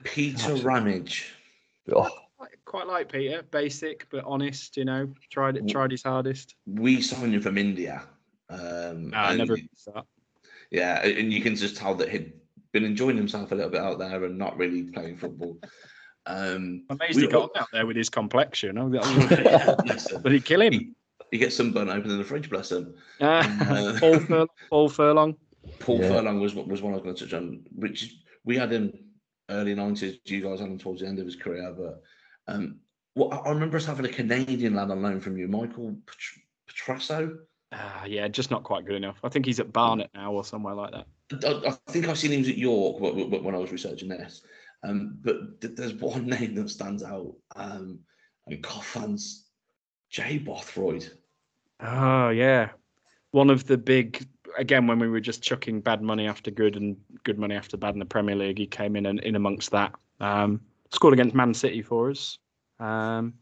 [0.04, 1.32] Peter Ramage.
[1.92, 4.76] Oh, Quite- Quite like Peter, basic but honest.
[4.76, 6.54] You know, tried it, tried his hardest.
[6.66, 8.02] We signed him from India.
[8.48, 10.04] Um, Nah, I never that.
[10.70, 12.32] Yeah, and you can just tell that he'd
[12.72, 15.58] been enjoying himself a little bit out there and not really playing football.
[16.26, 18.78] Um, Amazed we- he got out there with his complexion.
[18.78, 20.12] I was- bless.
[20.22, 20.72] But he kill him.
[20.72, 20.90] He,
[21.32, 22.94] he gets sunburn open in the fridge, bless him.
[23.20, 25.36] Uh, Paul, Furlong, Paul Furlong.
[25.80, 26.08] Paul Yeah.
[26.08, 28.14] Furlong was was one I was going to touch on, which
[28.44, 28.92] we had him
[29.50, 30.18] early nineties.
[30.26, 32.02] You guys had him towards the end of his career, but
[32.46, 32.78] um,
[33.16, 36.42] well, I I remember us having a Canadian lad on loan from you, Michael Pet-
[36.70, 37.38] Petrasso.
[37.72, 39.18] Ah, yeah, just not quite good enough.
[39.24, 41.06] I think he's at Barnet now or somewhere like that.
[41.46, 44.42] I, I think I've seen him at York wh- wh- when I was researching this.
[44.84, 48.00] Um, but th- there's one name that stands out, um,
[48.46, 49.46] and Cough fans,
[50.10, 51.10] Jay Bothroyd.
[51.82, 52.70] Oh yeah,
[53.32, 54.26] one of the big
[54.58, 57.94] again when we were just chucking bad money after good and good money after bad
[57.94, 58.58] in the Premier League.
[58.58, 59.92] He came in and in amongst that.
[60.20, 60.60] Um,
[60.92, 62.38] scored against Man City for us.
[62.78, 63.34] Um,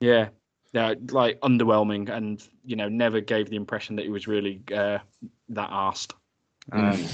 [0.00, 0.28] yeah,
[0.72, 4.98] yeah, like underwhelming, and you know never gave the impression that he was really uh,
[5.50, 6.12] that arsed.
[6.72, 6.98] Um,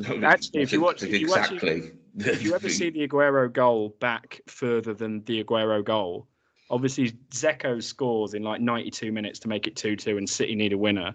[0.00, 0.22] Mm.
[0.24, 3.94] actually, if you watch- if you watch- exactly, if you ever see the Aguero goal
[4.00, 6.26] back further than the Aguero goal,
[6.70, 10.78] obviously Dzeko scores in like 92 minutes to make it 2-2 and City need a
[10.78, 11.14] winner.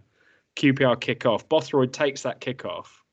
[0.57, 1.48] QPR kick off.
[1.49, 3.03] Bothroyd takes that kick off.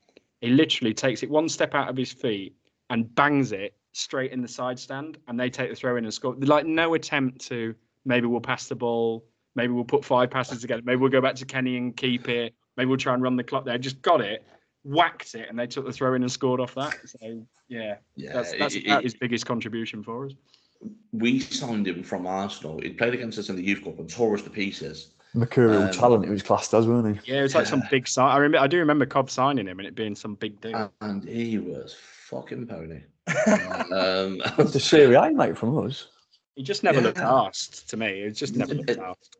[0.40, 2.54] He literally takes it one step out of his feet
[2.90, 6.12] and bangs it straight in the side stand and they take the throw in and
[6.12, 6.34] score.
[6.34, 7.74] Like no attempt to
[8.04, 9.24] maybe we'll pass the ball,
[9.54, 12.54] maybe we'll put five passes together, maybe we'll go back to Kenny and keep it,
[12.76, 13.78] maybe we'll try and run the clock there.
[13.78, 14.44] Just got it,
[14.84, 16.96] whacked it, and they took the throw in and scored off that.
[17.06, 17.96] So yeah.
[18.16, 20.32] yeah, That's that's it- about it- his biggest contribution for us.
[21.12, 22.80] we signed him from Arsenal.
[22.80, 25.12] He played against us in the youth cup and tore us to pieces.
[25.34, 27.32] Mercurial Um, talent, he was classed as, weren't he?
[27.32, 28.28] Yeah, it was like some big sign.
[28.30, 30.92] I remember, I do remember Cobb signing him and it being some big deal.
[31.00, 31.94] And he was
[32.28, 33.00] fucking pony.
[33.92, 36.08] um, It's a Serie A, mate, from us.
[36.56, 37.24] he just never looked yeah.
[37.24, 38.24] arsed to me.
[38.24, 39.36] He just never looked It- arsed.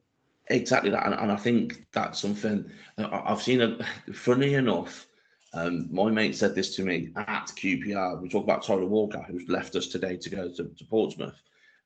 [0.48, 3.60] Exactly that, and, and I think that's something I- I've seen.
[3.62, 3.78] A,
[4.12, 5.06] funny enough,
[5.55, 8.20] um, my mate said this to me at QPR.
[8.20, 11.41] We talk about Tyler Walker, who's left us today to go to, to Portsmouth,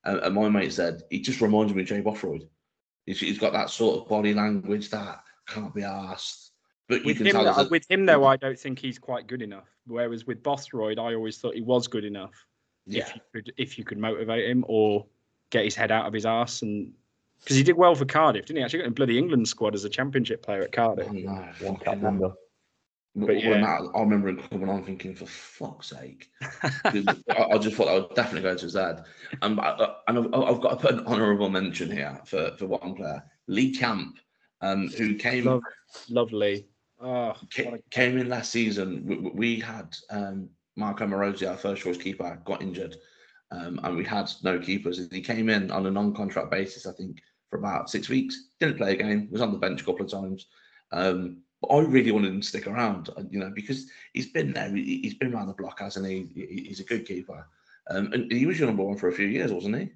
[0.04, 2.46] and, and my mate said he just reminds me of Jay Bothroyd.
[3.06, 6.52] He's, he's got that sort of body language that can't be asked,
[6.88, 7.44] but you With can him, tell.
[7.44, 9.68] though- that- with him though, I don't think he's quite good enough.
[9.86, 12.32] Whereas with Bothroyd, I always thought he was good enough.
[12.86, 15.06] yeah, If you could, if you could motivate him or
[15.50, 16.92] get his head out of his arse, and
[17.40, 18.64] because he did well for Cardiff, didn't he?
[18.64, 21.06] Actually got in bloody England squad as a Championship player at Cardiff.
[21.08, 22.36] Oh, no,
[23.18, 23.60] But But when yeah.
[23.62, 26.28] that, I remember him coming on thinking, for fuck's sake.
[26.42, 27.16] I,
[27.52, 29.04] I just thought I would definitely go to his dad.
[29.40, 32.94] And, I- and I've, I've got to put an honourable mention here for, for one
[32.94, 34.18] player, Lee Camp,
[34.60, 35.62] um, who came Love,
[36.10, 36.66] lovely.
[37.00, 39.02] Oh, ca- a- came in last season.
[39.06, 42.96] We, we- we had um, Marko Marosi, our first choice keeper, got injured,
[43.50, 45.08] um, and we had no keepers.
[45.10, 48.48] He came in on a non-contract basis, I think, for about six weeks.
[48.60, 49.28] Didn't play a game.
[49.30, 50.46] Was on the bench a couple of times.
[50.92, 51.38] Um,
[51.68, 54.68] but I really wanted him to stick around, uh, you know, because he's been there.
[54.74, 56.28] he- He's been around the block, hasn't he?
[56.34, 57.46] He- He's a good keeper.
[57.90, 59.90] Um, and he was your number one for a few years, wasn't he?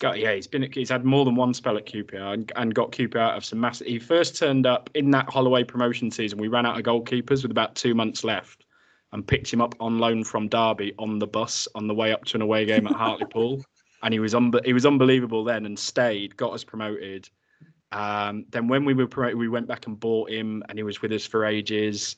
[0.00, 2.90] Got yeah, he's been he's had more than one spell at QPR and, and got
[2.90, 3.86] QPR out of some massive.
[3.86, 6.38] He first turned up in that Holloway promotion season.
[6.38, 8.64] We ran out of goalkeepers with about two months left,
[9.12, 12.24] and picked him up on loan from Derby on the bus on the way up
[12.26, 13.64] to an away game at Hartlepool,
[14.02, 17.28] and he was un- he was unbelievable then and stayed, got us promoted.
[17.94, 21.00] Um, then when we were promoted, we went back and bought him, and he was
[21.00, 22.16] with us for ages.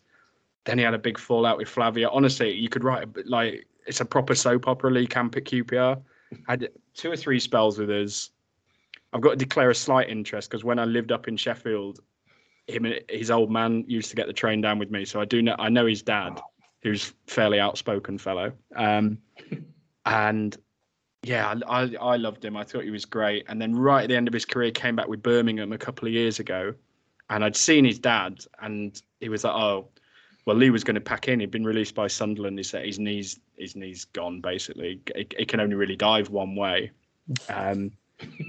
[0.64, 2.10] Then he had a big fallout with Flavio.
[2.10, 6.02] Honestly, you could write a like it's a proper soap opera Lee Camp at QPR.
[6.48, 8.30] Had two or three spells with us.
[9.12, 12.00] I've got to declare a slight interest because when I lived up in Sheffield,
[12.66, 15.26] him and his old man used to get the train down with me, so I
[15.26, 16.40] do know I know his dad,
[16.82, 18.52] who's fairly outspoken fellow.
[18.74, 19.18] Um,
[20.06, 20.56] and
[21.26, 22.56] yeah, I, I loved him.
[22.56, 23.46] I thought he was great.
[23.48, 26.06] And then right at the end of his career, came back with Birmingham a couple
[26.06, 26.72] of years ago,
[27.30, 29.88] and I'd seen his dad, and he was like, "Oh,
[30.44, 31.40] well, Lee was going to pack in.
[31.40, 32.56] He'd been released by Sunderland.
[32.58, 35.00] He said his knees his knees gone basically.
[35.16, 36.92] It, it can only really dive one way."
[37.48, 37.90] Um,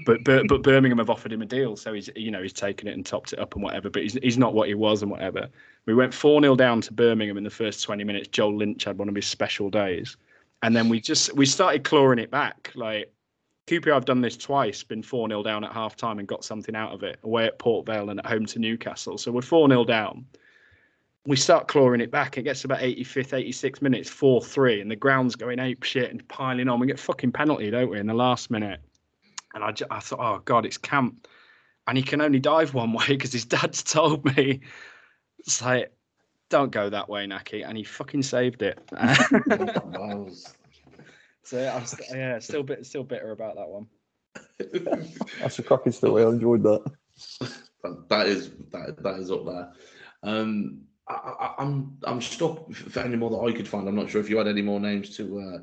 [0.06, 2.86] but, but but Birmingham have offered him a deal, so he's you know he's taken
[2.86, 3.90] it and topped it up and whatever.
[3.90, 5.48] But he's he's not what he was and whatever.
[5.86, 8.28] We went four 0 down to Birmingham in the first twenty minutes.
[8.28, 10.16] Joel Lynch had one of his special days,
[10.62, 12.72] and then we just we started clawing it back.
[12.74, 13.12] Like
[13.68, 16.74] QPR have done this twice, been 4 0 down at half time and got something
[16.74, 19.18] out of it away at Port Vale and at home to Newcastle.
[19.18, 20.26] So we're 4 0 down.
[21.26, 22.38] We start clawing it back.
[22.38, 26.26] It gets about 85th, 86 minutes, 4 3, and the ground's going ape shit and
[26.28, 26.80] piling on.
[26.80, 28.80] We get fucking penalty, don't we, in the last minute?
[29.54, 31.28] And I, ju- I thought, oh, God, it's camp.
[31.86, 34.60] And he can only dive one way because his dad's told me.
[35.40, 35.92] It's like,
[36.48, 37.62] don't go that way, Naki.
[37.62, 38.78] And he fucking saved it.
[38.92, 40.28] Wow.
[41.44, 43.86] so I'm st- yeah, still bit, still bitter about that one.
[45.40, 46.24] That's a cracking story.
[46.24, 46.84] I enjoyed that.
[47.84, 49.72] That- that is that that is up there.
[50.24, 53.88] Um, I, I, I'm I'm stuck for any more that I could find.
[53.88, 55.58] I'm not sure if you had any more names to uh,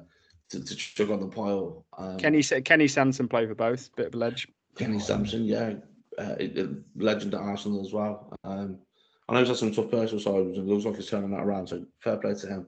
[0.49, 1.85] to, to chuck on the pile.
[1.97, 3.93] Um, Kenny sa- Kenny Sansom play for both.
[3.97, 4.47] Bit of a ledge.
[4.77, 5.73] Kenny Sansom, yeah,
[6.17, 8.33] uh, it- it- legend at Arsenal as well.
[8.45, 8.79] Um,
[9.27, 11.41] I know he's had some tough personal sides, and it looks like he's turning that
[11.43, 11.67] around.
[11.67, 12.67] So fair play to him.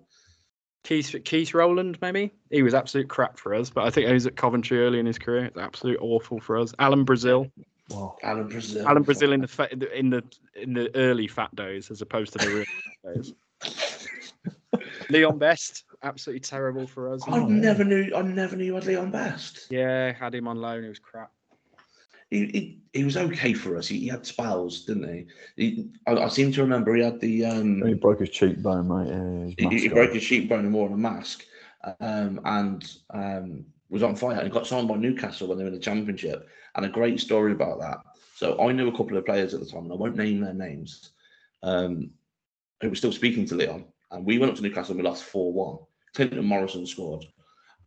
[0.83, 4.25] Keith Keith Rowland, maybe he was absolute crap for us, but I think he was
[4.25, 5.45] at Coventry early in his career.
[5.45, 6.73] It's absolute awful for us.
[6.79, 7.51] Alan Brazil,
[7.89, 8.15] Wow.
[8.23, 8.87] Alan Brazil.
[8.87, 10.23] Alan Brazil in the fa- in the
[10.55, 12.65] in the early fat days as opposed to the real
[13.03, 13.33] fat days.
[15.09, 17.21] Leon Best, absolutely terrible for us.
[17.27, 18.11] I never knew.
[18.15, 19.67] I never knew you had Leon Best.
[19.69, 20.83] Yeah, had him on loan.
[20.83, 21.31] He was crap.
[22.29, 23.87] He, he, he was okay for us.
[23.87, 25.25] He, he had spells, didn't he?
[25.55, 29.55] he I, I seem to remember he had the um, He broke his cheekbone, mate.
[29.57, 31.45] Yeah, his he, he broke his cheekbone and wore a mask,
[31.99, 35.75] um, and um, was on fire and got signed by Newcastle when they were in
[35.75, 36.47] the Championship.
[36.75, 37.97] And a great story about that.
[38.35, 40.53] So I knew a couple of players at the time, and I won't name their
[40.53, 41.11] names,
[41.63, 42.11] um,
[42.81, 43.85] who were still speaking to Leon.
[44.11, 45.77] And we went up to Newcastle and we lost 4 1.
[46.13, 47.25] Clinton Morrison scored.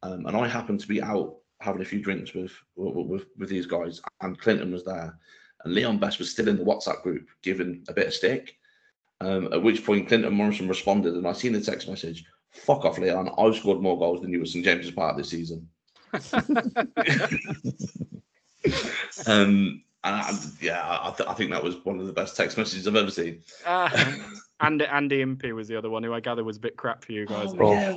[0.03, 3.49] Um, and I happened to be out having a few drinks with, with, with, with
[3.49, 5.17] these guys, and Clinton was there.
[5.65, 8.57] And Leon Best was still in the WhatsApp group giving a bit of stick.
[9.23, 12.99] Um, at which point Clinton Morrison responded, and I seen the text message fuck off,
[12.99, 13.31] Leon.
[13.39, 15.69] I've scored more goals than you at St James's Park this season.
[19.27, 22.57] Um, and I, yeah, I, th- I think that was one of the best text
[22.57, 23.43] messages I've ever seen.
[23.67, 23.91] Ah,
[24.61, 27.13] Andy Andy Impey was the other one who I gather was a bit crap for
[27.13, 27.51] you guys.
[27.59, 27.95] Oh, yeah,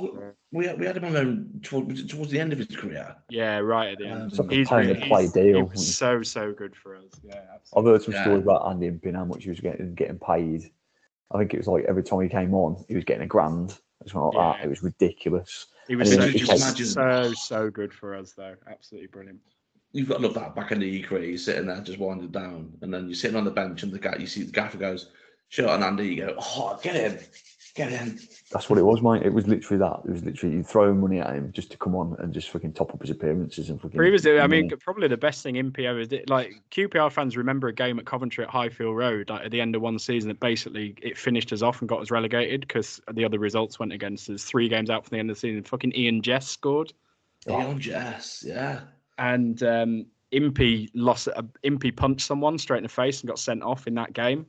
[0.52, 3.14] we, we had him on loan towards, towards the end of his career.
[3.28, 4.22] Yeah, right at the end.
[4.22, 5.56] Um, It's a He's really, to play he's- deal.
[5.56, 7.04] He was so so good for us.
[7.22, 7.92] Yeah, I've absolutely.
[7.92, 8.22] heard some Yeah.
[8.24, 10.70] stories about Andy Impey, and how much he was getting getting paid.
[11.32, 13.70] I think it was like every time he came on, he was getting a grand.
[14.00, 14.64] It was like that.
[14.64, 15.66] It was ridiculous.
[15.88, 18.54] He was so, then just like- imagine- so so good for us though.
[18.68, 19.40] Absolutely brilliant.
[19.92, 21.24] You've got to look that back in the career.
[21.24, 23.98] You're sitting there just winding down, and then you're sitting on the bench, and the
[23.98, 25.10] guy you see the gaffer goes,
[25.54, 27.20] "Shut on Andy." You go, "Oh, get in,
[27.76, 28.18] get in."
[28.50, 29.22] That's what it was, mate.
[29.22, 30.00] It was literally that.
[30.04, 32.72] It was literally you throwing money at him just to come on and just fucking
[32.72, 33.96] top up his appearances and fucking.
[33.96, 36.28] Previously, I mean, probably the best thing Impey ever did.
[36.28, 39.76] Like QPR fans remember a game at Coventry at Highfield Road, like at the end
[39.76, 43.24] of one season, that basically it finished us off and got us relegated because the
[43.24, 44.42] other results went against us.
[44.42, 46.92] Three games out from the end of the season, fucking Ian Jess scored.
[47.46, 47.74] Oh.
[47.74, 48.80] Jess, yeah.
[49.18, 51.28] and um, Impey lost.
[51.28, 54.46] Uh, Impey punched someone straight in the face and got sent off in that game.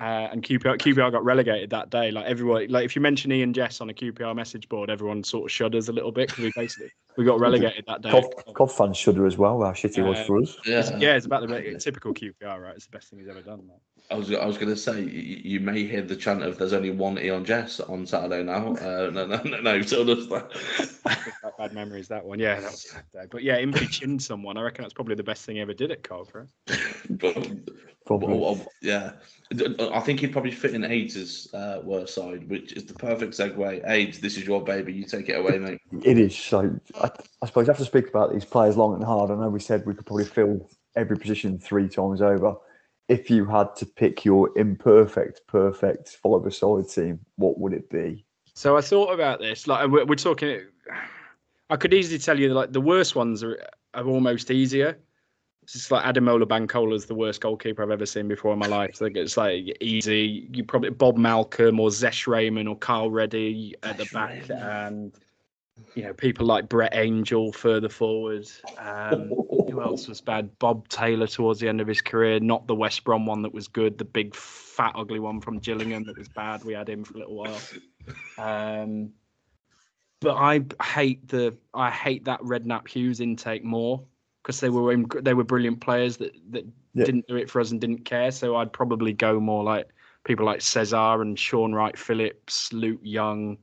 [0.00, 2.12] Uh, and QPR, QPR got relegated that day.
[2.12, 5.46] Like everyone, like if you mention Ian Jess on a QPR message board, everyone sort
[5.46, 8.10] of shudders a little bit because we basically we got relegated that day.
[8.10, 9.60] Cov, Cov fans shudder as well.
[9.60, 10.56] How shit he was for us.
[10.64, 12.76] Yeah, Yeah, it's about the typical QPR, right?
[12.76, 13.62] It's the best thing he's ever done.
[13.68, 13.80] Like.
[14.10, 16.72] I was I was going to say you, you may hear the chant of "There's
[16.72, 18.76] only one Eoin Jess" on Saturday now.
[18.88, 21.02] Uh, no, no, no, no, you've told us that.
[21.42, 22.38] Bad, bad memories that one.
[22.38, 23.28] Yeah, that was bad.
[23.30, 24.56] But yeah, Impey chinned someone.
[24.56, 26.46] I reckon that's probably the best thing he ever did at Cov, right?
[27.10, 27.34] but,
[28.06, 28.28] Probably.
[28.28, 29.12] well, well, yeah,
[29.92, 33.86] I think he'd probably fit in AIDS' uh, worst side, which is the perfect segue.
[33.86, 34.94] AIDS, this is your baby.
[34.94, 35.80] You take it away, mate.
[36.02, 36.34] It is.
[36.34, 37.10] So I,
[37.42, 39.30] I suppose you have to speak about these players long and hard.
[39.30, 42.56] I know we said we could probably fill every position three times over.
[43.08, 47.88] If you had to pick your imperfect, perfect follow the side team, what would it
[47.88, 48.24] be?
[48.54, 49.66] So I thought about this.
[49.66, 50.60] Like we're, we're talking,
[51.70, 53.58] I could easily tell you like the worst ones are,
[53.94, 54.98] are almost easier.
[55.62, 58.66] It's just like Ademola Bankole is the worst goalkeeper I've ever seen before in my
[58.66, 58.96] life.
[58.96, 60.48] So it's like easy.
[60.52, 64.86] You probably Bob Malcolm or Zesh Rehman or Karl Ready at the Zesh back, Rehman.
[64.86, 65.12] and
[65.94, 68.48] you know people like Brett Angell further forward.
[68.78, 69.32] Um,
[69.68, 70.58] who else was bad?
[70.58, 73.68] Bob Taylor towards the end of his career, not the West Brom one that was
[73.68, 76.64] good, the big fat ugly one from Gillingham that was bad.
[76.64, 77.60] We had him for a little while.
[78.38, 79.10] Um,
[80.20, 84.04] but I hate the I hate that Redknapp Hughes intake more
[84.42, 86.64] because they were in, they were brilliant players that that
[86.94, 87.04] Yeah.
[87.04, 88.30] didn't do it for us and didn't care.
[88.30, 89.88] So I'd probably go more like
[90.24, 93.58] people like Cesar and Shaun Wright Phillips, Luke Young.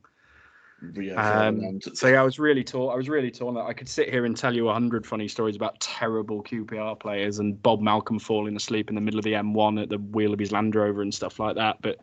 [1.15, 2.93] Um, so yeah, I was really torn.
[2.93, 3.57] I was really torn.
[3.57, 7.39] I could sit here and tell you a hundred funny stories about terrible QPR players
[7.39, 10.39] and Bob Malcolm falling asleep in the middle of the M1 at the wheel of
[10.39, 11.81] his Land Rover and stuff like that.
[11.81, 11.99] But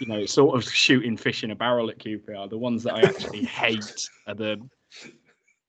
[0.00, 2.50] you know, sort of shooting fish in a barrel at QPR.
[2.50, 4.60] The ones that I actually hate are the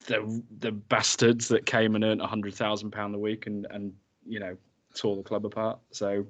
[0.07, 3.93] the the bastards that came and earned a hundred thousand pound a week and and
[4.25, 4.57] you know
[4.95, 5.79] tore the club apart.
[5.91, 6.25] So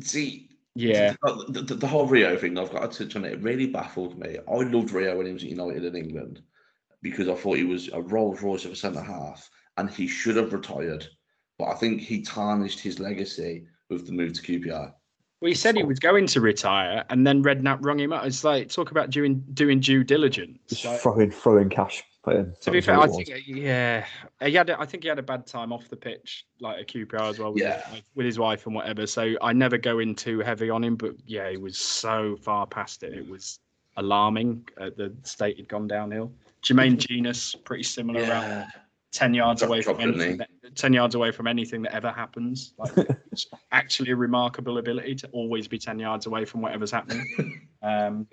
[0.00, 0.48] See,
[0.78, 3.32] yeah, the, the, the whole Rio thing, I've got to touch on it.
[3.32, 4.38] It really baffled me.
[4.48, 6.42] I loved Rio when he was at United in England
[7.02, 10.36] because I thought he was a Rolls Royce of a centre half and he should
[10.36, 11.06] have retired.
[11.58, 14.92] But I think he tarnished his legacy with the move to QPR.
[15.40, 18.24] well, he said he was going to retire, and then Redknapp rung him up.
[18.24, 20.58] It's like talk about doing doing due diligence.
[20.68, 22.02] Just Like, throwing throwing cash.
[22.60, 24.04] To be fair, I think yeah,
[24.40, 24.70] he had.
[24.70, 27.38] a- I think he had a bad time off the pitch, like at QPR as
[27.38, 27.80] well, with, Yeah.
[27.88, 29.06] his, with his wife and whatever.
[29.06, 32.66] So I never go in too heavy on him, but yeah, he was so far
[32.66, 33.12] past it.
[33.14, 33.60] It was
[33.96, 36.32] alarming at the state he'd gone downhill.
[36.62, 38.66] Jermaine Genus, pretty similar around
[39.12, 40.36] ten yards away from anything.
[40.38, 42.74] That, ten yards away from anything that ever happens.
[42.78, 42.92] Like
[43.32, 47.62] it's actually a remarkable ability to always be ten yards away from whatever's happening.
[47.80, 48.26] Um,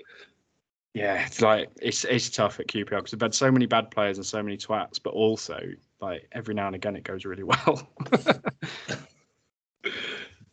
[0.96, 4.18] yeah, it's like it's it's tough at QPR because we've had so many bad players
[4.18, 5.60] and so many twats, but also
[6.00, 7.92] like every now and again it goes really well.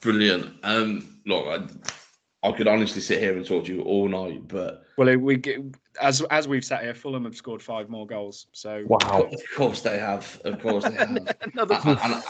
[0.01, 0.57] Brilliant.
[0.65, 4.83] Um, look, I, I could honestly sit here and talk to you all night, but
[4.99, 5.61] well, we get,
[6.01, 8.49] as as we've sat here, Fulham have scored five more goals.
[8.51, 9.29] So Wow.
[9.33, 10.41] of course they have.
[10.45, 11.37] Of course they have.
[11.53, 11.79] another.
[11.85, 12.23] and, and,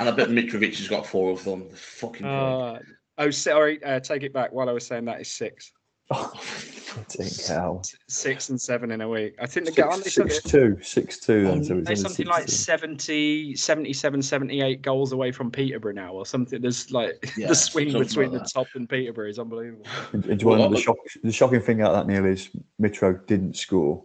[0.00, 1.68] and I bet Mitrovic has got four of them.
[1.70, 2.26] The fucking.
[2.26, 2.80] Uh,
[3.18, 3.82] oh, sorry.
[3.84, 4.50] Uh, take it back.
[4.52, 5.72] While I was saying that is six,
[6.92, 7.14] Oh,
[7.46, 7.82] hell.
[8.08, 9.36] Six and seven in a week.
[9.40, 10.02] I think they get on.
[10.02, 11.44] Six, They six two, six two.
[11.44, 12.50] Then, um, so it's There's only something like 6-2.
[12.50, 16.60] 70, 77, 78 goals away from Peterborough now, or something.
[16.60, 19.86] There's like Yeah, the swing between like the top and Peterborough is unbelievable.
[20.12, 22.26] And, and do you want Well, the, shock, the shocking thing out of that, Neil,
[22.26, 22.50] is
[22.80, 24.02] Mitro didn't score.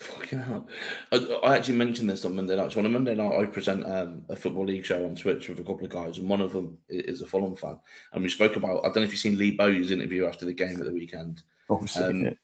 [0.00, 0.66] Fucking hell.
[1.12, 2.72] I, I actually mentioned this on Monday night.
[2.72, 5.60] So on a Monday night, I present um, a football league show on Twitch with
[5.60, 7.78] a couple of guys, and one of them is a Fulham fan.
[8.12, 10.54] And we spoke about, I don't know if you've seen Lee Bowyer's interview after the
[10.54, 12.36] game at the weekend, Obviously, Um,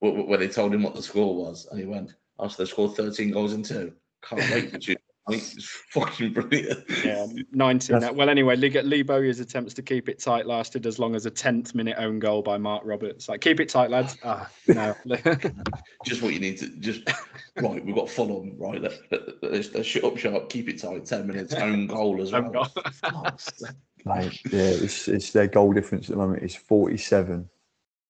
[0.00, 1.66] where, where they told him what the score was.
[1.70, 3.92] And he went, Oh, so they scored 13 goals in two.
[4.22, 5.02] Can't wait for Tuesday.
[5.28, 6.84] I think it's fucking brilliant.
[7.04, 7.98] Yeah, 19.
[8.00, 11.26] That's- Well, anyway, Lee, Lee Bowyer's attempts to keep it tight lasted as long as
[11.26, 13.28] a 10th minute own goal by Marc Roberts.
[13.28, 14.16] Like, keep it tight, lads.
[14.24, 14.94] Ah, no.
[16.04, 17.02] Just what you need to just
[17.56, 17.84] right.
[17.84, 18.80] We've got Fulham right.
[18.80, 20.48] Let, let, let's, let's shut up shop.
[20.48, 21.04] Keep it tight.
[21.04, 21.52] Ten minutes.
[21.54, 22.46] Own goal as well.
[22.46, 22.66] Own goal.
[24.04, 27.48] Mate, yeah, it's, it's their goal difference at the moment is 47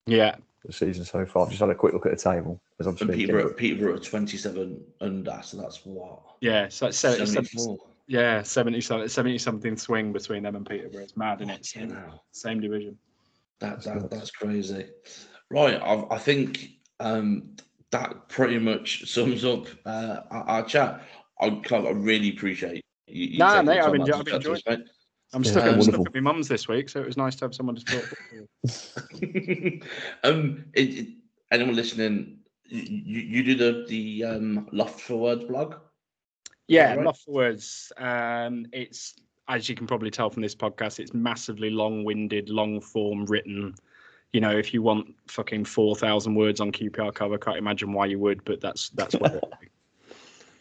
[0.07, 0.37] yeah.
[0.61, 1.45] For the season so far.
[1.45, 3.15] I've just had a quick look at the table as I'm And speaking.
[3.15, 6.69] Peterborough, Peterborough are 27 under, so that's what Yeah.
[6.69, 7.79] So it's 70, 74.
[8.07, 11.03] yeah, 70, something- 70 something swing between them and Peterborough.
[11.03, 11.67] It's mad, isn't it?
[11.67, 12.99] Fucking Same, same division.
[13.61, 14.87] That, that that's crazy.
[15.51, 16.71] Right, I, I think
[17.01, 17.57] um,
[17.91, 21.03] that pretty much sums up uh, our, our chat.
[21.41, 23.31] I, Clive, I really appreciate you.
[23.33, 24.83] you Nah, mate, I've time enjoy- I've chat to
[25.35, 25.39] us, mate.
[25.39, 27.55] I'm stuck, I'm stuck at my mum's this week, so it was nice to have
[27.55, 29.81] someone to talk to.
[30.25, 31.09] um, it, it,
[31.51, 35.77] anyone listening, you, you, you do the the um, Loft for Words blog.
[36.67, 37.05] Yeah, right?
[37.05, 37.93] Loft for Words.
[37.97, 39.15] Um, it's
[39.49, 43.75] as you can probably tell from this podcast, it's massively long-winded, long-form written.
[44.35, 48.07] You know, if you want fucking four thousand words on QPR cover, can't imagine why
[48.07, 49.71] you would, but that's that's what it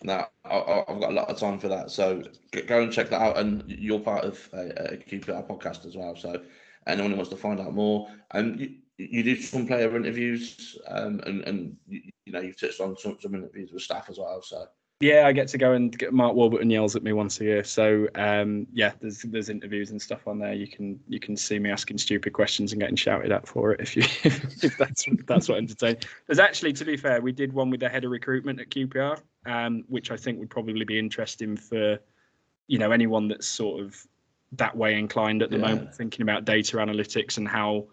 [0.03, 2.23] Now I, I've got a lot of time for that, so
[2.67, 3.37] go and check that out.
[3.37, 6.15] And you're part of a, a QPR podcast as well.
[6.15, 6.41] So
[6.85, 11.21] anyone who wants to find out more, and you, you do some player interviews, um,
[11.25, 14.41] and and you, you know you've touched on some, some interviews with staff as well.
[14.41, 14.65] So
[14.99, 17.63] Yeah, I get to go and get Mark Warburton yells at me once a year.
[17.63, 20.53] So um, yeah, there's there's interviews and stuff on there.
[20.53, 23.81] You can you can see me asking stupid questions and getting shouted at for it
[23.81, 26.03] if you if that's that's what entertains.
[26.25, 29.19] There's actually, to be fair, we did one with the head of recruitment at QPR,
[29.47, 31.97] um, which I think would probably be interesting for
[32.67, 33.95] you know anyone that's sort of
[34.53, 35.69] that way inclined at the Yeah.
[35.69, 37.87] moment, thinking about data analytics and how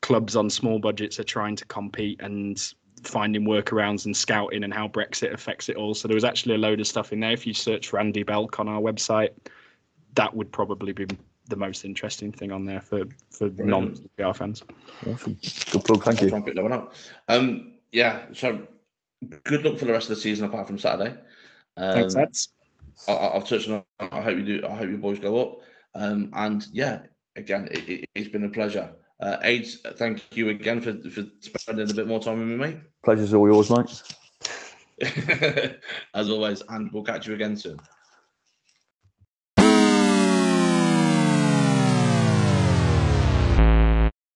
[0.00, 2.72] clubs on small budgets are trying to compete and
[3.04, 5.92] finding workarounds and scouting and how Brexit affects it all.
[5.94, 7.32] So there was actually a load of stuff in there.
[7.32, 9.30] If you search for Andy Belk on our website,
[10.14, 11.06] that would probably be
[11.48, 14.62] the most interesting thing on there for for non PR fans.
[15.06, 15.36] Awesome.
[15.70, 16.30] Good plug, thank I'll you.
[16.30, 16.94] try and that one up.
[17.28, 18.22] Um, yeah.
[18.32, 18.66] So
[19.44, 21.16] good luck for the rest of the season, apart from Saturday.
[21.76, 22.48] Um, Thanks, lads.
[23.08, 23.82] I, I- I've touched on.
[23.98, 24.66] I hope you do.
[24.66, 25.58] I hope your boys go up.
[25.94, 27.00] Um, and yeah,
[27.36, 28.92] again, it, it, it's been a pleasure.
[29.20, 31.24] Uh, Aids, thank you again for, for
[31.58, 32.78] spending a bit more time with me, mate.
[33.04, 34.02] Pleasure's all yours, mate.
[35.00, 35.78] mate.
[36.14, 37.78] As always, and we'll catch you again soon.